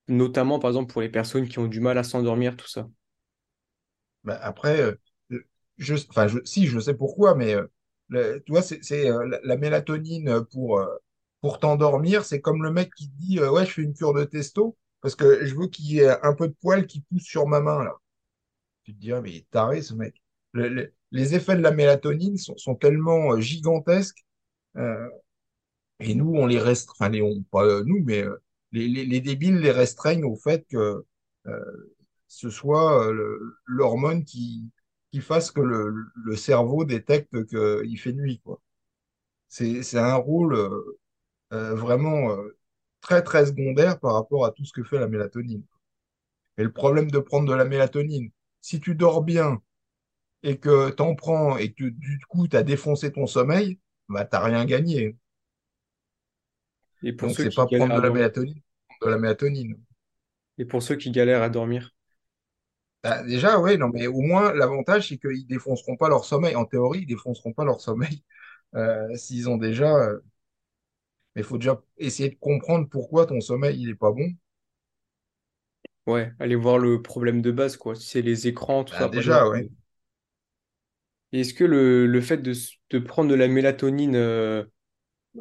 notamment 0.10 0.60
par 0.60 0.72
exemple 0.72 0.92
pour 0.94 1.02
les 1.02 1.10
personnes 1.10 1.48
qui 1.50 1.60
ont 1.60 1.68
du 1.68 1.80
mal 1.82 1.98
à 2.00 2.04
s'endormir, 2.04 2.58
tout 2.58 2.68
ça? 2.68 2.88
Bah, 4.24 4.40
après, 4.42 4.94
je, 5.80 5.96
enfin, 6.10 6.28
je, 6.28 6.40
si, 6.46 6.68
je 6.68 6.80
sais 6.80 6.94
pourquoi, 6.96 7.36
mais 7.36 7.56
euh, 7.56 8.40
tu 8.46 8.52
vois, 8.54 8.62
c'est, 8.64 8.82
euh, 9.10 9.26
la, 9.28 9.40
la 9.44 9.58
mélatonine 9.58 10.46
pour, 10.52 10.80
euh, 10.80 10.88
pour 11.42 11.60
t'endormir, 11.60 12.26
c'est 12.26 12.42
comme 12.42 12.64
le 12.64 12.72
mec 12.72 12.94
qui 12.96 13.08
dit 13.10 13.40
Ouais, 13.42 13.66
je 13.66 13.72
fais 13.72 13.82
une 13.84 13.94
cure 13.96 14.14
de 14.14 14.24
testo 14.26 14.78
parce 15.02 15.16
que 15.16 15.46
je 15.46 15.56
veux 15.56 15.68
qu'il 15.68 15.86
y 15.88 16.00
ait 16.02 16.10
un 16.26 16.34
peu 16.36 16.48
de 16.50 16.56
poils 16.62 16.88
qui 16.88 17.02
pousse 17.02 17.24
sur 17.24 17.48
ma 17.48 17.62
main, 17.62 17.84
là. 17.84 17.96
Tu 18.84 18.94
te 18.96 19.00
dis 19.02 19.14
Ah, 19.14 19.22
mais 19.22 19.32
il 19.32 19.38
est 19.38 19.50
taré, 19.52 19.82
ce 19.82 19.94
mec. 19.96 20.22
Le- 20.54 20.70
le- 20.70 20.94
les 21.12 21.36
effets 21.36 21.56
de 21.58 21.62
la 21.62 21.72
mélatonine 21.72 22.38
sont, 22.38 22.58
sont 22.58 22.76
tellement 22.76 23.40
gigantesques, 23.40 24.26
et 26.00 26.16
nous, 26.16 26.34
on 26.36 26.46
les 26.46 26.60
restreint, 26.60 26.94
enfin, 27.00 27.10
les, 27.10 27.22
on, 27.22 27.42
pas 27.52 27.84
nous, 27.84 28.02
mais 28.06 28.24
les, 28.72 28.88
les, 28.88 29.06
les 29.06 29.22
débiles 29.22 29.58
les 29.60 29.72
restreignent 29.72 30.26
au 30.26 30.36
fait 30.36 30.66
que. 30.70 31.06
euh, 31.48 31.90
ce 32.28 32.50
soit 32.50 33.12
l'hormone 33.66 34.24
qui, 34.26 34.70
qui 35.12 35.22
fasse 35.22 35.52
que 35.52 35.62
le, 35.62 35.94
le 36.16 36.36
cerveau 36.36 36.86
détecte 36.86 37.46
qu'il 37.48 38.00
fait 38.00 38.14
nuit, 38.14 38.40
quoi. 38.44 38.62
C'est, 39.50 39.84
c'est 39.84 40.00
un 40.00 40.16
rôle 40.16 40.56
euh, 40.56 41.00
euh, 41.54 41.76
vraiment 41.76 42.32
euh, 42.32 42.58
très, 43.02 43.24
très 43.24 43.48
secondaire 43.48 44.00
par 44.00 44.14
rapport 44.16 44.46
à 44.46 44.52
tout 44.52 44.66
ce 44.66 44.74
que 44.74 44.84
fait 44.84 45.00
la 45.00 45.08
mélatonine. 45.08 45.64
Et 46.58 46.64
le 46.64 46.72
problème 46.72 47.12
de 47.12 47.20
prendre 47.20 47.50
de 47.50 47.56
la 47.56 47.66
mélatonine, 47.66 48.32
si 48.62 48.80
tu 48.80 48.96
dors 48.96 49.24
bien 49.24 49.62
et 50.44 50.58
que 50.60 50.90
t'en 50.92 51.16
prends 51.16 51.58
et 51.58 51.74
que 51.74 51.86
du 51.86 52.20
coup, 52.30 52.48
tu 52.48 52.58
as 52.58 52.64
défoncé 52.64 53.12
ton 53.12 53.28
sommeil, 53.28 53.80
bah, 54.10 54.26
t'as 54.26 54.42
rien 54.44 54.66
gagné. 54.66 55.18
Et 57.04 57.12
pour 57.12 57.30
Donc, 57.30 57.36
ceux 57.36 57.44
c'est 57.44 57.50
qui 57.50 57.62
pas 57.62 57.68
galèrent 57.70 57.92
prendre 57.92 57.94
à 57.96 57.98
de 57.98 58.02
la 58.02 58.10
dormir. 58.10 58.10
mélatonine, 58.10 58.62
prendre 58.88 59.06
de 59.08 59.16
la 59.16 59.18
mélatonine. 59.22 59.78
Et 60.60 60.66
pour 60.66 60.84
ceux 60.84 60.96
qui 60.98 61.12
galèrent 61.12 61.44
à 61.44 61.50
dormir? 61.50 61.92
Bah, 63.04 63.24
déjà, 63.24 63.60
oui, 63.60 63.78
non, 63.78 63.88
mais 63.94 64.08
au 64.08 64.20
moins, 64.22 64.54
l'avantage, 64.54 65.08
c'est 65.10 65.18
qu'ils 65.18 65.48
défonceront 65.48 65.96
pas 65.96 66.10
leur 66.10 66.26
sommeil. 66.26 66.56
En 66.56 66.66
théorie, 66.66 67.00
ils 67.02 67.06
défonceront 67.06 67.54
pas 67.54 67.64
leur 67.64 67.80
sommeil 67.82 68.24
euh, 68.76 69.16
s'ils 69.16 69.50
ont 69.50 69.58
déjà. 69.58 69.96
euh, 69.96 70.20
mais 71.36 71.42
il 71.42 71.46
faut 71.46 71.58
déjà 71.58 71.82
essayer 71.98 72.30
de 72.30 72.36
comprendre 72.36 72.88
pourquoi 72.88 73.26
ton 73.26 73.42
sommeil, 73.42 73.82
il 73.82 73.90
est 73.90 73.96
pas 73.96 74.12
bon. 74.12 74.30
Ouais, 76.08 76.34
aller 76.40 76.56
voir 76.58 76.78
le 76.78 77.02
problème 77.02 77.42
de 77.42 77.52
base, 77.52 77.78
quoi. 77.78 77.96
Si 77.96 78.06
c'est 78.10 78.22
les 78.22 78.48
écrans, 78.50 78.84
tout 78.84 78.92
Bah, 78.92 78.96
ça, 78.96 79.08
par 79.10 79.22
exemple. 79.22 79.44
déjà, 79.44 79.48
ouais. 79.50 79.70
Et 81.32 81.42
Est-ce 81.42 81.54
que 81.54 81.64
le, 81.64 82.08
le 82.08 82.22
fait 82.22 82.38
de, 82.38 82.52
s- 82.52 82.72
de 82.90 83.00
prendre 83.00 83.30
de 83.30 83.36
la 83.36 83.48
mélatonine 83.48 84.16
euh, 84.16 84.64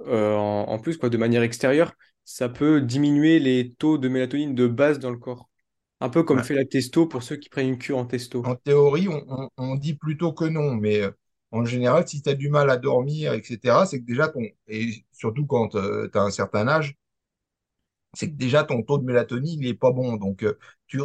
euh, 0.06 0.34
en, 0.36 0.68
en 0.70 0.78
plus, 0.80 0.98
quoi, 0.98 1.10
de 1.10 1.18
manière 1.18 1.42
extérieure, 1.42 1.94
ça 2.24 2.48
peut 2.50 2.80
diminuer 2.82 3.40
les 3.40 3.74
taux 3.78 3.98
de 3.98 4.08
mélatonine 4.08 4.54
de 4.56 4.66
base 4.68 4.98
dans 5.00 5.10
le 5.10 5.18
corps? 5.18 5.47
Un 6.00 6.08
peu 6.08 6.22
comme 6.22 6.42
fait 6.44 6.54
la 6.54 6.64
testo 6.64 7.06
pour 7.06 7.22
ceux 7.22 7.36
qui 7.36 7.48
prennent 7.48 7.68
une 7.68 7.78
cure 7.78 7.98
en 7.98 8.04
testo. 8.06 8.44
en 8.44 8.54
théorie, 8.54 9.08
on, 9.08 9.24
on- 9.28 9.50
on 9.56 9.74
dit 9.74 9.94
plutôt 9.94 10.32
que 10.32 10.44
non. 10.44 10.74
Mais 10.74 11.02
euh, 11.02 11.10
en 11.50 11.64
général, 11.64 12.06
si 12.06 12.22
tu 12.22 12.28
as 12.30 12.34
du 12.34 12.48
mal 12.48 12.70
à 12.70 12.76
dormir, 12.76 13.32
etc., 13.34 13.86
c'est 13.86 14.00
que 14.00 14.06
déjà 14.06 14.28
ton. 14.28 14.42
Et 14.68 15.04
surtout 15.12 15.46
quand 15.46 15.68
tu 15.68 15.78
as 15.78 16.22
un 16.22 16.30
certain 16.30 16.68
âge, 16.68 16.94
c'est 18.14 18.30
que 18.30 18.36
déjà 18.36 18.64
ton 18.64 18.82
taux 18.82 18.98
de 18.98 19.04
mélatonine, 19.04 19.60
il 19.62 19.68
est 19.68 19.74
pas 19.74 19.92
bon. 19.92 20.16
Donc, 20.16 20.42
euh, 20.42 20.58
tu, 20.86 21.00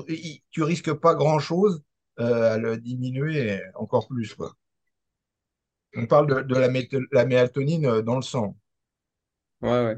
risques 0.63 0.93
pas 0.93 1.15
grand-chose 1.15 1.83
euh, 2.19 2.53
à 2.53 2.57
le 2.57 2.77
diminuer 2.77 3.61
encore 3.75 4.07
plus, 4.07 4.33
quoi. 4.33 4.53
On 5.95 6.05
parle 6.05 6.27
de, 6.27 6.41
de 6.41 6.55
la, 7.11 7.25
mélatonine 7.25 7.85
euh, 7.87 8.01
dans 8.03 8.17
le 8.17 8.21
sang. 8.21 8.55
Ouais, 9.61 9.69
ouais. 9.85 9.97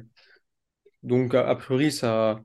Donc, 1.03 1.33
a, 1.35 1.47
a 1.47 1.55
priori, 1.55 1.91
ça 1.91 2.41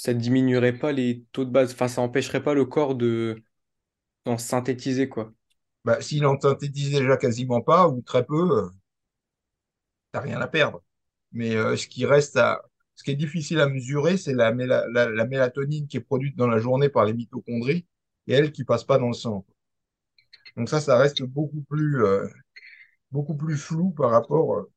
ça 0.00 0.14
diminuerait 0.14 0.78
pas 0.78 0.92
les 0.92 1.24
taux 1.32 1.44
de 1.44 1.50
base. 1.50 1.72
Enfin, 1.72 1.88
ça 1.88 2.00
empêcherait 2.02 2.42
pas 2.42 2.54
le 2.54 2.64
corps 2.66 2.94
de 2.94 3.42
d'en 4.26 4.38
synthétiser, 4.38 5.08
quoi. 5.08 5.32
Bah, 5.84 6.00
s'il 6.02 6.26
en 6.26 6.38
synthétise 6.40 6.92
déjà 6.92 7.16
quasiment 7.18 7.60
pas 7.62 7.88
ou 7.88 8.02
très 8.02 8.24
peu, 8.26 8.64
euh, 8.66 8.70
t'as 10.12 10.20
rien 10.20 10.40
à 10.40 10.48
perdre. 10.48 10.82
Mais 11.32 11.54
euh, 11.56 11.76
ce 11.76 11.86
qui 11.86 12.06
reste 12.06 12.36
à, 12.36 12.62
ce 12.94 13.04
qui 13.04 13.10
est 13.12 13.16
difficile 13.16 13.60
à 13.60 13.68
mesurer, 13.68 14.16
c'est 14.16 14.34
la, 14.34 14.52
méla- 14.52 14.84
la, 14.92 15.08
la 15.08 15.26
mélatonine 15.26 15.86
qui 15.88 15.96
est 15.98 16.00
produite 16.00 16.36
dans 16.36 16.48
la 16.48 16.58
journée 16.58 16.88
par 16.88 17.04
les 17.04 17.12
mitochondries 17.14 17.86
et 18.26 18.32
elle 18.34 18.52
qui 18.52 18.64
passe 18.64 18.84
pas 18.84 18.98
dans 18.98 19.08
le 19.08 19.12
sang. 19.14 19.44
Donc 20.56 20.68
ça, 20.68 20.80
ça 20.80 20.98
reste 20.98 21.22
beaucoup 21.22 21.62
plus, 21.62 22.04
euh, 22.04 22.26
beaucoup 23.12 23.36
plus 23.36 23.56
flou 23.58 23.90
par 23.92 24.10
rapport 24.12 24.54
euh, 24.56 24.72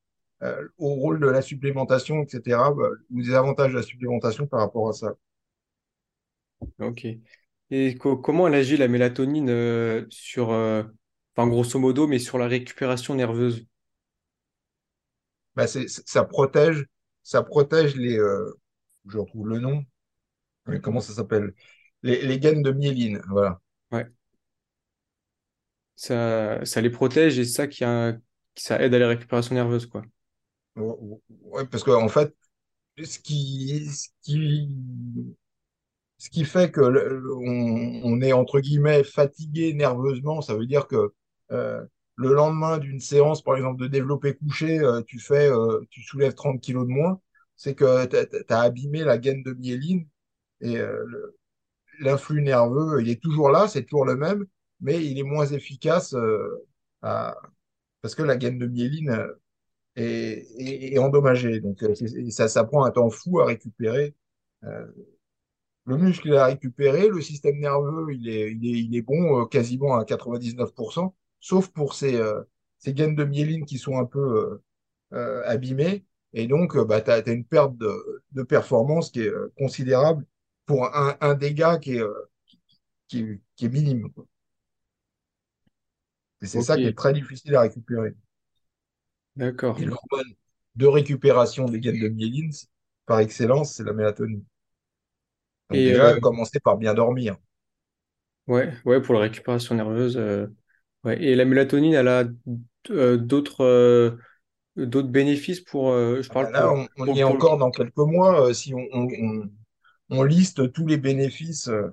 au 0.77 0.95
rôle 0.95 1.19
de 1.19 1.27
la 1.27 1.41
supplémentation, 1.41 2.23
etc., 2.23 2.73
bah, 2.73 2.89
ou 3.11 3.21
des 3.21 3.33
avantages 3.33 3.71
de 3.73 3.77
la 3.77 3.83
supplémentation 3.83 4.47
par 4.47 4.59
rapport 4.61 4.89
à 4.89 4.93
ça. 4.93 5.13
Ok. 6.79 7.05
Et 7.71 7.95
co- 7.97 8.17
comment 8.17 8.47
elle 8.47 8.55
agit 8.55 8.77
la 8.77 8.87
mélatonine 8.87 9.49
euh, 9.49 10.05
sur, 10.09 10.51
euh, 10.51 10.83
enfin 11.35 11.47
grosso 11.47 11.79
modo, 11.79 12.07
mais 12.07 12.19
sur 12.19 12.37
la 12.37 12.47
récupération 12.47 13.15
nerveuse? 13.15 13.65
Bah, 15.55 15.67
ça 15.67 16.23
protège, 16.25 16.85
ça 17.23 17.43
protège 17.43 17.95
les, 17.95 18.17
euh, 18.17 18.53
je 19.07 19.17
retrouve 19.17 19.47
le 19.49 19.59
nom, 19.59 19.83
mais 20.67 20.81
comment 20.81 21.01
ça 21.01 21.13
s'appelle? 21.13 21.53
Les, 22.03 22.21
les 22.23 22.39
gaines 22.39 22.63
de 22.63 22.71
myéline, 22.71 23.21
voilà. 23.29 23.61
Ouais. 23.91 24.11
Ça, 25.95 26.65
ça 26.65 26.81
les 26.81 26.89
protège 26.89 27.37
et 27.39 27.45
ça 27.45 27.67
qui 27.67 27.83
a, 27.83 28.17
ça 28.55 28.81
aide 28.81 28.93
à 28.95 28.99
la 28.99 29.07
récupération 29.09 29.55
nerveuse, 29.55 29.85
quoi. 29.85 30.03
Ouais, 30.75 31.65
parce 31.69 31.83
qu'en 31.83 32.07
fait, 32.07 32.33
ce 33.03 33.19
qui, 33.19 33.87
ce 33.89 34.09
qui, 34.23 34.69
ce 36.17 36.29
qui 36.29 36.45
fait 36.45 36.71
que 36.71 36.81
on, 36.81 38.01
on 38.03 38.21
est 38.21 38.33
entre 38.33 38.59
guillemets 38.59 39.03
fatigué 39.03 39.73
nerveusement, 39.73 40.41
ça 40.41 40.55
veut 40.55 40.65
dire 40.67 40.87
que 40.87 41.13
euh, 41.51 41.83
le 42.15 42.33
lendemain 42.33 42.77
d'une 42.77 42.99
séance, 42.99 43.41
par 43.43 43.55
exemple, 43.55 43.81
de 43.81 43.87
développé 43.87 44.35
couché, 44.35 44.79
euh, 44.79 45.01
tu 45.03 45.19
fais, 45.19 45.49
euh, 45.51 45.81
tu 45.89 46.01
soulèves 46.03 46.35
30 46.35 46.61
kilos 46.61 46.85
de 46.87 46.91
moins, 46.91 47.19
c'est 47.55 47.75
que 47.75 48.05
tu 48.05 48.53
as, 48.53 48.59
abîmé 48.61 49.03
la 49.03 49.17
gaine 49.17 49.43
de 49.43 49.53
myéline 49.53 50.07
et 50.61 50.77
l'influx 51.99 52.41
nerveux, 52.41 53.01
il 53.01 53.09
est 53.09 53.21
toujours 53.21 53.49
là, 53.49 53.67
c'est 53.67 53.83
toujours 53.83 54.05
le 54.05 54.15
même, 54.15 54.45
mais 54.81 55.03
il 55.05 55.17
est 55.19 55.23
moins 55.23 55.45
efficace 55.45 56.15
parce 57.01 58.15
que 58.15 58.23
la 58.23 58.37
gaine 58.37 58.57
de 58.59 58.67
myéline 58.67 59.27
est 59.95 60.97
endommagée. 60.99 61.59
Donc 61.59 61.83
euh, 61.83 61.93
ça, 62.31 62.47
ça 62.47 62.63
prend 62.63 62.83
un 62.85 62.91
temps 62.91 63.09
fou 63.09 63.39
à 63.41 63.45
récupérer. 63.45 64.15
Euh, 64.63 64.85
le 65.85 65.97
muscle 65.97 66.27
il 66.29 66.35
a 66.35 66.45
récupéré, 66.45 67.07
le 67.09 67.21
système 67.21 67.59
nerveux 67.59 68.13
il 68.13 68.29
est, 68.29 68.51
il 68.53 68.65
est, 68.65 68.79
il 68.83 68.95
est 68.95 69.01
bon 69.01 69.41
euh, 69.41 69.45
quasiment 69.45 69.97
à 69.97 70.05
99%, 70.05 71.15
sauf 71.39 71.69
pour 71.69 71.93
ces, 71.95 72.15
euh, 72.15 72.41
ces 72.79 72.93
gaines 72.93 73.15
de 73.15 73.23
myéline 73.25 73.65
qui 73.65 73.77
sont 73.77 73.97
un 73.97 74.05
peu 74.05 74.61
abîmées. 75.45 76.05
Et 76.33 76.47
donc, 76.47 76.77
bah, 76.87 77.01
tu 77.01 77.11
as, 77.11 77.27
une 77.31 77.45
perte 77.45 77.77
de, 77.77 78.23
de 78.31 78.43
performance 78.43 79.11
qui 79.11 79.21
est 79.21 79.31
considérable 79.57 80.25
pour 80.65 80.85
un, 80.95 81.17
un 81.21 81.33
dégât 81.35 81.77
qui 81.79 81.97
est, 81.97 82.03
qui, 83.07 83.19
est- 83.19 83.41
qui 83.55 83.65
est 83.65 83.69
minime. 83.69 84.11
quoi. 84.11 84.25
Et 86.41 86.45
c'est 86.47 86.61
ça 86.61 86.77
qui 86.77 86.87
est 86.87 86.95
très 86.97 87.13
difficile 87.13 87.55
à 87.55 87.61
récupérer. 87.61 88.13
D'accord. 89.35 89.77
Et 89.77 89.83
l'hormone 89.85 90.33
de 90.75 90.87
récupération 90.87 91.65
des 91.65 91.81
gaines 91.81 91.99
de 91.99 92.07
myéline, 92.07 92.51
par 93.05 93.19
excellence, 93.19 93.73
c'est 93.75 93.83
la 93.83 93.91
mélatonine. 93.93 94.45
Donc 95.69 95.81
Et 95.81 95.93
euh, 95.95 96.13
déjà, 96.13 96.17
commencer 96.21 96.59
par 96.61 96.77
bien 96.77 96.93
dormir. 96.93 97.35
ouais, 98.47 98.73
ouais, 98.85 99.01
pour 99.01 99.13
la 99.15 99.21
récupération 99.21 99.75
nerveuse. 99.75 100.17
euh, 100.17 100.47
ouais. 101.03 101.21
Et 101.23 101.35
la 101.35 101.45
mélatonine, 101.45 101.93
elle 101.93 102.07
a 102.07 102.25
euh, 102.91 103.17
d'autres 103.17 103.63
euh, 103.63 104.17
d'autres 104.77 105.09
bénéfices 105.09 105.61
pour, 105.61 105.91
euh, 105.91 106.21
je 106.21 106.29
Ah 106.29 106.35
bah 106.35 106.49
là, 106.49 106.71
pour, 106.71 106.73
on, 106.73 106.87
on 106.97 107.07
y 107.13 107.19
est 107.19 107.23
pour 107.23 107.35
encore 107.35 107.57
dans 107.59 107.69
quelques 107.71 107.95
mois. 107.97 108.47
euh, 108.47 108.53
si 108.53 108.73
on, 108.73 108.87
on- 108.91 109.07
on- 109.21 109.49
on 110.11 110.23
liste 110.23 110.71
tous 110.73 110.87
les 110.87 110.97
bénéfices 110.97 111.67
euh, 111.69 111.89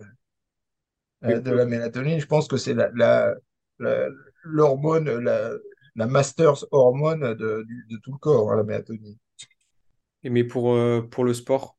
euh, 1.24 1.40
de 1.40 1.50
la 1.52 1.64
mélatonine, 1.66 2.20
je 2.20 2.26
pense 2.26 2.48
que 2.48 2.56
c'est 2.56 2.74
la, 2.74 2.90
la- 2.94 3.34
la- 3.78 4.08
l'hormone, 4.44 5.08
la, 5.18 5.52
la 5.98 6.06
master's 6.06 6.66
hormone 6.72 7.34
de, 7.34 7.66
tout 8.04 8.12
le 8.12 8.18
corps, 8.18 8.52
hein, 8.52 8.56
la 8.56 8.64
mélatonine. 8.64 9.18
mais 10.24 10.44
pour, 10.44 10.72
euh, 10.74 11.02
pour 11.02 11.24
le 11.24 11.34
sport, 11.34 11.78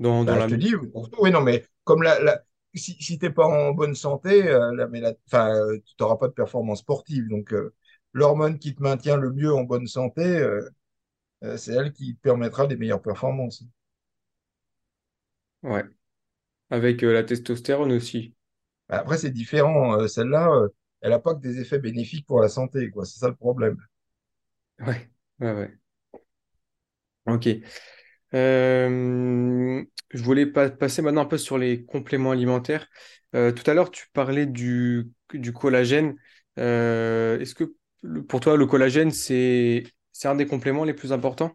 dans, 0.00 0.24
dans 0.24 0.36
Bah, 0.36 0.40
je 0.40 0.46
la 0.46 0.48
te 0.48 0.54
dis, 0.54 0.72
pour 0.92 1.08
tout, 1.10 1.18
oui, 1.22 1.30
non, 1.30 1.40
mais 1.42 1.64
comme 1.84 2.02
la, 2.02 2.20
la- 2.20 2.42
si, 2.74 2.96
si 3.02 3.18
t'es 3.18 3.30
pas 3.30 3.46
en 3.46 3.72
bonne 3.72 3.94
santé, 3.94 4.46
euh, 4.48 4.74
la 4.74 4.86
enfin, 5.26 5.54
euh, 5.54 5.78
tu 5.86 5.94
n'auras 6.00 6.16
pas 6.16 6.28
de 6.28 6.32
performance 6.34 6.80
sportive. 6.80 7.28
Donc, 7.28 7.54
l'hormone 8.12 8.58
qui 8.58 8.74
te 8.74 8.82
maintient 8.82 9.16
le 9.16 9.32
mieux 9.32 9.52
en 9.54 9.62
bonne 9.64 9.86
santé, 9.86 10.44
c'est 11.56 11.72
elle 11.74 11.92
qui 11.92 12.14
te 12.14 12.20
permettra 12.20 12.68
des 12.68 12.76
meilleures 12.76 13.02
performances. 13.02 13.64
ouais. 15.62 15.84
Avec 16.70 17.02
la 17.02 17.24
testostérone 17.24 17.92
aussi. 17.92 18.34
Après, 18.88 19.18
c'est 19.18 19.30
différent. 19.30 20.06
Celle-là, 20.08 20.48
elle 21.00 21.10
n'a 21.10 21.18
pas 21.18 21.34
que 21.34 21.40
des 21.40 21.60
effets 21.60 21.78
bénéfiques 21.78 22.26
pour 22.26 22.40
la 22.40 22.48
santé, 22.48 22.90
quoi. 22.90 23.04
C'est 23.04 23.18
ça 23.18 23.28
le 23.28 23.34
problème. 23.36 23.76
Ouais, 24.80 25.10
ouais, 25.40 25.52
ouais. 25.52 25.78
Ok. 27.26 27.48
Euh, 28.34 29.84
je 30.10 30.22
voulais 30.22 30.46
pa- 30.46 30.70
passer 30.70 31.02
maintenant 31.02 31.22
un 31.22 31.26
peu 31.26 31.38
sur 31.38 31.58
les 31.58 31.84
compléments 31.84 32.32
alimentaires. 32.32 32.86
Euh, 33.34 33.52
tout 33.52 33.68
à 33.70 33.74
l'heure, 33.74 33.90
tu 33.90 34.06
parlais 34.12 34.46
du, 34.46 35.10
du 35.32 35.52
collagène. 35.52 36.16
Euh, 36.58 37.38
est-ce 37.38 37.54
que 37.54 37.74
pour 38.28 38.40
toi, 38.40 38.56
le 38.56 38.66
collagène, 38.66 39.10
c'est, 39.10 39.84
un 40.24 40.34
des 40.34 40.46
compléments 40.46 40.84
les 40.84 40.94
plus 40.94 41.12
importants? 41.12 41.52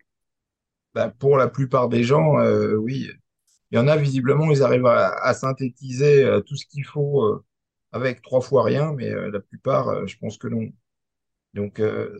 Bah, 0.94 1.14
pour 1.18 1.38
la 1.38 1.48
plupart 1.48 1.90
des 1.90 2.04
gens, 2.04 2.36
oui. 2.78 3.10
Il 3.72 3.76
y 3.76 3.80
en 3.80 3.88
a, 3.88 3.98
visiblement, 3.98 4.52
ils 4.52 4.62
arrivent 4.62 4.86
à, 4.86 5.10
à 5.24 5.34
synthétiser 5.34 6.30
tout 6.46 6.56
ce 6.56 6.66
qu'il 6.68 6.86
faut 6.86 7.44
avec 7.94 8.22
trois 8.24 8.42
fois 8.42 8.64
rien, 8.64 8.94
mais 8.94 9.10
euh, 9.12 9.32
la 9.32 9.42
plupart, 9.42 9.90
euh, 9.90 10.08
je 10.08 10.18
pense 10.20 10.38
que 10.40 10.48
non. 10.50 10.70
Donc, 11.54 11.80
euh, 11.82 12.18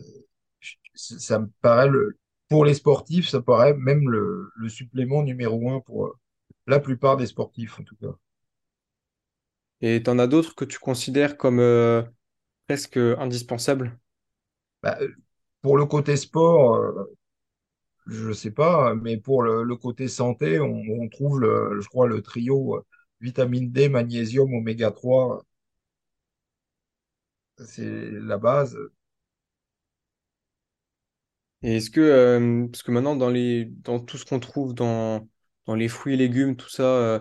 ça 0.94 1.38
me 1.40 1.48
paraît, 1.62 1.88
le, 1.88 2.18
pour 2.48 2.64
les 2.64 2.74
sportifs, 2.74 3.28
ça 3.28 3.42
paraît 3.42 3.74
même 3.74 4.08
le, 4.10 4.50
le 4.56 4.68
supplément 4.68 5.22
numéro 5.22 5.70
un 5.70 5.80
pour 5.80 6.14
la 6.66 6.80
plupart 6.80 7.16
des 7.16 7.26
sportifs, 7.26 7.80
en 7.80 7.84
tout 7.84 7.96
cas. 7.96 8.14
Et 9.80 10.02
tu 10.02 10.10
en 10.10 10.18
as 10.18 10.26
d'autres 10.26 10.54
que 10.56 10.64
tu 10.64 10.78
considères 10.80 11.36
comme 11.36 11.60
euh, 11.60 12.02
presque 12.68 12.96
indispensables? 12.98 13.98
Bah, 14.82 14.98
pour 15.62 15.76
le 15.78 15.86
côté 15.86 16.16
sport, 16.16 16.76
euh, 16.76 17.16
je 18.06 18.32
sais 18.32 18.50
pas, 18.50 18.94
mais 18.94 19.16
pour 19.18 19.42
le, 19.42 19.62
le 19.64 19.76
côté 19.76 20.08
santé, 20.08 20.60
on, 20.60 20.82
on 21.00 21.08
trouve, 21.08 21.40
le, 21.40 21.80
je 21.80 21.88
crois, 21.88 22.06
le 22.08 22.22
trio 22.22 22.76
euh, 22.78 22.82
vitamine 23.20 23.72
D, 23.72 23.88
magnésium, 23.88 24.52
oméga 24.54 24.90
3, 24.90 25.44
c'est 27.58 28.10
la 28.10 28.38
base. 28.38 28.76
Et 31.62 31.76
est-ce 31.76 31.90
que, 31.90 32.00
euh, 32.00 32.66
parce 32.68 32.82
que 32.82 32.90
maintenant, 32.90 33.16
dans 33.16 33.30
les, 33.30 33.64
dans 33.64 33.98
tout 33.98 34.18
ce 34.18 34.24
qu'on 34.24 34.38
trouve 34.40 34.74
dans, 34.74 35.26
les 35.68 35.88
fruits 35.88 36.14
et 36.14 36.16
légumes, 36.16 36.56
tout 36.56 36.68
ça, 36.68 36.82
euh, 36.84 37.18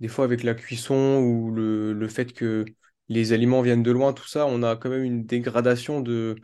des 0.00 0.08
fois 0.08 0.24
avec 0.24 0.44
la 0.44 0.54
cuisson 0.54 1.20
ou 1.20 1.50
le, 1.52 2.08
fait 2.08 2.32
que 2.32 2.64
les 3.08 3.32
aliments 3.32 3.62
viennent 3.62 3.82
de 3.82 3.90
loin, 3.90 4.12
tout 4.12 4.28
ça, 4.28 4.46
on 4.46 4.62
a 4.62 4.76
quand 4.76 4.90
même 4.90 5.04
une 5.04 5.24
dégradation 5.26 6.00
de, 6.00 6.36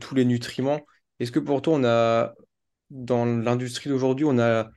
tous 0.00 0.14
les 0.14 0.24
nutriments. 0.24 0.80
Est-ce 1.20 1.32
que 1.32 1.40
pour 1.40 1.62
toi, 1.62 1.74
on 1.76 1.84
a, 1.84 2.34
dans 2.90 3.24
l'industrie 3.26 3.90
d'aujourd'hui, 3.90 4.26
on 4.26 4.38
a 4.38 4.70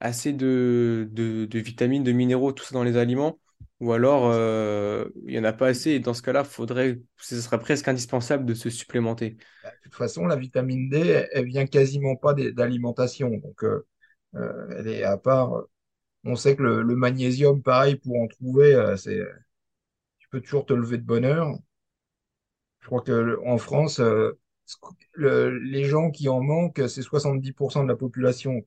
assez 0.00 0.32
de 0.32 1.08
vitamines, 1.54 2.04
de 2.04 2.12
minéraux, 2.12 2.52
tout 2.52 2.64
ça 2.64 2.74
dans 2.74 2.84
les 2.84 2.96
aliments? 2.96 3.38
Ou 3.80 3.92
alors, 3.92 4.30
euh, 4.30 5.06
il 5.26 5.32
n'y 5.32 5.38
en 5.38 5.44
a 5.44 5.52
pas 5.52 5.68
assez 5.68 5.90
et 5.90 6.00
dans 6.00 6.14
ce 6.14 6.22
cas-là, 6.22 6.44
faudrait, 6.44 7.00
ce 7.16 7.40
serait 7.40 7.58
presque 7.58 7.88
indispensable 7.88 8.44
de 8.44 8.54
se 8.54 8.70
supplémenter. 8.70 9.36
Bah, 9.62 9.70
de 9.70 9.76
toute 9.84 9.94
façon, 9.94 10.26
la 10.26 10.36
vitamine 10.36 10.88
D, 10.88 11.26
elle, 11.32 11.46
vient 11.46 11.66
quasiment 11.66 12.16
pas 12.16 12.34
d'alimentation. 12.34 13.30
Donc, 13.30 13.64
euh, 13.64 13.84
euh, 14.36 14.76
elle 14.78 14.88
est 14.88 15.02
à 15.02 15.16
part. 15.16 15.64
On 16.24 16.36
sait 16.36 16.54
que 16.54 16.62
le, 16.62 16.84
magnésium, 16.94 17.60
pareil, 17.62 17.96
pour 17.96 18.20
en 18.20 18.28
trouver, 18.28 18.94
tu 20.18 20.28
peux 20.30 20.40
toujours 20.40 20.66
te 20.66 20.72
lever 20.72 20.98
de 20.98 21.04
bonne 21.04 21.24
heure. 21.24 21.58
Je 22.80 22.86
crois 22.86 23.00
que 23.00 23.12
le- 23.12 23.46
en 23.46 23.58
France, 23.58 24.00
les 25.16 25.84
gens 25.84 26.10
qui 26.10 26.28
en 26.28 26.40
manquent, 26.40 26.88
c'est 26.88 27.02
70% 27.02 27.82
de 27.82 27.88
la 27.88 27.96
population. 27.96 28.64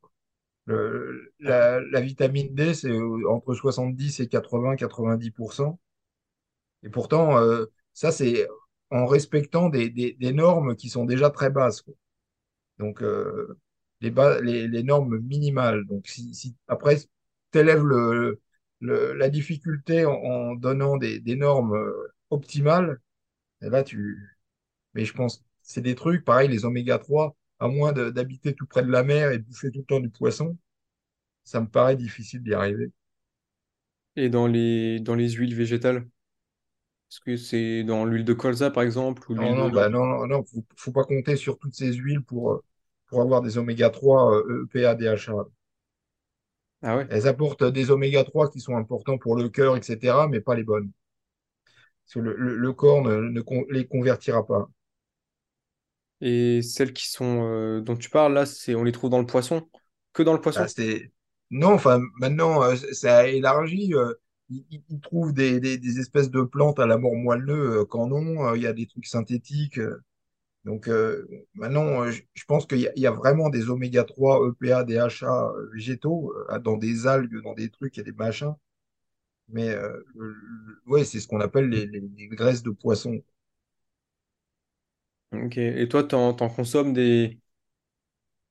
La, 0.67 1.79
vitamine 2.01 2.53
D, 2.55 2.73
c'est 2.73 2.89
euh, 2.89 3.29
entre 3.29 3.53
70 3.53 4.19
et 4.19 4.27
80-90%. 4.27 5.79
Et 6.83 6.89
pourtant, 6.89 7.37
euh, 7.39 7.65
ça, 7.93 8.11
c'est 8.11 8.47
en 8.91 9.05
respectant 9.07 9.69
des, 9.69 9.89
des- 9.91 10.33
normes 10.33 10.75
qui 10.75 10.89
sont 10.89 11.05
déjà 11.05 11.29
très 11.31 11.49
basses. 11.51 11.83
Donc, 12.79 13.01
euh, 13.03 13.57
les, 14.01 14.11
bas- 14.11 14.41
les, 14.41 14.67
normes 14.83 15.19
minimales. 15.19 15.85
Donc, 15.87 16.07
si, 16.07 16.55
après, 16.67 16.97
tu 17.51 17.59
élèves 17.59 17.83
le, 17.85 18.41
la 19.15 19.29
difficulté 19.29 20.05
en, 20.05 20.55
donnant 20.55 20.97
des, 20.97 21.19
des 21.19 21.35
normes 21.35 21.77
optimales, 22.29 22.99
là, 23.61 23.83
tu. 23.83 24.19
Mais 24.95 25.05
je 25.05 25.13
pense 25.13 25.43
c'est 25.61 25.81
des 25.81 25.95
trucs, 25.95 26.25
pareil, 26.25 26.49
les 26.49 26.65
oméga 26.65 26.99
3, 26.99 27.35
à 27.59 27.67
moins 27.67 27.93
d'habiter 27.93 28.53
tout 28.55 28.65
près 28.67 28.83
de 28.83 28.91
la 28.91 29.03
mer 29.03 29.31
et 29.31 29.39
de 29.39 29.43
bouffer 29.43 29.71
tout 29.71 29.79
le 29.79 29.85
temps 29.85 29.99
du 29.99 30.09
poisson, 30.09 30.57
ça 31.45 31.61
me 31.61 31.67
paraît 31.69 31.97
difficile 31.97 32.43
d'y 32.43 32.53
arriver. 32.55 32.91
Et 34.17 34.27
dans 34.29 34.47
les, 34.47 34.99
dans 34.99 35.15
les 35.15 35.29
huiles 35.29 35.55
végétales? 35.55 36.05
Est-ce 37.11 37.19
que 37.19 37.35
c'est 37.35 37.83
dans 37.83 38.05
l'huile 38.05 38.25
de 38.25 38.33
colza, 38.33 38.69
par 38.69 38.83
exemple, 38.83 39.31
ou 39.31 39.35
Non, 39.35 39.53
non, 39.55 39.69
bah 39.69 39.87
non, 39.89 40.03
non, 40.05 40.25
non, 40.27 40.43
faut, 40.45 40.65
faut 40.77 40.91
pas 40.91 41.03
compter 41.03 41.35
sur 41.35 41.57
toutes 41.59 41.75
ces 41.75 41.93
huiles 41.93 42.23
pour, 42.23 42.51
euh, 42.53 42.63
pour 43.07 43.21
avoir 43.21 43.41
des 43.41 43.57
oméga 43.59 43.89
3, 43.91 44.33
euh, 44.35 44.63
EPA, 44.65 44.95
DHA. 44.95 45.45
Ah 46.81 46.95
ouais? 46.97 47.09
Elles 47.09 47.27
apportent 47.27 47.63
des 47.63 47.89
oméga 47.89 48.23
3 48.23 48.47
qui 48.47 48.59
sont 48.59 48.77
importants 48.77 49.17
pour 49.17 49.35
le 49.35 49.49
cœur, 49.49 49.75
etc., 49.75 50.27
mais 50.27 50.39
pas 50.39 50.53
les 50.53 50.63
bonnes. 50.63 50.91
Parce 52.05 52.13
que 52.15 52.19
le, 52.19 52.35
le- 52.35 52.55
le 52.57 52.73
corps 52.73 53.03
ne, 53.03 53.15
ne 53.29 53.41
con- 53.41 53.65
les 53.69 53.85
convertira 53.87 54.45
pas. 54.45 54.69
Et 56.21 56.61
celles 56.61 56.93
qui 56.93 57.09
sont 57.09 57.43
euh, 57.49 57.81
dont 57.81 57.95
tu 57.95 58.09
parles 58.09 58.33
là, 58.33 58.45
c'est 58.45 58.75
on 58.75 58.83
les 58.83 58.91
trouve 58.91 59.09
dans 59.09 59.19
le 59.19 59.25
poisson? 59.25 59.69
Que 60.13 60.23
dans 60.23 60.33
le 60.33 60.41
Ah, 60.53 60.67
poisson? 60.67 60.67
c'est... 60.67 61.11
Non, 61.51 61.73
enfin, 61.73 61.99
maintenant, 62.19 62.63
euh, 62.63 62.75
ça 62.93 63.19
a 63.19 63.27
élargi. 63.27 63.93
euh, 63.93 64.13
ils, 64.49 64.83
trouvent 65.01 65.33
des, 65.33 65.59
des- 65.59 65.77
des 65.77 65.99
espèces 65.99 66.29
de 66.29 66.41
plantes 66.41 66.79
à 66.79 66.85
la 66.87 66.97
mort 66.97 67.15
moelleux 67.15 67.85
qu'en 67.85 68.11
ont. 68.11 68.53
Il 68.55 68.61
y 68.63 68.67
a 68.67 68.73
des 68.73 68.87
trucs 68.87 69.05
synthétiques. 69.07 69.79
donc, 70.65 70.89
maintenant, 71.55 72.09
je 72.11 72.21
je 72.35 72.45
pense 72.45 72.65
qu'il 72.67 72.79
y, 72.79 72.87
a 72.87 72.93
il 72.95 73.01
y 73.03 73.07
a 73.07 73.11
vraiment 73.11 73.49
des 73.49 73.69
oméga 73.69 74.03
3, 74.05 74.41
EPA, 74.47 74.83
DHA 74.85 75.53
végétaux 75.73 76.33
dans 76.63 76.77
des 76.77 77.07
algues, 77.07 77.41
dans 77.43 77.53
des 77.55 77.69
trucs 77.71 77.97
et 77.99 78.03
des 78.03 78.13
machins. 78.13 78.55
Mais 79.49 79.69
le- 79.75 80.05
le- 80.15 80.81
ouais, 80.87 81.03
c'est 81.05 81.19
ce 81.19 81.27
qu'on 81.27 81.41
appelle 81.41 81.69
les, 81.69 81.85
les- 81.87 82.01
les 82.17 82.27
graisses 82.29 82.63
de 82.63 82.71
poisson. 82.71 83.21
Ok. 85.31 85.57
Et 85.57 85.87
toi, 85.89 86.03
t'en, 86.03 86.33
t'en 86.33 86.49
consommes 86.49 86.93
des. 86.93 87.39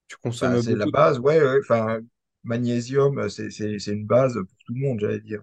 Tu 0.09 0.17
Bah, 0.41 0.57
consommes 0.57 0.63
c'est 0.63 0.77
la 0.77 0.87
beaucoup. 0.87 0.93
base, 0.93 1.19
ouais, 1.19 1.41
ouais, 1.43 1.59
Enfin, 1.61 2.01
magnésium, 2.45 3.29
c'est 3.29 3.51
c'est- 3.51 3.79
c'est 3.81 3.93
une 3.93 4.07
base 4.07 4.35
pour 4.35 4.59
tout 4.67 4.75
le 4.75 4.81
monde, 4.81 5.01
j'allais 5.01 5.21
dire. 5.21 5.43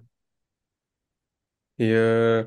Et 1.79 1.91
euh, 1.93 2.43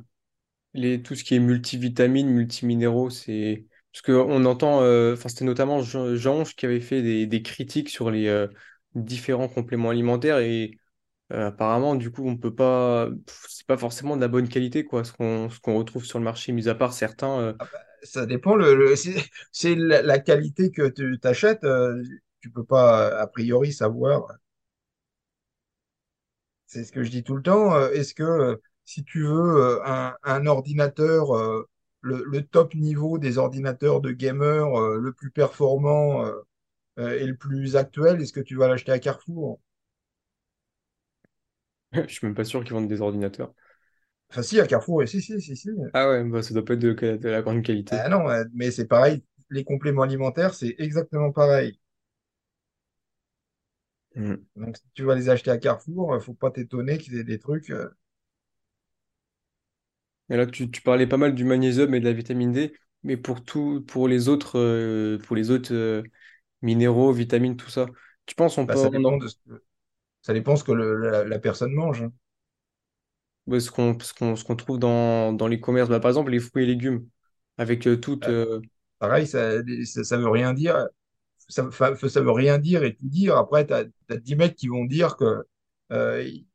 les, 0.74 1.02
tout 1.02 1.14
ce 1.16 1.24
qui 1.24 1.34
est 1.36 1.38
multivitamines, 1.40 2.28
multiminéraux, 2.30 3.10
c'est. 3.10 3.66
Parce 3.92 4.02
qu'on 4.02 4.44
entend. 4.46 4.82
euh, 4.82 5.14
Enfin, 5.14 5.28
c'était 5.30 5.44
notamment 5.46 5.82
Jean, 5.82 6.16
Jean 6.16 6.44
qui 6.44 6.66
avait 6.66 6.80
fait 6.80 7.02
des, 7.02 7.26
des 7.26 7.42
critiques 7.42 7.90
sur 7.90 8.10
les 8.10 8.28
euh, 8.28 8.48
différents 8.94 9.48
compléments 9.48 9.90
alimentaires. 9.90 10.38
Et 10.40 10.78
euh, 11.32 11.48
apparemment, 11.48 11.94
du 11.94 12.10
coup, 12.10 12.26
on 12.26 12.36
peut 12.36 12.54
pas. 12.54 13.08
C'est 13.48 13.66
pas 13.66 13.76
forcément 13.78 14.16
de 14.16 14.20
la 14.20 14.28
bonne 14.28 14.48
qualité, 14.48 14.84
quoi, 14.84 15.04
ce 15.04 15.12
qu'on 15.12 15.48
retrouve 15.76 16.04
sur 16.04 16.18
le 16.18 16.24
marché, 16.24 16.52
mis 16.52 16.68
à 16.68 16.74
part 16.74 16.92
certains. 16.92 17.40
euh, 17.40 17.52
Ah 17.58 17.64
bah, 17.72 17.80
ça 18.02 18.26
dépend, 18.26 18.56
c'est 19.52 19.74
la, 19.74 20.18
qualité 20.18 20.70
que 20.70 20.88
tu 20.88 21.18
t'achètes, 21.18 21.64
euh, 21.64 22.02
tu 22.40 22.50
peux 22.50 22.64
pas 22.64 23.08
a 23.20 23.26
priori 23.26 23.72
savoir. 23.72 24.26
C'est 26.66 26.84
ce 26.84 26.92
que 26.92 27.02
je 27.02 27.10
dis 27.10 27.22
tout 27.24 27.36
le 27.36 27.42
temps. 27.42 27.74
euh, 27.74 27.90
Est-ce 27.92 28.14
que 28.14 28.22
euh, 28.22 28.56
si 28.84 29.04
tu 29.04 29.22
veux 29.22 29.56
euh, 29.62 30.10
un, 30.24 30.46
ordinateur, 30.46 31.34
euh, 31.36 31.68
le, 32.00 32.42
top 32.42 32.74
niveau 32.74 33.18
des 33.18 33.38
ordinateurs 33.38 34.00
de 34.00 34.12
gamers, 34.12 34.78
euh, 34.80 34.98
le 34.98 35.12
plus 35.12 35.30
performant 35.30 36.24
euh, 36.26 36.32
euh, 36.98 37.18
et 37.20 37.26
le 37.26 37.36
plus 37.36 37.76
actuel, 37.76 38.20
est-ce 38.22 38.32
que 38.32 38.40
tu 38.40 38.56
vas 38.56 38.68
l'acheter 38.68 38.92
à 38.92 38.98
Carrefour? 38.98 39.60
Je 42.08 42.12
suis 42.14 42.26
même 42.26 42.34
pas 42.34 42.44
sûr 42.44 42.62
qu'ils 42.64 42.72
vendent 42.74 42.88
des 42.88 43.00
ordinateurs. 43.00 43.54
Enfin, 44.30 44.42
si, 44.42 44.60
à 44.60 44.66
Carrefour, 44.66 45.02
et 45.02 45.06
si, 45.06 45.22
si, 45.22 45.40
si, 45.40 45.56
si. 45.56 45.70
Ah 45.94 46.08
ouais, 46.10 46.24
bah, 46.24 46.42
ça 46.42 46.52
doit 46.54 46.64
pas 46.64 46.74
être 46.74 46.80
de, 46.80 46.92
de 46.92 47.28
la 47.28 47.40
grande 47.42 47.62
qualité. 47.64 48.02
Ah 48.02 48.08
non, 48.10 48.24
mais 48.54 48.70
c'est 48.70 48.86
pareil. 48.86 49.24
Les 49.50 49.64
compléments 49.64 50.02
alimentaires, 50.02 50.52
c'est 50.54 50.74
exactement 50.78 51.32
pareil. 51.32 51.78
Mm. 54.16 54.44
Donc, 54.56 54.76
si 54.76 54.82
tu 54.94 55.04
vas 55.04 55.14
les 55.14 55.28
acheter 55.28 55.52
à 55.52 55.58
Carrefour, 55.58 56.12
euh, 56.14 56.18
faut 56.18 56.34
pas 56.34 56.50
t'étonner 56.50 56.98
qu'ils 56.98 57.16
aient 57.18 57.22
des 57.24 57.38
trucs. 57.38 57.70
euh, 57.70 57.88
Et 60.30 60.36
là, 60.36 60.46
tu, 60.46 60.70
tu 60.70 60.80
parlais 60.82 61.06
pas 61.06 61.16
mal 61.16 61.34
du 61.34 61.44
magnésium 61.44 61.94
et 61.94 62.00
de 62.00 62.04
la 62.06 62.12
vitamine 62.12 62.52
D, 62.52 62.74
mais 63.02 63.16
pour 63.16 63.44
tout, 63.44 63.84
pour 63.86 64.08
les 64.08 64.28
autres, 64.28 64.58
euh, 64.58 65.18
pour 65.18 65.36
les 65.36 65.50
autres 65.50 65.74
euh, 65.74 66.02
minéraux, 66.62 67.12
vitamines, 67.12 67.56
tout 67.56 67.70
ça, 67.70 67.86
tu 68.26 68.34
penses 68.34 68.58
on 68.58 68.66
bah, 68.66 68.76
peut 68.76 68.76
ça 68.76 68.88
en- 68.88 68.90
dépend 68.90 69.16
de 69.18 69.28
ce 69.28 69.36
que, 69.46 69.64
ça 70.24 70.34
dépend 70.34 70.56
ce 70.56 70.64
que 70.64 70.72
le- 70.72 70.96
la, 70.98 71.24
la 71.24 71.40
personne 71.40 71.72
mange. 71.74 72.02
hein. 72.02 72.12
ouais, 73.46 73.60
ce 73.60 73.70
qu'on 73.70 73.98
ce 74.00 74.44
qu'on 74.44 74.56
trouve 74.56 74.78
dans, 74.78 75.32
dans 75.32 75.46
les 75.48 75.60
commerces, 75.60 75.88
bah, 75.88 76.00
par 76.00 76.10
exemple 76.10 76.30
les 76.30 76.40
fruits 76.40 76.64
et 76.64 76.66
légumes, 76.66 77.08
avec 77.58 77.86
euh, 77.86 77.96
toutes. 77.98 78.28
Bah, 78.28 78.28
euh, 78.28 78.60
pareil, 78.98 79.26
ça, 79.26 79.60
ça, 79.86 80.04
ça 80.04 80.18
veut 80.18 80.28
rien 80.30 80.54
dire. 80.54 80.88
Ça, 81.48 81.70
ça 81.72 82.20
veut 82.22 82.30
rien 82.32 82.58
dire 82.58 82.84
et 82.84 82.94
tout 82.96 83.08
dire. 83.08 83.36
Après, 83.38 83.66
tu 83.66 83.74
as, 83.74 83.84
10 84.18 84.36
mecs 84.36 84.56
qui 84.56 84.68
vont 84.68 84.84
dire 84.86 85.16
que 85.16 85.46
Euh, 85.92 86.22
ils, 86.24 86.46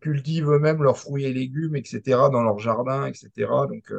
cultivent 0.00 0.50
eux-mêmes 0.50 0.82
leurs 0.82 0.98
fruits 0.98 1.24
et 1.26 1.32
légumes, 1.32 1.76
etc., 1.76 2.30
dans 2.30 2.42
leur 2.42 2.58
jardin, 2.60 3.06
etc. 3.06 3.66
Donc, 3.68 3.92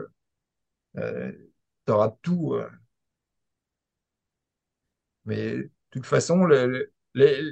euh, 0.97 1.31
tu 1.85 1.91
auras 1.93 2.11
tout. 2.21 2.55
Mais 5.25 5.57
de 5.57 5.71
toute 5.91 6.05
façon, 6.05 6.43
le- 6.45 6.67
le- 6.67 6.91
les- 7.13 7.51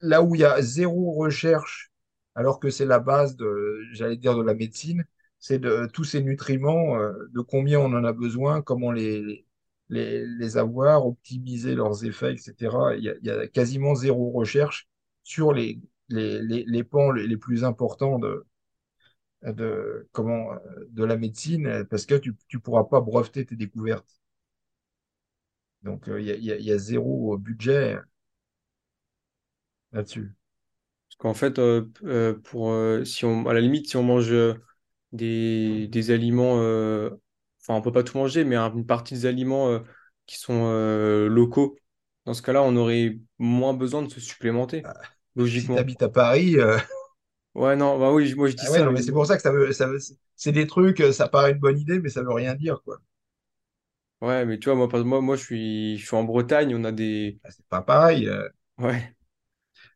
là 0.00 0.22
où 0.22 0.34
il 0.34 0.40
y 0.42 0.44
a 0.44 0.60
zéro 0.62 1.12
recherche, 1.14 1.90
alors 2.34 2.60
que 2.60 2.70
c'est 2.70 2.86
la 2.86 2.98
base 3.00 3.36
de, 3.36 3.80
j'allais 3.92 4.16
dire, 4.16 4.36
de 4.36 4.42
la 4.42 4.54
médecine, 4.54 5.04
c'est 5.38 5.58
de 5.58 5.86
tous 5.92 6.04
ces 6.04 6.22
nutriments, 6.22 6.96
euh, 6.98 7.12
de 7.32 7.40
combien 7.40 7.80
on 7.80 7.92
en 7.94 8.04
a 8.04 8.12
besoin, 8.12 8.62
comment 8.62 8.92
les, 8.92 9.46
les, 9.88 10.26
les 10.26 10.56
avoir, 10.56 11.06
optimiser 11.06 11.74
leurs 11.74 12.04
effets, 12.04 12.34
etc. 12.34 12.96
Il 12.96 13.04
y 13.22 13.30
a, 13.30 13.46
quasiment 13.48 13.94
zéro 13.94 14.30
recherche 14.30 14.88
sur 15.22 15.52
les, 15.52 15.80
les, 16.08 16.40
les, 16.66 16.84
pans 16.84 17.10
les, 17.12 17.36
plus 17.36 17.64
importants 17.64 18.18
de, 18.18 18.46
de, 19.42 20.08
comment, 20.12 20.50
de 20.90 21.04
la 21.04 21.16
médecine, 21.16 21.84
parce 21.90 22.06
que 22.06 22.14
tu 22.16 22.34
ne 22.54 22.58
pourras 22.58 22.84
pas 22.84 23.00
breveter 23.00 23.44
tes 23.46 23.56
découvertes. 23.56 24.20
Donc, 25.82 26.08
euh, 26.08 26.20
il 26.20 26.26
y 26.26 26.32
a- 26.32 26.56
il 26.56 26.64
y 26.64 26.72
a 26.72 26.78
zéro 26.78 27.36
budget 27.38 27.98
là-dessus. 29.92 30.34
Parce 31.08 31.16
qu'en 31.18 31.34
fait, 31.34 31.58
euh, 31.58 31.86
euh, 32.04 32.34
pour, 32.34 32.70
euh, 32.72 33.04
si 33.04 33.24
on, 33.24 33.46
à 33.46 33.54
la 33.54 33.60
limite, 33.60 33.88
si 33.88 33.96
on 33.96 34.02
mange 34.02 34.32
des, 35.12 35.88
des 35.88 36.10
aliments, 36.10 36.58
euh, 36.60 37.10
enfin, 37.62 37.74
on 37.74 37.82
peut 37.82 37.92
pas 37.92 38.02
tout 38.04 38.18
manger, 38.18 38.44
mais 38.44 38.56
une 38.56 38.86
partie 38.86 39.14
des 39.14 39.26
aliments 39.26 39.68
euh, 39.70 39.80
qui 40.26 40.38
sont 40.38 40.64
euh, 40.66 41.28
locaux, 41.28 41.76
dans 42.26 42.34
ce 42.34 42.42
cas-là, 42.42 42.62
on 42.62 42.76
aurait 42.76 43.18
moins 43.38 43.74
besoin 43.74 44.02
de 44.02 44.10
se 44.10 44.20
supplémenter, 44.20 44.90
Si 45.54 45.70
tu 45.70 45.78
logiquement. 45.78 45.80
habites 45.80 46.02
à 46.02 46.08
Paris, 46.08 46.56
euh, 46.58 46.78
Ouais, 47.54 47.76
non, 47.76 47.98
bah 47.98 48.12
oui, 48.12 48.34
moi 48.34 48.48
je 48.48 48.56
dis 48.56 48.66
ah 48.66 48.70
ouais, 48.70 48.82
ça, 48.82 48.82
non, 48.82 48.92
mais 48.92 49.02
mais 49.02 49.02
c'est 49.02 49.12
pour 49.12 49.26
ça 49.26 49.36
que 49.36 49.42
ça 49.42 49.50
veut, 49.52 49.72
ça 49.72 49.86
veut- 49.86 49.98
c'est 50.36 50.52
des 50.52 50.66
trucs, 50.66 51.02
ça 51.12 51.28
paraît 51.28 51.52
une 51.52 51.58
bonne 51.58 51.78
idée, 51.78 51.98
mais 52.00 52.08
ça 52.10 52.22
veut 52.22 52.32
rien 52.32 52.54
dire, 52.54 52.80
quoi. 52.84 53.00
ouais, 54.20 54.44
mais 54.46 54.58
tu 54.58 54.70
vois, 54.70 54.76
moi, 54.86 55.04
moi, 55.04 55.20
moi 55.20 55.36
je 55.36 55.42
suis, 55.44 55.98
je 55.98 56.06
suis 56.06 56.16
en 56.16 56.24
Bretagne, 56.24 56.74
on 56.74 56.84
a 56.84 56.92
des. 56.92 57.40
Ah, 57.44 57.50
C'est 57.50 57.66
pas 57.66 57.82
pareil. 57.82 58.28
euh, 58.28 58.48
Ouais, 58.78 59.14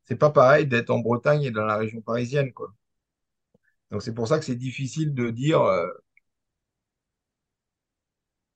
c'est 0.07 0.17
pas 0.17 0.31
pareil 0.31 0.67
d'être 0.67 0.91
en 0.91 1.01
Bretagne 1.01 1.43
et 1.45 1.51
dans 1.51 1.65
la 1.67 1.77
région 1.77 2.01
parisienne, 2.03 2.53
quoi. 2.53 2.75
Donc 3.91 4.03
c'est 4.03 4.15
pour 4.15 4.29
ça 4.29 4.39
que 4.39 4.45
c'est 4.45 4.57
difficile 4.57 5.15
de 5.15 5.31
dire, 5.31 5.63
euh, 5.63 5.87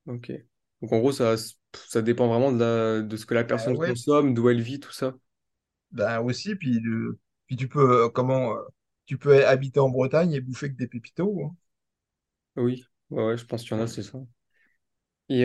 ok. 0.06 0.32
Donc 0.82 0.92
en 0.92 0.98
gros, 0.98 1.12
ça, 1.12 1.34
ça 1.88 2.02
dépend 2.02 2.28
vraiment 2.28 2.52
de, 2.52 2.58
la- 2.58 3.02
de 3.02 3.16
ce 3.16 3.26
que 3.26 3.34
la 3.34 3.44
bah 3.44 3.44
personne 3.44 3.78
ouais, 3.78 3.94
consomme, 3.94 4.34
d'où 4.34 4.48
elle 4.48 4.60
vit, 4.62 4.80
tout 4.80 4.92
ça. 4.92 5.14
bah 5.92 6.20
aussi, 6.22 6.54
puis, 6.56 6.80
de- 6.80 7.18
puis 7.46 7.56
tu 7.56 7.68
peux, 7.68 8.04
euh, 8.06 8.08
comment, 8.10 8.54
euh, 8.56 8.62
tu 9.06 9.18
peux 9.18 9.46
habiter 9.46 9.80
en 9.80 9.88
Bretagne 9.90 10.32
et 10.32 10.40
bouffer 10.40 10.70
que 10.72 10.76
des 10.76 10.86
pépitos. 10.88 11.40
hein. 11.44 11.56
Oui, 12.56 12.84
ouais, 13.10 13.24
ouais, 13.24 13.36
je 13.38 13.46
pense 13.46 13.62
qu'il 13.62 13.72
y 13.72 13.74
en 13.74 13.82
a, 13.82 13.86
c'est 13.86 14.02
ça. 14.02 14.18
Et 15.28 15.44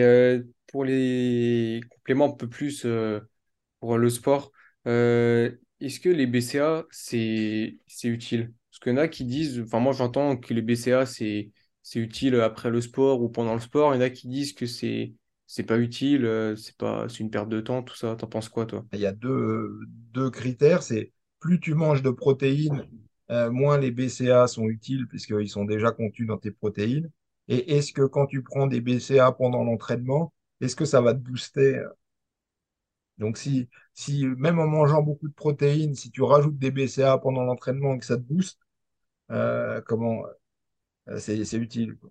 pour 0.68 0.84
les 0.84 1.80
compléments 1.90 2.26
un 2.32 2.36
peu 2.36 2.48
plus 2.48 2.86
pour 3.80 3.98
le 3.98 4.10
sport, 4.10 4.52
euh, 4.86 5.52
est-ce 5.80 6.00
que 6.00 6.08
les 6.08 6.26
BCA, 6.26 6.84
c'est 6.90 7.78
utile? 8.04 8.52
Parce 8.70 8.80
qu'il 8.80 8.92
y 8.92 8.94
en 8.94 8.98
a 8.98 9.08
qui 9.08 9.24
disent, 9.24 9.60
enfin 9.60 9.80
moi 9.80 9.92
j'entends 9.92 10.36
que 10.36 10.54
les 10.54 10.62
BCA, 10.62 11.06
c'est 11.06 11.52
utile 11.94 12.36
après 12.40 12.70
le 12.70 12.80
sport 12.80 13.22
ou 13.22 13.28
pendant 13.28 13.54
le 13.54 13.60
sport. 13.60 13.94
Il 13.94 13.98
y 13.98 13.98
en 13.98 14.06
a 14.06 14.10
qui 14.10 14.28
disent 14.28 14.52
que 14.52 14.66
c'est 14.66 15.14
pas 15.66 15.78
utile, 15.78 16.24
euh, 16.24 16.56
c'est 16.56 16.76
pas, 16.76 17.08
c'est 17.08 17.20
une 17.20 17.30
perte 17.30 17.48
de 17.48 17.60
temps, 17.60 17.82
tout 17.82 17.96
ça. 17.96 18.16
T'en 18.16 18.26
penses 18.26 18.48
quoi, 18.48 18.66
toi? 18.66 18.84
Il 18.92 19.00
y 19.00 19.06
a 19.06 19.12
deux, 19.12 19.70
critères, 20.32 20.82
c'est 20.82 21.12
plus 21.40 21.60
tu 21.60 21.74
manges 21.74 22.02
de 22.02 22.10
protéines, 22.10 22.88
euh, 23.30 23.50
moins 23.50 23.78
les 23.78 23.90
BCA 23.90 24.46
sont 24.46 24.68
utiles 24.68 25.06
puisqu'ils 25.08 25.48
sont 25.48 25.64
déjà 25.64 25.92
contenus 25.92 26.28
dans 26.28 26.38
tes 26.38 26.50
protéines. 26.50 27.10
Et 27.48 27.76
est-ce 27.76 27.92
que 27.92 28.02
quand 28.02 28.26
tu 28.26 28.42
prends 28.42 28.66
des 28.66 28.80
BCA 28.80 29.32
pendant 29.32 29.64
l'entraînement, 29.64 30.32
est-ce 30.60 30.76
que 30.76 30.86
ça 30.86 31.00
va 31.00 31.12
te 31.12 31.18
booster? 31.18 31.82
Donc 33.18 33.38
si, 33.38 33.68
si 33.94 34.26
même 34.26 34.58
en 34.58 34.66
mangeant 34.66 35.02
beaucoup 35.02 35.28
de 35.28 35.34
protéines, 35.34 35.94
si 35.94 36.10
tu 36.10 36.22
rajoutes 36.22 36.58
des 36.58 36.70
BCA 36.70 37.18
pendant 37.18 37.44
l'entraînement 37.44 37.94
et 37.94 37.98
que 37.98 38.06
ça 38.06 38.16
te 38.16 38.22
booste, 38.22 38.58
euh, 39.32 39.80
comment 39.86 40.24
euh, 41.08 41.18
c'est, 41.20 41.44
c'est 41.44 41.58
utile. 41.58 41.96
quoi. 41.98 42.10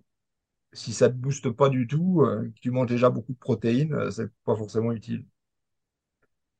Si 0.74 0.92
ça 0.94 1.08
te 1.10 1.14
booste 1.16 1.50
pas 1.50 1.68
du 1.70 1.86
tout, 1.88 2.22
euh, 2.22 2.44
que 2.54 2.60
tu 2.60 2.70
manges 2.72 2.88
déjà 2.88 3.10
beaucoup 3.10 3.32
de 3.34 3.38
protéines, 3.38 3.94
euh, 3.94 4.10
c'est 4.12 4.30
pas 4.44 4.56
forcément 4.56 4.92
utile. 4.92 5.26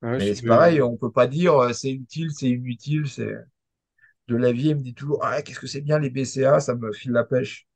Ouais, 0.01 0.19
je- 0.21 0.27
Mais 0.27 0.35
c'est 0.35 0.45
pareil, 0.45 0.81
on 0.81 0.97
peut 0.97 1.11
pas 1.11 1.27
dire 1.27 1.73
c'est 1.75 1.91
utile, 1.91 2.31
c'est 2.31 2.49
inutile, 2.49 3.07
c'est 3.07 3.33
de 4.27 4.35
la 4.37 4.51
vie, 4.53 4.69
il 4.69 4.75
me 4.77 4.81
dit 4.83 4.93
toujours, 4.95 5.19
ah, 5.23 5.41
qu'est-ce 5.41 5.59
que 5.59 5.67
c'est 5.67 5.81
bien 5.81 5.99
les 5.99 6.09
BCA, 6.11 6.59
ça 6.59 6.75
me 6.75 6.91
file 6.93 7.11
la 7.13 7.23
pêche. 7.25 7.67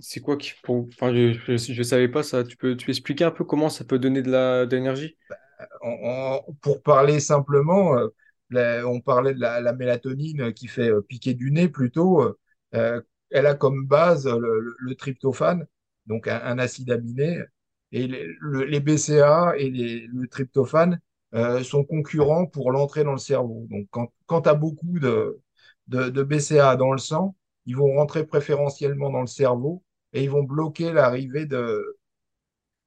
C'est 0.00 0.20
quoi 0.20 0.36
qui 0.36 0.52
pour... 0.62 0.86
Enfin, 0.88 1.12
je, 1.14 1.56
je 1.56 1.82
savais 1.82 2.08
pas 2.08 2.22
ça. 2.22 2.44
Tu 2.44 2.56
peux 2.56 2.76
tu 2.76 2.90
expliquer 2.90 3.24
un 3.24 3.30
peu 3.30 3.44
comment 3.44 3.68
ça 3.68 3.84
peut 3.84 3.98
donner 3.98 4.22
de 4.22 4.30
l'énergie? 4.70 5.16
En- 5.82 6.40
pour 6.60 6.82
parler 6.82 7.20
simplement, 7.20 7.96
euh, 8.54 8.84
on 8.84 9.00
parlait 9.00 9.34
de 9.34 9.40
la, 9.40 9.60
la 9.60 9.72
mélatonine 9.72 10.52
qui 10.52 10.68
fait 10.68 10.90
euh, 10.90 11.00
piquer 11.02 11.34
du 11.34 11.50
nez 11.50 11.68
plutôt. 11.68 12.22
euh, 12.74 13.00
elle 13.30 13.46
a 13.46 13.54
comme 13.54 13.86
base 13.86 14.26
le, 14.28 14.74
le- 14.78 14.94
tryptophane, 14.94 15.66
donc 16.06 16.28
un, 16.28 16.58
acide 16.58 16.90
aminé. 16.90 17.42
Et 17.92 18.06
les, 18.06 18.26
le- 18.40 18.64
les 18.64 18.80
BCA 18.80 19.54
et 19.58 19.70
le 19.70 20.26
tryptophane 20.28 21.00
sont 21.64 21.84
concurrents 21.84 22.46
pour 22.46 22.70
l'entrée 22.72 23.04
dans 23.04 23.12
le 23.12 23.18
cerveau. 23.18 23.66
Donc 23.70 23.86
quand, 23.90 24.12
quand 24.26 24.42
tu 24.42 24.48
as 24.48 24.54
beaucoup 24.54 24.98
de, 25.86 26.10
de 26.10 26.22
BCA 26.22 26.76
dans 26.76 26.92
le 26.92 26.98
sang, 26.98 27.34
ils 27.66 27.76
vont 27.76 27.94
rentrer 27.96 28.26
préférentiellement 28.26 29.10
dans 29.10 29.20
le 29.22 29.26
cerveau 29.26 29.82
et 30.12 30.22
ils 30.24 30.30
vont 30.30 30.42
bloquer 30.44 30.92
l'arrivée 30.92 31.46
de, 31.46 31.98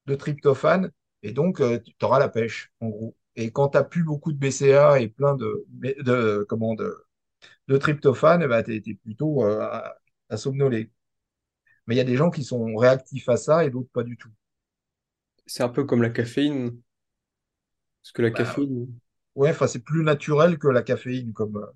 de 0.07 0.15
tryptophane 0.15 0.91
et 1.23 1.31
donc 1.33 1.61
euh, 1.61 1.79
tu 1.79 1.93
auras 2.05 2.19
la 2.19 2.29
pêche, 2.29 2.71
en 2.79 2.89
gros. 2.89 3.15
Et 3.35 3.51
quand 3.51 3.69
tu 3.69 3.77
n'as 3.77 3.83
plus 3.83 4.03
beaucoup 4.03 4.31
de 4.33 4.37
BCA 4.37 4.99
et 4.99 5.07
plein 5.09 5.35
de, 5.35 5.65
de, 6.03 6.45
comment, 6.49 6.75
de, 6.75 6.95
de 7.67 7.77
tryptophane, 7.77 8.43
eh 8.43 8.47
ben, 8.47 8.63
tu 8.63 8.75
es, 8.75 8.95
plutôt 8.95 9.45
euh, 9.45 9.61
à, 9.61 9.97
à 10.29 10.37
somnoler. 10.37 10.91
Mais 11.87 11.95
il 11.95 11.97
y 11.99 12.01
a 12.01 12.05
des 12.05 12.17
gens 12.17 12.31
qui 12.31 12.43
sont 12.45 12.75
réactifs 12.77 13.29
à 13.29 13.37
ça 13.37 13.65
et 13.65 13.69
d'autres 13.71 13.91
pas 13.93 14.03
du 14.03 14.17
tout. 14.17 14.29
C'est 15.47 15.63
un 15.63 15.67
peu 15.69 15.83
comme 15.83 16.01
la 16.01 16.11
caféine. 16.11 16.81
Parce 18.01 18.11
que 18.13 18.21
la 18.21 18.31
Bah, 18.31 18.59
caféine, 18.59 18.87
ouais, 19.35 19.49
enfin, 19.51 19.67
c'est 19.67 19.83
plus 19.83 20.03
naturel 20.03 20.57
que 20.59 20.67
la 20.67 20.81
caféine. 20.83 21.33
Comme, 21.33 21.57
euh, 21.57 21.67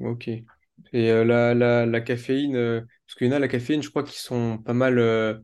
ok. 0.00 0.28
Et 0.92 1.10
euh, 1.10 1.24
la, 1.24 1.54
la, 1.54 1.86
la 1.86 2.00
caféine, 2.00 2.56
euh, 2.56 2.80
parce 3.06 3.16
qu'il 3.16 3.26
y 3.28 3.30
en 3.30 3.34
a 3.36 3.38
la 3.38 3.48
caféine, 3.48 3.82
je 3.82 3.90
crois 3.90 4.02
qu'ils 4.02 4.14
sont 4.18 4.58
pas 4.58 4.72
mal, 4.72 4.98
euh, 4.98 5.38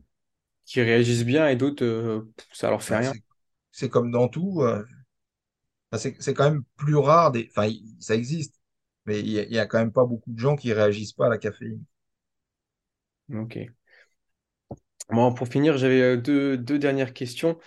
qui 0.65 0.81
réagissent 0.81 1.25
bien 1.25 1.47
et 1.49 1.55
d'autres, 1.57 1.85
euh, 1.85 2.31
ça 2.53 2.69
leur 2.71 2.83
fait 2.83 2.97
rien. 2.97 3.13
c'est 3.13 3.21
c'est 3.71 3.89
comme 3.89 4.11
dans 4.11 4.27
tout. 4.29 4.61
euh, 4.63 4.83
enfin, 5.91 5.99
c'est 6.01 6.21
c'est 6.21 6.33
quand 6.33 6.49
même 6.49 6.63
plus 6.77 6.95
rare. 6.95 7.31
Des, 7.31 7.47
enfin, 7.51 7.67
il- 7.67 7.95
ça 7.99 8.15
existe. 8.15 8.55
Mais 9.05 9.19
il 9.19 9.29
y, 9.29 9.39
a 9.39 9.43
il 9.43 9.53
y 9.53 9.59
a 9.59 9.65
quand 9.65 9.79
même 9.79 9.91
pas 9.93 10.05
beaucoup 10.05 10.31
de 10.31 10.39
gens 10.39 10.55
qui 10.55 10.73
réagissent 10.73 11.13
pas 11.13 11.27
à 11.27 11.29
la 11.29 11.37
caféine. 11.37 11.83
Ok. 13.33 13.57
Bon, 15.09 15.33
pour 15.33 15.47
finir, 15.47 15.77
j'avais 15.77 16.01
euh, 16.01 16.17
deux, 16.17 16.57
deux 16.57 16.77
dernières 16.79 17.13
questions. 17.13 17.57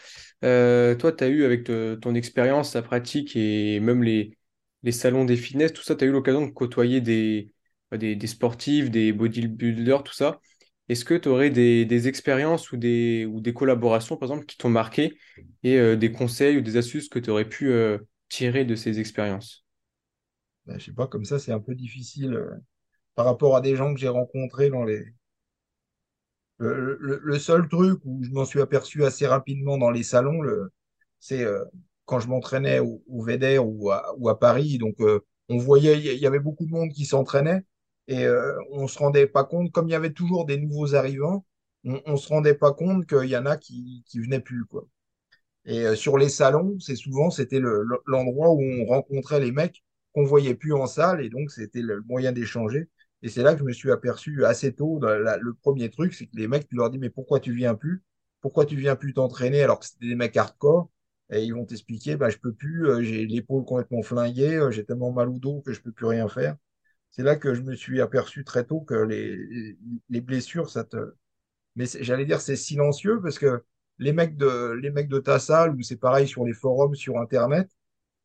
Euh, 0.44 0.94
toi, 0.94 1.10
tu 1.12 1.24
as 1.24 1.28
eu 1.28 1.44
avec 1.44 1.64
te- 1.64 1.94
ton 1.94 2.14
expérience, 2.14 2.72
ta 2.72 2.82
pratique 2.82 3.34
et 3.34 3.80
même 3.80 4.02
les, 4.02 4.36
les 4.82 4.92
salons 4.92 5.24
des 5.24 5.36
fitness, 5.36 5.72
tout 5.72 5.82
ça, 5.82 5.94
tu 5.96 6.04
as 6.04 6.06
eu 6.08 6.10
l'occasion 6.12 6.46
de 6.46 6.50
côtoyer 6.50 7.00
des, 7.00 7.52
bah, 7.90 7.98
des, 7.98 8.16
sportifs, 8.26 8.90
des 8.90 9.12
bodybuilders, 9.12 10.02
tout 10.02 10.14
ça. 10.14 10.40
Est-ce 10.88 11.04
que 11.04 11.14
tu 11.14 11.28
aurais 11.28 11.50
des, 11.50 11.84
des 11.84 12.08
expériences 12.08 12.72
ou 12.72 12.76
des, 12.76 13.28
collaborations, 13.54 14.16
par 14.16 14.28
exemple, 14.30 14.46
qui 14.46 14.56
t'ont 14.58 14.70
marqué 14.70 15.16
et 15.62 15.78
euh, 15.78 15.96
des 15.96 16.10
conseils 16.12 16.56
ou 16.58 16.60
des 16.62 16.76
astuces 16.76 17.08
que 17.08 17.18
tu 17.18 17.30
aurais 17.30 17.48
pu 17.48 17.68
euh, 17.70 17.98
tirer 18.28 18.64
de 18.64 18.74
ces 18.74 18.98
expériences? 19.00 19.64
Bah, 20.64 20.78
je 20.78 20.86
sais 20.86 20.92
pas, 20.92 21.06
comme 21.06 21.26
ça, 21.26 21.38
c'est 21.38 21.52
un 21.52 21.60
peu 21.60 21.74
difficile 21.74 22.32
euh, 22.34 22.56
par 23.16 23.26
rapport 23.26 23.56
à 23.56 23.60
des 23.62 23.76
gens 23.76 23.94
que 23.94 24.00
j'ai 24.00 24.08
rencontrés 24.08 24.70
dans 24.70 24.84
les, 24.84 25.04
Le, 26.58 26.96
le- 27.00 27.38
seul 27.38 27.68
truc 27.68 28.00
où 28.04 28.22
je 28.22 28.30
m'en 28.30 28.44
suis 28.44 28.60
aperçu 28.60 29.04
assez 29.04 29.26
rapidement 29.26 29.78
dans 29.78 29.90
les 29.90 30.02
salons, 30.02 30.42
c'est 31.20 31.44
quand 32.10 32.20
je 32.20 32.28
m'entraînais 32.28 32.80
au, 32.80 33.02
au 33.08 33.26
ou 33.26 33.90
à, 34.28 34.38
Paris. 34.40 34.78
Donc, 34.78 34.96
euh, 35.00 35.20
on 35.48 35.58
voyait, 35.58 35.98
il 35.98 36.20
y 36.20 36.26
avait 36.26 36.40
beaucoup 36.40 36.66
de 36.66 36.70
monde 36.72 36.90
qui 36.92 37.06
s'entraînait 37.06 37.64
et 38.08 38.24
euh, 38.26 38.56
on 38.72 38.88
se 38.88 38.98
rendait 38.98 39.26
pas 39.28 39.44
compte, 39.44 39.72
comme 39.72 39.88
il 39.88 39.92
y 39.92 39.94
avait 39.94 40.12
toujours 40.12 40.46
des 40.46 40.58
nouveaux 40.58 40.94
arrivants, 40.96 41.46
on, 41.84 42.00
on 42.06 42.16
se 42.16 42.28
rendait 42.28 42.54
pas 42.54 42.72
compte 42.72 43.06
qu'il 43.06 43.28
y 43.28 43.36
en 43.36 43.46
a 43.46 43.56
qui, 43.56 44.04
qui 44.08 44.20
venaient 44.20 44.40
plus, 44.40 44.64
quoi. 44.66 44.86
Et 45.64 45.80
euh, 45.86 45.94
sur 45.96 46.18
les 46.18 46.28
salons, 46.28 46.78
c'est 46.80 46.96
souvent, 46.96 47.30
c'était 47.30 47.60
le- 47.60 47.82
le- 47.84 48.00
l'endroit 48.06 48.50
où 48.50 48.60
on 48.62 48.86
rencontrait 48.86 49.40
les 49.40 49.52
mecs 49.52 49.82
qu'on 50.14 50.24
voyait 50.24 50.54
plus 50.54 50.72
en 50.74 50.86
salle, 50.86 51.22
et 51.24 51.28
donc 51.30 51.50
c'était 51.50 51.82
le 51.82 52.02
moyen 52.02 52.32
d'échanger. 52.32 52.88
Et 53.22 53.28
c'est 53.28 53.42
là 53.42 53.52
que 53.54 53.60
je 53.60 53.64
me 53.64 53.72
suis 53.72 53.90
aperçu 53.90 54.44
assez 54.44 54.74
tôt, 54.74 54.98
le 55.02 55.54
premier 55.54 55.90
truc, 55.90 56.14
c'est 56.14 56.26
que 56.26 56.36
les 56.36 56.48
mecs, 56.48 56.68
tu 56.68 56.76
leur 56.76 56.90
dis, 56.90 56.98
mais 56.98 57.10
pourquoi 57.10 57.40
tu 57.40 57.52
viens 57.54 57.74
plus? 57.74 58.02
Pourquoi 58.40 58.64
tu 58.66 58.76
viens 58.76 58.96
plus 58.96 59.12
t'entraîner 59.14 59.62
alors 59.62 59.78
que 59.80 59.86
c'était 59.86 60.08
des 60.08 60.14
mecs 60.16 60.36
hardcore? 60.36 60.88
Et 61.30 61.44
ils 61.44 61.54
vont 61.54 61.64
t'expliquer, 61.66 62.16
bah, 62.16 62.28
je 62.30 62.38
peux 62.38 62.52
plus, 62.52 62.86
euh, 62.88 63.02
j'ai 63.02 63.26
l'épaule 63.26 63.64
complètement 63.64 64.02
flinguée, 64.02 64.56
euh, 64.56 64.70
j'ai 64.70 64.84
tellement 64.84 65.12
mal 65.12 65.28
au 65.28 65.38
dos 65.38 65.60
que 65.62 65.72
je 65.72 65.80
peux 65.80 65.92
plus 65.92 66.06
rien 66.06 66.28
faire. 66.28 66.56
C'est 67.10 67.22
là 67.24 67.36
que 67.36 67.54
je 67.54 67.62
me 67.62 67.74
suis 67.76 68.00
aperçu 68.00 68.44
très 68.44 68.64
tôt 68.64 68.80
que 68.82 68.94
les, 68.94 69.76
les 70.10 70.20
blessures, 70.20 70.70
ça 70.70 70.84
te... 70.84 71.14
Mais 71.76 71.86
j'allais 72.00 72.26
dire, 72.26 72.40
c'est 72.40 72.56
silencieux 72.56 73.20
parce 73.22 73.38
que 73.38 73.62
les 73.98 74.12
mecs 74.12 74.36
de, 74.36 74.72
les 74.82 74.90
mecs 74.90 75.08
de 75.08 75.18
ta 75.20 75.38
salle, 75.38 75.74
ou 75.76 75.82
c'est 75.82 75.96
pareil 75.96 76.28
sur 76.28 76.44
les 76.44 76.52
forums, 76.54 76.94
sur 76.94 77.18
Internet, 77.18 77.70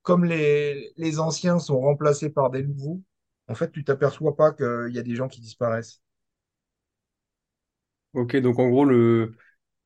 comme 0.04 0.26
les, 0.26 0.94
les 0.98 1.20
anciens 1.20 1.60
sont 1.60 1.80
remplacés 1.82 2.30
par 2.32 2.50
des 2.52 2.64
nouveaux, 2.64 3.02
en 3.48 3.56
fait, 3.56 3.72
tu 3.72 3.84
t'aperçois 3.84 4.36
pas 4.38 4.54
qu'il 4.54 4.92
y 4.94 5.00
a 5.00 5.04
des 5.04 5.16
gens 5.16 5.28
qui 5.30 5.42
disparaissent. 5.42 6.02
Ok, 8.14 8.36
donc 8.38 8.60
en 8.60 8.70
gros, 8.70 8.86
le... 8.86 9.36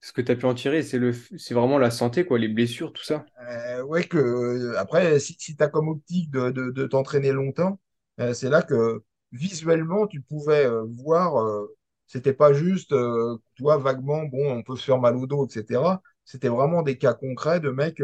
ce 0.01 0.13
que 0.13 0.21
tu 0.21 0.31
as 0.31 0.35
pu 0.35 0.45
en 0.45 0.53
tirer, 0.53 0.83
c'est 0.83 0.97
le... 0.97 1.13
c'est 1.13 1.53
vraiment 1.53 1.77
la 1.77 1.91
santé, 1.91 2.25
quoi, 2.25 2.39
les 2.39 2.47
blessures, 2.47 2.93
tout 2.93 3.03
ça. 3.03 3.25
Euh, 3.49 3.83
ouais, 3.83 4.03
que 4.05 4.17
euh, 4.17 4.77
après, 4.79 5.19
si, 5.19 5.35
si 5.39 5.55
tu 5.55 5.63
as 5.63 5.67
comme 5.67 5.89
optique 5.89 6.31
de, 6.31 6.51
de, 6.51 6.71
de 6.71 6.87
t'entraîner 6.87 7.31
longtemps, 7.31 7.79
euh, 8.19 8.33
c'est 8.33 8.49
là 8.49 8.61
que 8.61 9.03
visuellement, 9.31 10.07
tu 10.07 10.21
pouvais 10.21 10.65
euh, 10.65 10.85
voir, 10.97 11.45
c'était 12.07 12.33
pas 12.33 12.53
juste, 12.53 12.93
vois, 13.59 13.77
vaguement, 13.77 14.23
bon, 14.25 14.51
on 14.57 14.63
peut 14.63 14.75
se 14.75 14.83
faire 14.85 14.99
mal 14.99 15.15
au 15.15 15.27
dos, 15.27 15.45
etc. 15.47 16.01
C'était 16.25 16.49
vraiment 16.49 16.81
des 16.81 16.97
cas 16.97 17.13
concrets 17.13 17.59
de 17.59 17.69
mecs 17.69 18.01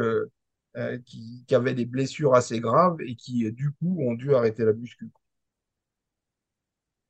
qui, 1.06 1.43
qui 1.48 1.56
avaient 1.56 1.74
des 1.74 1.86
blessures 1.86 2.34
assez 2.36 2.60
graves 2.60 2.98
et 3.02 3.16
qui, 3.16 3.52
du 3.52 3.72
coup, 3.74 3.98
ont 4.02 4.14
dû 4.14 4.34
arrêter 4.36 4.66
la 4.66 4.74
muscu. 4.74 5.10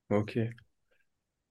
Ok. 0.10 0.65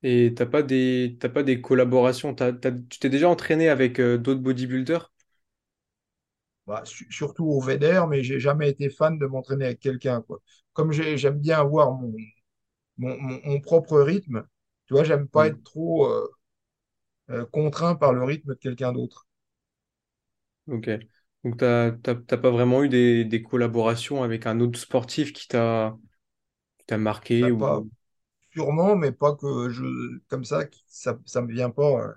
Et 0.04 0.34
t'as 0.36 0.46
pas 0.46 0.62
des, 0.62 1.16
t'as 1.20 1.28
pas 1.30 1.42
des 1.42 1.60
collaborations, 1.60 2.32
t'as- 2.34 2.52
t'as- 2.52 2.70
tu 2.72 2.98
t'es 3.00 3.10
déjà 3.10 3.28
entraîné 3.28 3.68
avec 3.68 3.98
euh, 4.00 4.18
d'autres 4.18 4.40
bodybuilders? 4.40 5.12
Bah, 6.66 6.82
su- 6.84 7.06
surtout 7.10 7.44
au 7.46 7.60
VDR, 7.60 8.06
mais 8.08 8.22
j'ai 8.22 8.40
jamais 8.40 8.70
été 8.70 8.88
fan 8.90 9.18
de 9.18 9.26
m'entraîner 9.26 9.66
avec 9.66 9.80
quelqu'un, 9.80 10.22
quoi. 10.22 10.40
Comme 10.72 10.92
j'ai- 10.92 11.18
j'aime 11.18 11.38
bien 11.38 11.60
avoir 11.60 11.92
mon, 11.92 12.12
mon, 12.98 13.18
mon- 13.20 13.40
mon 13.44 13.60
propre 13.60 14.00
rythme, 14.00 14.46
tu 14.86 14.94
vois, 14.94 15.04
j'aime 15.04 15.28
pas 15.28 15.46
Hmm. 15.46 15.48
être 15.48 15.62
trop 15.64 16.06
euh, 16.08 16.28
euh, 17.30 17.44
contraint 17.46 17.96
par 17.96 18.14
le 18.14 18.24
rythme 18.24 18.50
de 18.50 18.54
quelqu'un 18.54 18.92
d'autre. 18.92 19.26
Ok. 20.66 20.88
Donc 21.44 21.58
t'as, 21.58 21.92
t'as, 21.92 22.14
t'as 22.14 22.36
pas 22.38 22.50
vraiment 22.50 22.82
eu 22.82 22.88
des, 22.88 23.24
des 23.24 23.42
collaborations 23.42 24.22
avec 24.22 24.46
un 24.46 24.60
autre 24.60 24.78
sportif 24.78 25.32
qui 25.34 25.46
t'a, 25.46 25.98
qui 26.78 26.86
t'a 26.86 26.98
marqué 26.98 27.50
Bah, 27.50 27.52
pas 27.56 27.80
ou... 27.80 27.90
sûrement, 28.54 28.96
mais 28.96 29.12
pas 29.12 29.34
que 29.36 29.68
je, 29.70 30.18
comme 30.28 30.44
ça, 30.44 30.64
ça, 30.88 31.18
ça 31.26 31.42
me 31.42 31.52
vient 31.52 31.70
pas. 31.70 31.82
euh. 32.08 32.14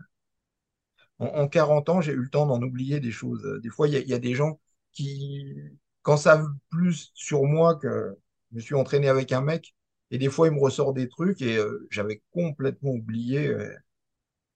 En, 1.20 1.26
en 1.28 1.48
40 1.48 1.90
ans, 1.90 2.02
j'ai 2.02 2.14
eu 2.14 2.18
le 2.24 2.30
temps 2.30 2.46
d'en 2.46 2.62
oublier 2.62 3.00
des 3.00 3.12
choses. 3.12 3.44
Des 3.64 3.70
fois, 3.70 3.88
il 3.88 3.94
y 3.94 3.98
a, 3.98 4.00
il 4.02 4.08
y 4.08 4.14
a 4.14 4.20
des 4.20 4.36
gens 4.36 4.60
qui, 4.92 5.56
quand 6.02 6.18
savent 6.18 6.48
plus 6.70 7.12
sur 7.16 7.44
moi 7.44 7.76
que 7.76 8.18
je 8.52 8.56
me 8.56 8.62
suis 8.62 8.76
entraîné 8.76 9.10
avec 9.10 9.32
un 9.32 9.42
mec, 9.42 9.76
et 10.12 10.18
des 10.18 10.30
fois, 10.30 10.48
il 10.48 10.54
me 10.54 10.60
ressort 10.62 10.94
des 10.94 11.10
trucs 11.10 11.42
et 11.42 11.58
euh, 11.58 11.88
j'avais 11.92 12.22
complètement 12.32 12.92
oublié 12.92 13.48
euh, 13.48 13.74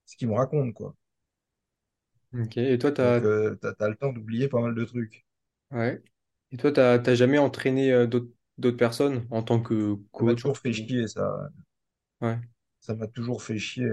ce 0.06 0.16
qu'il 0.16 0.28
me 0.28 0.34
raconte, 0.34 0.74
quoi. 0.74 0.96
Ok. 2.34 2.56
Et 2.58 2.78
toi, 2.78 2.92
Donc, 3.02 3.16
t'as, 3.16 3.20
euh, 3.22 3.54
t'as 3.60 3.88
le 3.88 3.96
temps 3.96 4.12
d'oublier 4.14 4.48
pas 4.48 4.60
mal 4.62 4.74
de 4.74 4.84
trucs. 4.86 5.26
ouais. 5.70 6.02
Et 6.52 6.56
toi, 6.56 6.72
t'as, 6.72 6.98
t'as 6.98 7.14
jamais 7.14 7.38
entraîné 7.38 7.92
euh, 7.92 8.06
d'autres, 8.06 8.30
personnes 8.76 9.26
en 9.30 9.42
tant 9.42 9.60
que 9.62 9.94
Ça 10.16 10.24
m'a 10.24 10.32
coach 10.32 10.34
toujours 10.34 10.56
entre 10.56 10.58
fait 10.58 10.72
guillemets 10.72 10.96
chier, 10.96 11.06
ça. 11.06 11.50
Ouais. 12.22 12.38
Ça 12.80 12.94
m'a 12.94 13.06
toujours 13.06 13.42
fait 13.42 13.58
chier. 13.58 13.88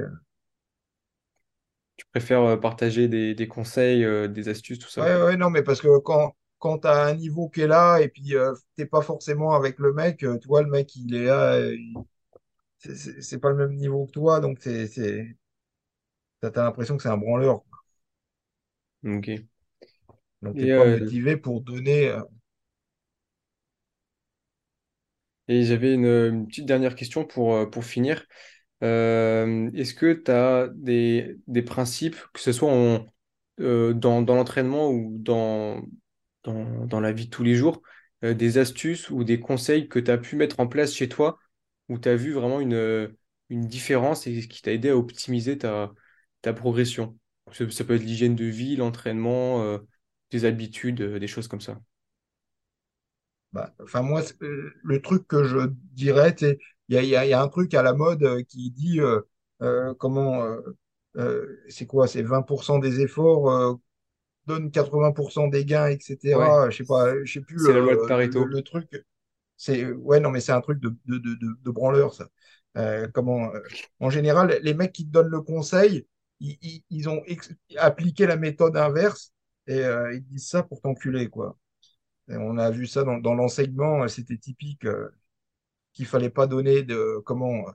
Tu 1.97 2.05
préfères 2.07 2.41
euh, 2.41 2.57
partager 2.57 3.07
des, 3.07 3.35
des 3.35 3.47
conseils, 3.47 4.03
euh, 4.03 4.27
des 4.27 4.49
astuces, 4.49 4.79
tout 4.79 4.89
ça, 4.89 5.03
Ouais, 5.03 5.15
ouais, 5.21 5.37
non, 5.37 5.49
mais 5.49 5.63
parce 5.63 5.81
que 5.81 5.99
quand, 5.99 6.35
quand 6.57 6.79
tu 6.79 6.87
as 6.87 7.03
un 7.05 7.15
niveau 7.15 7.49
qui 7.49 7.61
est 7.61 7.67
là 7.67 7.99
et 8.01 8.09
puis 8.09 8.35
euh, 8.35 8.53
t'es 8.75 8.85
pas 8.85 9.01
forcément 9.01 9.53
avec 9.53 9.79
le 9.79 9.93
mec, 9.93 10.23
euh, 10.23 10.37
tu 10.39 10.47
vois, 10.47 10.61
le 10.61 10.69
mec, 10.69 10.93
il 10.95 11.15
est 11.15 11.25
là, 11.25 11.53
euh, 11.53 11.73
il- 11.75 11.93
c'est 12.79 12.95
c'est- 12.95 13.21
c'est 13.21 13.39
pas 13.39 13.49
le 13.51 13.57
même 13.57 13.75
niveau 13.75 14.05
que 14.07 14.11
toi, 14.13 14.39
donc 14.41 14.59
c'est, 14.61 14.87
c'est, 14.87 15.37
t'as 16.41 16.51
t'as 16.51 16.63
l'impression 16.63 16.97
que 16.97 17.03
c'est 17.03 17.09
un 17.09 17.15
branleur. 17.17 17.63
quoi. 17.63 17.79
Ok. 19.03 19.47
Donc 20.41 20.57
t'es 20.57 20.67
Et, 20.67 20.71
pas 20.75 20.83
euh, 20.83 20.99
motivé 20.99 21.37
pour 21.37 21.61
donner. 21.61 22.09
euh, 22.09 22.21
et 25.49 25.63
j'avais 25.65 25.95
une, 25.95 26.47
petite 26.47 26.65
dernière 26.65 26.95
question 26.95 27.25
pour, 27.25 27.55
euh, 27.55 27.65
pour 27.65 27.83
finir. 27.83 28.25
Euh, 28.83 29.69
est-ce 29.73 29.93
que 29.95 30.13
tu 30.13 30.31
as 30.31 30.69
des, 30.75 31.37
des 31.47 31.63
principes, 31.63 32.17
que 32.33 32.39
ce 32.39 32.53
soit 32.53 32.71
en, 32.71 33.07
euh, 33.59 33.93
dans, 33.93 34.21
dans 34.21 34.35
l'entraînement 34.35 34.89
ou 34.91 35.17
dans, 35.19 35.81
dans, 36.43 36.85
dans 36.85 36.99
la 37.01 37.11
vie 37.11 37.25
de 37.25 37.29
tous 37.31 37.43
les 37.43 37.55
jours, 37.55 37.81
des 38.21 38.57
astuces 38.57 39.09
ou 39.09 39.23
des 39.23 39.39
conseils 39.39 39.87
que 39.87 39.99
tu 39.99 40.11
as 40.11 40.17
pu 40.17 40.35
mettre 40.35 40.59
en 40.59 40.67
place 40.67 40.93
chez 40.93 41.09
toi 41.09 41.39
où 41.89 41.97
tu 41.97 42.09
as 42.09 42.15
vu 42.15 42.33
vraiment 42.33 42.59
une, 42.59 43.09
une 43.49 43.67
différence 43.67 44.27
et 44.27 44.47
qui 44.47 44.61
t'a 44.61 44.73
aidé 44.73 44.89
à 44.89 44.97
optimiser 44.97 45.57
ta, 45.57 45.91
ta 46.41 46.53
progression? 46.53 47.17
Ça, 47.53 47.69
ça 47.71 47.83
peut 47.85 47.95
être 47.95 48.03
l'hygiène 48.03 48.35
de 48.35 48.45
vie, 48.45 48.75
l'entraînement, 48.75 49.79
des 50.31 50.45
habitudes, 50.45 51.01
des 51.01 51.27
choses 51.27 51.47
comme 51.47 51.61
ça. 51.61 51.79
Bah, 53.53 53.73
enfin, 53.83 54.01
moi, 54.01 54.21
euh, 54.41 54.71
le 54.83 55.01
truc 55.01 55.27
que 55.27 55.43
je 55.43 55.57
dirais, 55.93 56.35
c'est, 56.37 56.59
il 56.89 56.95
y 56.95 56.97
a, 56.97 57.03
il 57.03 57.09
y 57.09 57.15
a- 57.15 57.25
y 57.25 57.33
a 57.33 57.41
un 57.41 57.47
truc 57.49 57.73
à 57.73 57.83
la 57.83 57.93
mode 57.93 58.23
euh, 58.23 58.43
qui 58.43 58.71
dit 58.71 58.99
euh, 59.01 59.21
euh, 59.61 59.93
comment, 59.95 60.43
euh, 60.43 60.61
euh, 61.17 61.57
c'est 61.69 61.85
quoi, 61.87 62.07
c'est 62.07 62.21
20% 62.23 62.79
des 62.79 63.01
efforts. 63.01 63.49
euh, 63.51 63.73
donne 64.47 64.71
80% 64.71 65.47
des 65.47 65.65
gains, 65.65 65.87
Ouais, 66.31 66.57
etc. 66.57 66.69
Je 66.69 66.77
sais 66.77 66.85
pas, 66.85 67.13
je 67.23 67.31
sais 67.33 67.41
plus 67.41 67.57
c'est 67.57 67.73
la 67.73 67.79
loi 67.81 67.95
de 67.95 68.01
le, 68.01 68.07
Pareto. 68.07 68.45
le 68.45 68.61
truc. 68.63 69.05
C'est 69.57 69.85
ouais, 69.91 70.19
non, 70.19 70.31
mais 70.31 70.41
c'est 70.41 70.51
un 70.53 70.61
truc 70.61 70.79
de, 70.79 70.95
de, 71.05 71.17
de, 71.17 71.35
de, 71.63 71.71
branleur, 71.71 72.13
ça. 72.13 72.29
Euh, 72.77 73.07
comment, 73.13 73.53
euh, 73.53 73.61
en 73.99 74.09
général, 74.09 74.59
les 74.63 74.73
mecs 74.73 74.93
qui 74.93 75.05
te 75.05 75.11
donnent 75.11 75.29
le 75.29 75.41
conseil, 75.41 76.07
ils, 76.39 76.57
ils, 76.61 76.83
ils 76.89 77.09
ont 77.09 77.21
appliqué 77.77 78.25
la 78.27 78.37
méthode 78.37 78.77
inverse 78.77 79.33
et 79.67 79.79
euh, 79.83 80.13
ils 80.15 80.23
disent 80.25 80.47
ça 80.49 80.63
pour 80.63 80.81
t'enculer, 80.81 81.29
quoi. 81.29 81.57
On 82.29 82.57
a 82.57 82.69
vu 82.71 82.87
ça 82.87 83.03
dans, 83.03 83.33
l'enseignement, 83.35 84.03
euh, 84.03 84.07
c'était 84.07 84.37
typique. 84.37 84.85
euh, 84.85 85.09
qu'il 85.93 86.05
fallait 86.05 86.29
pas 86.29 86.47
donner 86.47 86.83
de 86.83 87.21
comment 87.25 87.65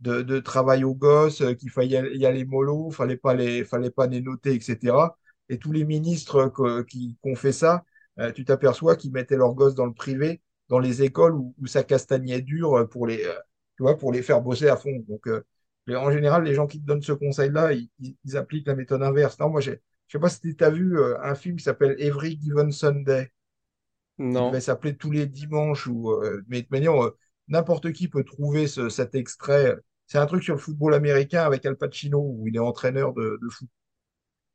de, 0.00 0.40
travail 0.40 0.84
aux 0.84 0.94
gosses, 0.94 1.40
euh, 1.42 1.54
qu'il 1.54 1.70
fallait 1.70 2.16
y 2.16 2.26
aller 2.26 2.44
mollo, 2.44 2.90
fallait 2.90 3.16
pas 3.16 3.34
les 3.34 3.64
fallait 3.64 3.90
pas 3.90 4.06
les 4.06 4.20
noter, 4.22 4.54
etc. 4.54 5.16
Et 5.48 5.58
tous 5.58 5.72
les 5.72 5.84
ministres 5.84 6.48
que- 6.48 6.82
qui, 6.82 7.18
ont 7.24 7.34
fait 7.36 7.52
ça, 7.52 7.84
euh, 8.20 8.32
tu 8.32 8.44
t'aperçois 8.44 8.96
qu'ils 8.96 9.12
mettaient 9.12 9.36
leurs 9.36 9.54
gosses 9.54 9.74
dans 9.74 9.86
le 9.86 9.94
privé, 9.94 10.40
dans 10.68 10.78
les 10.78 11.02
écoles 11.02 11.34
où, 11.34 11.54
ça 11.66 11.82
castagnait 11.84 12.42
dur 12.42 12.88
pour 12.90 13.06
les 13.06 13.24
euh, 13.24 13.34
tu 13.76 13.82
vois 13.82 13.96
pour 13.96 14.12
les 14.12 14.22
faire 14.22 14.40
bosser 14.42 14.68
à 14.68 14.76
fond. 14.76 15.04
Donc 15.08 15.26
euh, 15.28 15.44
en 15.88 16.10
général, 16.10 16.44
les 16.44 16.54
gens 16.54 16.66
qui 16.66 16.80
te 16.80 16.86
donnent 16.86 17.02
ce 17.02 17.12
conseil-là, 17.12 17.72
ils, 17.72 18.36
appliquent 18.36 18.66
la 18.66 18.74
méthode 18.74 19.02
inverse. 19.02 19.38
Non, 19.38 19.48
moi 19.50 19.60
je 19.60 19.72
sais 20.08 20.18
pas 20.18 20.28
si 20.28 20.56
tu 20.56 20.64
as 20.64 20.70
vu 20.70 20.98
euh, 20.98 21.16
un 21.22 21.34
film 21.34 21.56
qui 21.56 21.64
s'appelle 21.64 21.96
Every 21.98 22.38
Given 22.40 22.72
Sunday 22.72 23.32
qui 24.30 24.42
devait 24.44 24.60
Non, 24.60 24.62
s'appeler 24.62 24.96
Tous 24.96 25.10
les 25.10 25.26
dimanches, 25.26 25.86
ou, 25.86 26.10
euh, 26.12 26.42
mais 26.48 26.58
de 26.58 26.62
toute 26.62 26.70
manière, 26.72 27.02
euh, 27.04 27.16
n'importe 27.48 27.92
qui 27.92 28.08
peut 28.08 28.24
trouver 28.24 28.66
ce- 28.66 28.88
cet 28.88 29.14
extrait. 29.14 29.76
C'est 30.06 30.18
un 30.18 30.26
truc 30.26 30.42
sur 30.44 30.54
le 30.54 30.60
football 30.60 30.94
américain 30.94 31.42
avec 31.44 31.64
Al 31.66 31.76
Pacino, 31.76 32.20
où 32.20 32.46
il 32.48 32.56
est 32.56 32.58
entraîneur 32.60 33.12
de, 33.14 33.38
de 33.42 33.48
foot. 33.50 33.68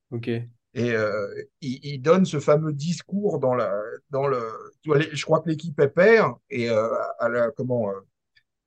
ok. 0.09 0.27
Et 0.75 0.91
euh, 0.91 1.27
il, 1.61 1.79
il 1.83 2.01
donne 2.01 2.25
ce 2.25 2.39
fameux 2.39 2.73
discours 2.73 3.39
dans 3.39 3.53
la, 3.55 3.71
dans 4.09 4.27
le. 4.27 4.41
tu 4.81 4.89
vois, 4.89 4.97
les- 4.99 5.15
je 5.15 5.23
crois 5.25 5.39
que 5.41 5.49
l'équipe 5.49 5.79
est 5.79 5.89
perd, 5.89 6.33
et 6.49 6.69
euh, 6.69 6.89
à 7.19 7.29
la, 7.29 7.51
comment, 7.51 7.89
euh, 7.91 7.99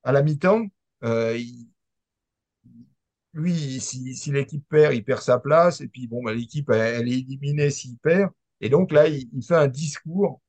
à 0.04 0.12
la 0.12 0.22
mi-temps, 0.22 0.66
il- 1.04 1.68
lui, 3.34 3.80
si, 3.80 4.14
si 4.16 4.32
l'équipe 4.32 4.64
perd, 4.68 4.94
il 4.94 5.04
perd 5.04 5.20
sa 5.22 5.38
place, 5.38 5.80
et 5.80 5.88
puis 5.88 6.06
bon, 6.08 6.22
bah, 6.24 6.32
l'équipe, 6.34 6.70
elle, 6.70 7.02
elle 7.02 7.08
est 7.08 7.18
éliminée 7.20 7.70
s'il 7.70 7.98
perd. 7.98 8.30
Et 8.60 8.68
donc 8.68 8.92
là, 8.92 9.08
il, 9.08 9.28
il 9.32 9.42
fait 9.44 9.54
un 9.56 9.68
discours 9.68 10.40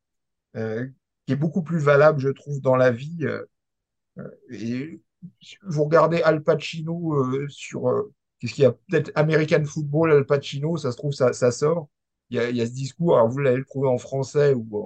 qui 0.53 1.33
est 1.33 1.35
beaucoup 1.35 1.63
plus 1.63 1.79
valable, 1.79 2.19
je 2.19 2.29
trouve, 2.29 2.61
dans 2.61 2.75
la 2.75 2.91
vie. 2.91 3.25
euh, 3.25 3.45
Et 4.49 5.01
vous 5.63 5.83
regardez 5.83 6.21
Al 6.21 6.43
Pacino 6.43 7.15
euh, 7.15 7.47
sur 7.49 7.89
euh, 7.89 8.13
qu'est-ce 8.39 8.53
qu'il 8.53 8.63
y 8.63 8.67
a? 8.67 8.71
Peut-être 8.71 9.11
American 9.15 9.63
Football 9.65 10.11
Al 10.11 10.25
Pacino, 10.25 10.77
ça 10.77 10.91
se 10.91 10.97
trouve 10.97 11.13
ça, 11.13 11.33
sort. 11.51 11.89
Il 12.29 12.37
y 12.37 12.61
a, 12.61 12.65
ce 12.65 12.71
discours, 12.71 13.15
alors 13.15 13.29
vous 13.29 13.39
l'allez 13.39 13.57
le 13.57 13.65
trouver 13.65 13.87
en 13.87 13.97
français 13.97 14.53
ou 14.53 14.85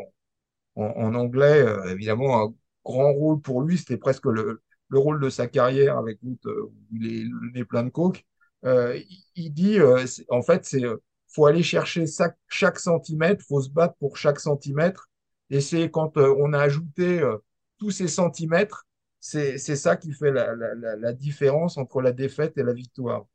en, 0.76 1.16
anglais, 1.16 1.62
euh, 1.62 1.91
évidemment 1.91 2.43
un 2.45 2.53
grand 2.86 3.14
rôle 3.14 3.41
pour 3.41 3.62
lui, 3.62 3.78
c'était 3.78 3.97
presque 3.97 4.26
le, 4.26 4.62
le 4.89 4.99
rôle 4.99 5.20
de 5.22 5.30
sa 5.30 5.47
carrière 5.47 5.97
avec 5.97 6.20
euh, 6.24 6.64
où 6.91 6.95
il 6.95 7.51
est 7.55 7.66
plein 7.66 7.84
de 7.84 7.89
coke. 7.89 8.26
Euh, 8.66 8.99
il, 9.36 9.51
dit 9.53 9.80
euh, 9.80 10.05
en 10.30 10.41
fait 10.43 10.66
c'est 10.66 10.84
euh, 10.86 10.97
faut 11.28 11.45
aller 11.47 11.64
chercher 11.64 12.05
chaque, 12.07 12.38
chaque 12.47 12.80
centimètre, 12.80 13.43
faut 13.47 13.62
se 13.62 13.70
battre 13.70 13.95
pour 13.99 14.18
chaque 14.18 14.39
centimètre 14.39 15.09
et 15.52 15.62
c'est 15.62 15.91
quand 15.91 16.18
euh, 16.18 16.36
on 16.39 16.54
a 16.54 16.60
ajouté 16.60 17.22
euh, 17.22 17.38
tous 17.78 17.91
ces 17.91 18.08
centimètres 18.08 18.88
c'est 19.22 19.58
ça 19.60 19.97
qui 19.97 20.14
fait 20.14 20.32
la, 20.32 20.56
la, 20.56 20.95
la, 20.95 21.14
différence 21.14 21.78
entre 21.78 22.02
la 22.02 22.12
défaite 22.12 22.58
et 22.58 22.64
la 22.64 22.74
victoire. 22.74 23.28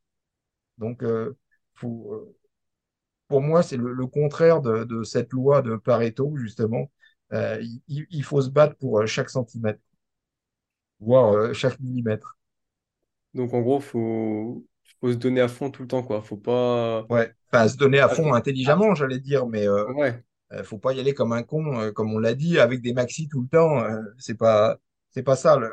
Donc, 0.78 1.04
euh, 1.04 1.36
faut, 1.74 2.34
pour 3.28 3.40
moi, 3.40 3.62
c'est 3.62 3.76
le, 3.76 3.92
le 3.92 4.06
contraire 4.06 4.60
de, 4.60 4.84
de 4.84 5.02
cette 5.04 5.32
loi 5.32 5.62
de 5.62 5.76
Pareto, 5.76 6.36
justement. 6.36 6.90
Euh, 7.32 7.60
il, 7.88 8.06
il 8.10 8.24
faut 8.24 8.40
se 8.40 8.50
battre 8.50 8.76
pour 8.76 9.06
chaque 9.06 9.30
centimètre, 9.30 9.80
voire 11.00 11.32
euh, 11.32 11.52
chaque 11.52 11.80
millimètre. 11.80 12.38
Donc 13.34 13.52
en 13.52 13.60
gros, 13.60 13.80
faut, 13.80 14.64
faut 15.00 15.12
se 15.12 15.16
donner 15.16 15.40
à 15.40 15.48
fond 15.48 15.70
tout 15.70 15.82
le 15.82 15.88
temps, 15.88 16.02
quoi. 16.02 16.22
Faut 16.22 16.36
pas. 16.36 17.04
Ouais, 17.10 17.32
enfin, 17.52 17.68
se 17.68 17.76
donner 17.76 17.98
à 17.98 18.08
fond 18.08 18.32
intelligemment, 18.32 18.94
j'allais 18.94 19.20
dire, 19.20 19.46
mais 19.46 19.68
euh, 19.68 19.92
ouais, 19.92 20.22
euh, 20.52 20.64
faut 20.64 20.78
pas 20.78 20.92
y 20.94 21.00
aller 21.00 21.14
comme 21.14 21.32
un 21.32 21.42
con, 21.42 21.80
euh, 21.80 21.92
comme 21.92 22.12
on 22.14 22.18
l'a 22.18 22.34
dit, 22.34 22.58
avec 22.58 22.82
des 22.82 22.92
maxis 22.94 23.28
tout 23.28 23.42
le 23.42 23.48
temps. 23.48 23.80
euh, 23.84 24.02
c'est 24.18 24.36
pas, 24.36 24.78
c'est 25.10 25.22
pas 25.22 25.36
ça. 25.36 25.56
le- 25.56 25.72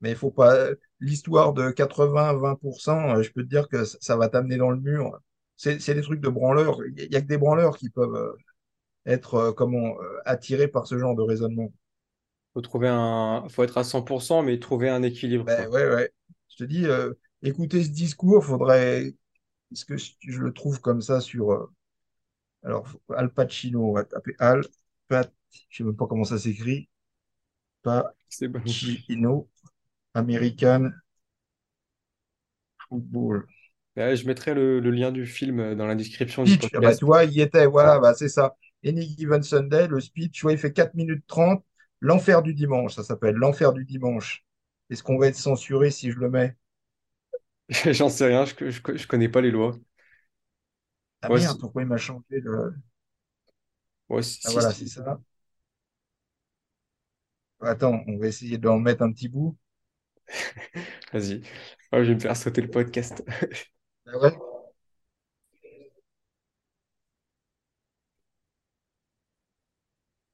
Mais 0.00 0.10
il 0.10 0.16
faut 0.16 0.30
pas. 0.30 0.68
L'histoire 1.00 1.52
de 1.54 1.70
80-20%, 1.70 3.16
euh, 3.16 3.22
je 3.22 3.30
peux 3.32 3.42
te 3.42 3.48
dire 3.48 3.68
que 3.68 3.84
ça, 3.84 4.16
va 4.16 4.28
t'amener 4.28 4.56
dans 4.56 4.70
le 4.70 4.78
mur. 4.80 5.18
C'est, 5.56 5.80
c'est 5.80 5.94
des 5.94 6.02
trucs 6.02 6.20
de 6.20 6.28
branleurs. 6.28 6.78
Il 6.96 7.12
y 7.12 7.16
a 7.16 7.20
que 7.22 7.26
des 7.26 7.38
branleurs 7.38 7.76
qui 7.78 7.90
peuvent 7.90 8.36
être, 9.06 9.52
comment, 9.52 9.96
attirés 10.26 10.68
par 10.68 10.86
ce 10.88 10.98
genre 10.98 11.16
de 11.16 11.22
raisonnement. 11.22 11.72
faut 12.54 12.60
trouver 12.60 12.88
un. 12.88 13.48
Faut 13.48 13.62
être 13.64 13.78
à 13.78 13.84
100%, 13.84 14.42
mais 14.42 14.58
trouver 14.58 14.88
un 14.88 15.02
équilibre, 15.02 15.44
Ben 15.44 15.68
ouais, 15.68 15.88
ouais. 15.88 16.12
Je 16.48 16.56
te 16.56 16.64
dis, 16.64 16.86
euh, 16.86 17.12
écouter 17.42 17.82
ce 17.84 17.90
discours, 17.90 18.44
faudrait. 18.44 19.14
Est-ce 19.72 19.84
que 19.86 19.96
je 19.98 20.40
le 20.40 20.52
trouve 20.52 20.80
comme 20.80 21.02
ça 21.02 21.20
sur. 21.20 21.70
Alors, 22.64 22.88
Al 23.16 23.30
Pacino, 23.32 23.90
on 23.90 23.92
va 23.94 24.04
taper 24.04 24.34
Al 24.38 24.62
Pat, 25.08 25.32
je 25.70 25.78
sais 25.78 25.84
même 25.84 25.96
pas 25.96 26.06
comment 26.06 26.24
ça 26.24 26.38
s'écrit. 26.38 26.88
Pacino, 27.82 29.48
American 30.14 30.92
Football. 32.88 33.46
Ouais, 33.96 34.16
je 34.16 34.26
mettrai 34.26 34.54
le, 34.54 34.80
le 34.80 34.90
lien 34.90 35.10
du 35.12 35.26
film 35.26 35.74
dans 35.74 35.86
la 35.86 35.94
description 35.96 36.44
du 36.44 36.58
ah 36.74 36.80
bah, 36.80 36.94
tu 36.94 37.04
vois, 37.04 37.24
il 37.24 37.32
y 37.32 37.40
était, 37.40 37.66
voilà, 37.66 37.98
bah, 37.98 38.14
c'est 38.14 38.28
ça. 38.28 38.56
Any 38.84 39.02
Given 39.16 39.42
Sunday, 39.42 39.86
le 39.88 40.00
speech, 40.00 40.32
tu 40.32 40.42
vois, 40.42 40.52
il 40.52 40.58
fait 40.58 40.72
4 40.72 40.94
minutes 40.94 41.24
30. 41.26 41.64
L'enfer 42.00 42.42
du 42.42 42.54
dimanche, 42.54 42.94
ça 42.94 43.02
s'appelle 43.04 43.34
l'enfer 43.34 43.72
du 43.74 43.84
dimanche. 43.84 44.44
Est-ce 44.88 45.02
qu'on 45.02 45.18
va 45.18 45.26
être 45.28 45.36
censuré 45.36 45.90
si 45.90 46.10
je 46.10 46.18
le 46.18 46.30
mets? 46.30 46.56
J'en 47.92 48.08
sais 48.08 48.26
rien, 48.26 48.44
je, 48.44 48.70
je 48.70 49.06
connais 49.06 49.28
pas 49.28 49.40
les 49.40 49.50
lois. 49.50 49.78
Ah 51.22 51.30
Ouais, 51.30 51.40
merde, 51.40 51.58
pourquoi 51.58 51.80
il 51.82 51.88
m'a 51.88 51.96
changé 51.96 52.40
le... 52.42 52.74
ouais, 54.08 54.22
Ah 54.44 54.50
voilà, 54.50 54.72
c'est 54.72 54.86
ça. 54.86 55.18
Attends, 57.62 58.04
on 58.06 58.18
va 58.18 58.26
essayer 58.26 58.58
d'en 58.58 58.78
mettre 58.78 59.00
un 59.02 59.12
petit 59.12 59.28
bout. 59.30 59.56
Vas-y. 61.12 61.42
Je 61.92 61.98
vais 61.98 62.14
me 62.14 62.20
faire 62.20 62.36
sauter 62.36 62.60
le 62.62 62.70
podcast. 62.70 63.22
Ah 64.06 64.18
ouais? 64.18 64.36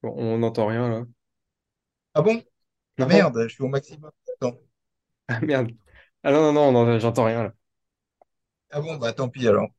Bon, 0.01 0.11
on 0.17 0.37
n'entend 0.39 0.65
rien 0.67 0.89
là. 0.89 1.05
Ah 2.13 2.21
bon? 2.21 2.43
Ah 2.99 3.05
Non? 3.05 3.07
merde, 3.07 3.43
je 3.47 3.53
suis 3.55 3.63
au 3.63 3.69
maximum. 3.69 4.11
Attends. 4.41 4.59
Ah 5.27 5.39
merde. 5.41 5.71
Ah 6.23 6.31
non, 6.31 6.51
non, 6.53 6.71
non, 6.71 6.85
non, 6.85 6.99
j'entends 6.99 7.25
rien 7.25 7.43
là. 7.43 7.53
Ah 8.71 8.79
bon, 8.81 8.95
bah 8.97 9.11
tant 9.13 9.27
pis 9.29 9.45
alors. 9.47 9.69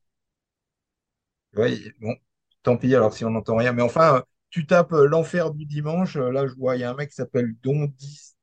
Ouais, 1.58 1.78
bon, 2.00 2.16
tant 2.62 2.76
pis 2.78 2.94
alors 2.94 3.12
si 3.12 3.24
on 3.26 3.30
n'entend 3.30 3.56
rien. 3.56 3.72
Mais 3.72 3.82
enfin, 3.82 4.16
euh, 4.18 4.22
tu 4.50 4.66
tapes 4.66 4.92
euh, 4.94 5.06
l'enfer 5.06 5.50
du 5.52 5.66
dimanche. 5.66 6.16
euh, 6.16 6.30
Là, 6.32 6.46
je 6.46 6.54
vois, 6.54 6.76
il 6.76 6.80
y 6.80 6.84
a 6.84 6.90
un 6.90 6.94
mec 6.94 7.10
qui 7.10 7.16
s'appelle 7.16 7.54
Don 7.62 7.86
10. 7.98 8.36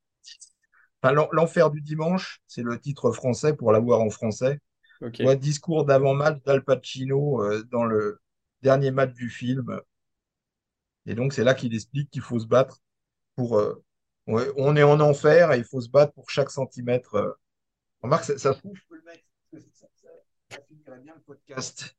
Enfin, 1.01 1.13
l'en- 1.13 1.29
l'enfer 1.31 1.71
du 1.71 1.81
dimanche, 1.81 2.41
c'est 2.47 2.63
le 2.63 2.79
titre 2.79 3.11
français 3.11 3.55
pour 3.55 3.71
l'avoir 3.71 4.01
en 4.01 4.09
français. 4.09 4.59
Vois, 5.21 5.35
discours 5.37 5.85
d'avant-match 5.85 6.41
d'Al 6.45 6.63
Pacino 6.63 7.43
euh, 7.43 7.63
dans 7.71 7.85
le 7.85 8.21
dernier 8.63 8.91
match 8.91 9.13
du 9.13 9.29
film. 9.29 9.81
Et 11.05 11.15
donc, 11.15 11.33
c'est 11.33 11.43
là 11.43 11.53
qu'il 11.53 11.73
explique 11.73 12.09
qu'il 12.11 12.21
faut 12.21 12.39
se 12.39 12.47
battre 12.47 12.79
pour. 13.35 13.57
euh, 13.59 13.83
on 14.27 14.75
est 14.77 14.83
en 14.83 14.99
enfer 15.01 15.53
et 15.53 15.59
il 15.59 15.65
faut 15.65 15.81
se 15.81 15.89
battre 15.89 16.13
pour 16.13 16.29
chaque 16.31 16.51
centimètre. 16.51 17.15
euh. 17.15 17.31
Remarque, 18.01 18.25
ça, 18.25 18.37
ça 18.37 18.53
se 18.53 18.59
trouve, 18.59 18.75
je 18.75 18.83
peux 18.89 18.97
le 18.97 19.03
mettre. 19.03 19.23
parce 19.51 19.65
que 19.65 19.71
Ça, 19.73 19.87
ça- 19.95 20.09
finirait 20.85 21.01
bien 21.01 21.15
le 21.15 21.21
podcast. 21.21 21.95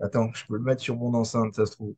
Attends, 0.00 0.32
je 0.34 0.46
peux 0.46 0.54
le 0.56 0.62
mettre 0.62 0.82
sur 0.82 0.96
mon 0.96 1.12
enceinte, 1.14 1.54
ça 1.54 1.66
se 1.66 1.72
trouve. 1.72 1.94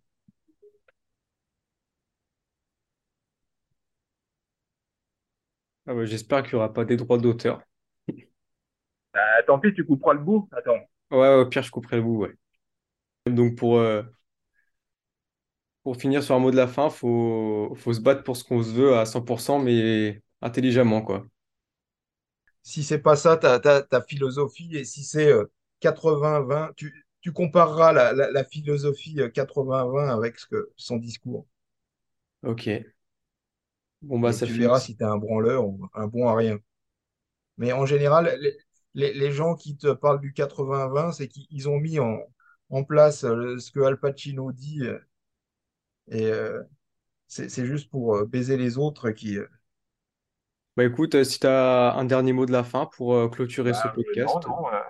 Ah 5.87 5.95
ouais, 5.95 6.07
j'espère 6.09 6.43
qu'il 6.43 6.55
n'y 6.55 6.57
aura 6.57 6.72
pas 6.72 6.85
des 6.85 6.97
droits 6.97 7.18
d'auteur. 7.18 7.62
Ah, 9.14 9.43
tant 9.47 9.59
pis, 9.59 9.72
tu 9.74 9.85
couperas 9.87 10.12
le 10.14 10.20
bout. 10.20 10.49
Attends. 10.53 10.80
Ouais, 11.11 11.35
au 11.35 11.47
pire, 11.47 11.62
je 11.62 11.70
couperai 11.70 11.97
le 11.97 12.03
bout, 12.03 12.18
ouais. 12.22 12.35
Donc 13.26 13.57
pour, 13.57 13.78
euh, 13.78 14.03
pour 15.83 15.97
finir 15.97 16.22
sur 16.22 16.35
un 16.35 16.39
mot 16.39 16.51
de 16.51 16.57
la 16.57 16.68
fin, 16.68 16.91
faut, 16.91 17.74
faut 17.76 17.93
se 17.93 18.01
battre 18.01 18.22
pour 18.22 18.37
ce 18.37 18.45
qu'on 18.45 18.62
se 18.62 18.70
veut 18.70 18.97
à 18.97 19.05
100%, 19.07 19.59
mais 19.59 20.22
intelligemment, 20.41 21.03
quoi. 21.03 21.26
Si 22.64 22.83
c'est 22.83 22.99
pas 22.99 23.14
ça 23.16 23.37
ta, 23.37 23.61
ta, 23.61 23.83
ta 23.83 24.01
philosophie 24.03 24.76
et 24.76 24.85
si 24.85 25.05
c'est 25.05 25.28
euh, 25.33 25.45
80-20, 25.83 26.72
tu, 26.76 27.07
tu 27.22 27.33
compareras 27.33 27.93
la, 27.93 28.12
la, 28.14 28.30
la 28.30 28.45
philosophie 28.45 29.20
euh, 29.20 29.28
80-20 29.30 30.09
avec 30.11 30.39
ce 30.39 30.47
que, 30.47 30.70
son 30.76 30.97
discours. 30.99 31.47
Ok. 32.43 32.93
Bon, 34.03 34.18
bah, 34.20 34.33
Et 34.33 34.35
ça 34.35 34.47
tu 34.47 34.53
fait 34.53 34.59
verras 34.59 34.80
si 34.80 34.97
tu 34.97 35.03
es 35.05 35.07
un 35.07 35.16
branleur 35.16 35.64
ou 35.66 35.89
un 35.95 36.07
bon 36.09 36.28
à 36.28 36.35
rien. 36.35 36.59
Mais 37.59 37.72
en 37.72 37.87
général, 37.87 38.39
les, 38.41 38.57
les, 38.95 39.14
les 39.14 39.33
gens 39.33 39.55
qui 39.55 39.76
te 39.76 39.93
parlent 39.93 40.20
du 40.20 40.33
80-20, 40.33 41.12
c'est 41.12 41.28
qu'ils 41.28 41.68
ont 41.68 41.78
mis 41.78 41.99
en, 42.01 42.18
en 42.70 42.85
place 42.85 43.24
euh, 43.24 43.59
ce 43.59 43.70
que 43.72 43.80
Al 43.80 43.99
Pacino 44.01 44.53
dit 44.53 44.80
euh, 44.83 44.99
et 46.09 46.26
euh, 46.26 46.62
c'est 47.28 47.66
juste 47.66 47.91
pour 47.91 48.16
euh, 48.16 48.26
baiser 48.26 48.57
les 48.59 48.78
autres 48.78 49.11
qui... 49.12 49.39
euh, 49.39 49.49
Bah 50.76 50.85
écoute, 50.85 51.14
euh, 51.14 51.24
si 51.24 51.39
tu 51.41 51.47
as 51.47 51.95
un 51.95 52.05
dernier 52.05 52.33
mot 52.35 52.45
de 52.47 52.53
la 52.53 52.62
fin 52.64 52.85
pour 52.87 53.14
euh, 53.14 53.28
clôturer 53.28 53.72
ce 53.74 53.89
bah, 53.89 53.95
euh, 53.99 54.16
non, 54.16 54.35
podcast. 54.35 54.43
non. 54.47 54.68
euh, 54.72 54.80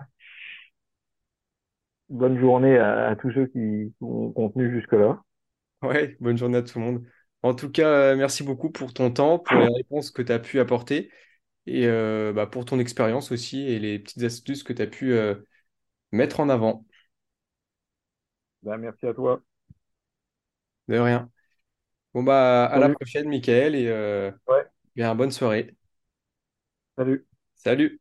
Bonne 2.12 2.38
journée 2.38 2.78
à, 2.78 3.08
à 3.08 3.16
tous 3.16 3.32
ceux 3.32 3.46
qui 3.48 3.92
ont 4.02 4.30
contenu 4.30 4.70
jusque-là. 4.70 5.20
Ouais, 5.82 6.16
bonne 6.20 6.36
journée 6.38 6.58
à 6.58 6.62
tout 6.62 6.78
le 6.78 6.84
monde. 6.84 7.06
En 7.42 7.54
tout 7.54 7.68
cas, 7.70 7.88
euh, 8.12 8.16
merci 8.16 8.44
beaucoup 8.44 8.70
pour 8.70 8.94
ton 8.94 9.10
temps, 9.12 9.38
pour 9.40 9.58
les 9.58 9.66
réponses 9.68 10.12
que 10.12 10.22
tu 10.22 10.30
as 10.32 10.38
pu 10.38 10.60
apporter 10.60 11.10
et 11.66 11.86
euh, 11.86 12.32
bah, 12.34 12.46
pour 12.46 12.66
ton 12.66 12.78
expérience 12.80 13.32
aussi 13.32 13.62
et 13.62 13.78
les 13.80 13.98
petites 14.00 14.22
astuces 14.24 14.64
que 14.64 14.72
tu 14.74 14.82
as 14.82 14.88
pu 14.88 15.12
euh, 15.14 15.36
mettre 16.12 16.40
en 16.40 16.48
avant. 16.50 16.86
Bah, 18.62 18.76
merci 18.76 19.06
à 19.06 19.14
toi. 19.14 19.40
De 20.88 20.96
rien. 20.98 21.30
Bon, 22.14 22.24
bah, 22.24 22.66
à 22.66 22.80
la 22.80 22.90
prochaine, 22.90 23.28
Michael, 23.28 23.74
et 23.76 23.88
euh, 23.88 24.32
Ouais, 24.46 24.64
bien, 24.96 25.14
bonne 25.14 25.32
soirée. 25.32 25.76
salut. 26.96 27.26
Salut! 27.54 27.98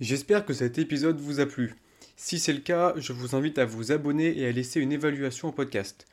J'espère 0.00 0.46
que 0.46 0.54
cet 0.54 0.78
épisode 0.78 1.18
vous 1.18 1.40
a 1.40 1.46
plu. 1.46 1.74
Si 2.14 2.38
c'est 2.38 2.52
le 2.52 2.60
cas, 2.60 2.94
je 2.96 3.12
vous 3.12 3.34
invite 3.34 3.58
à 3.58 3.64
vous 3.64 3.90
abonner 3.90 4.38
et 4.38 4.46
à 4.46 4.52
laisser 4.52 4.80
une 4.80 4.92
évaluation 4.92 5.48
au 5.48 5.52
podcast. 5.52 6.06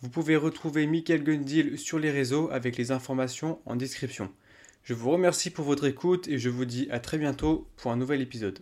Vous 0.00 0.08
pouvez 0.08 0.36
retrouver 0.36 0.86
Michael 0.86 1.24
Gundil 1.24 1.76
sur 1.76 1.98
les 1.98 2.12
réseaux 2.12 2.48
avec 2.52 2.76
les 2.76 2.92
informations 2.92 3.58
en 3.66 3.74
description. 3.74 4.30
Je 4.84 4.94
vous 4.94 5.10
remercie 5.10 5.50
pour 5.50 5.64
votre 5.64 5.86
écoute 5.86 6.28
et 6.28 6.38
je 6.38 6.50
vous 6.50 6.66
dis 6.66 6.86
à 6.92 7.00
très 7.00 7.18
bientôt 7.18 7.66
pour 7.76 7.90
un 7.90 7.96
nouvel 7.96 8.20
épisode. 8.20 8.60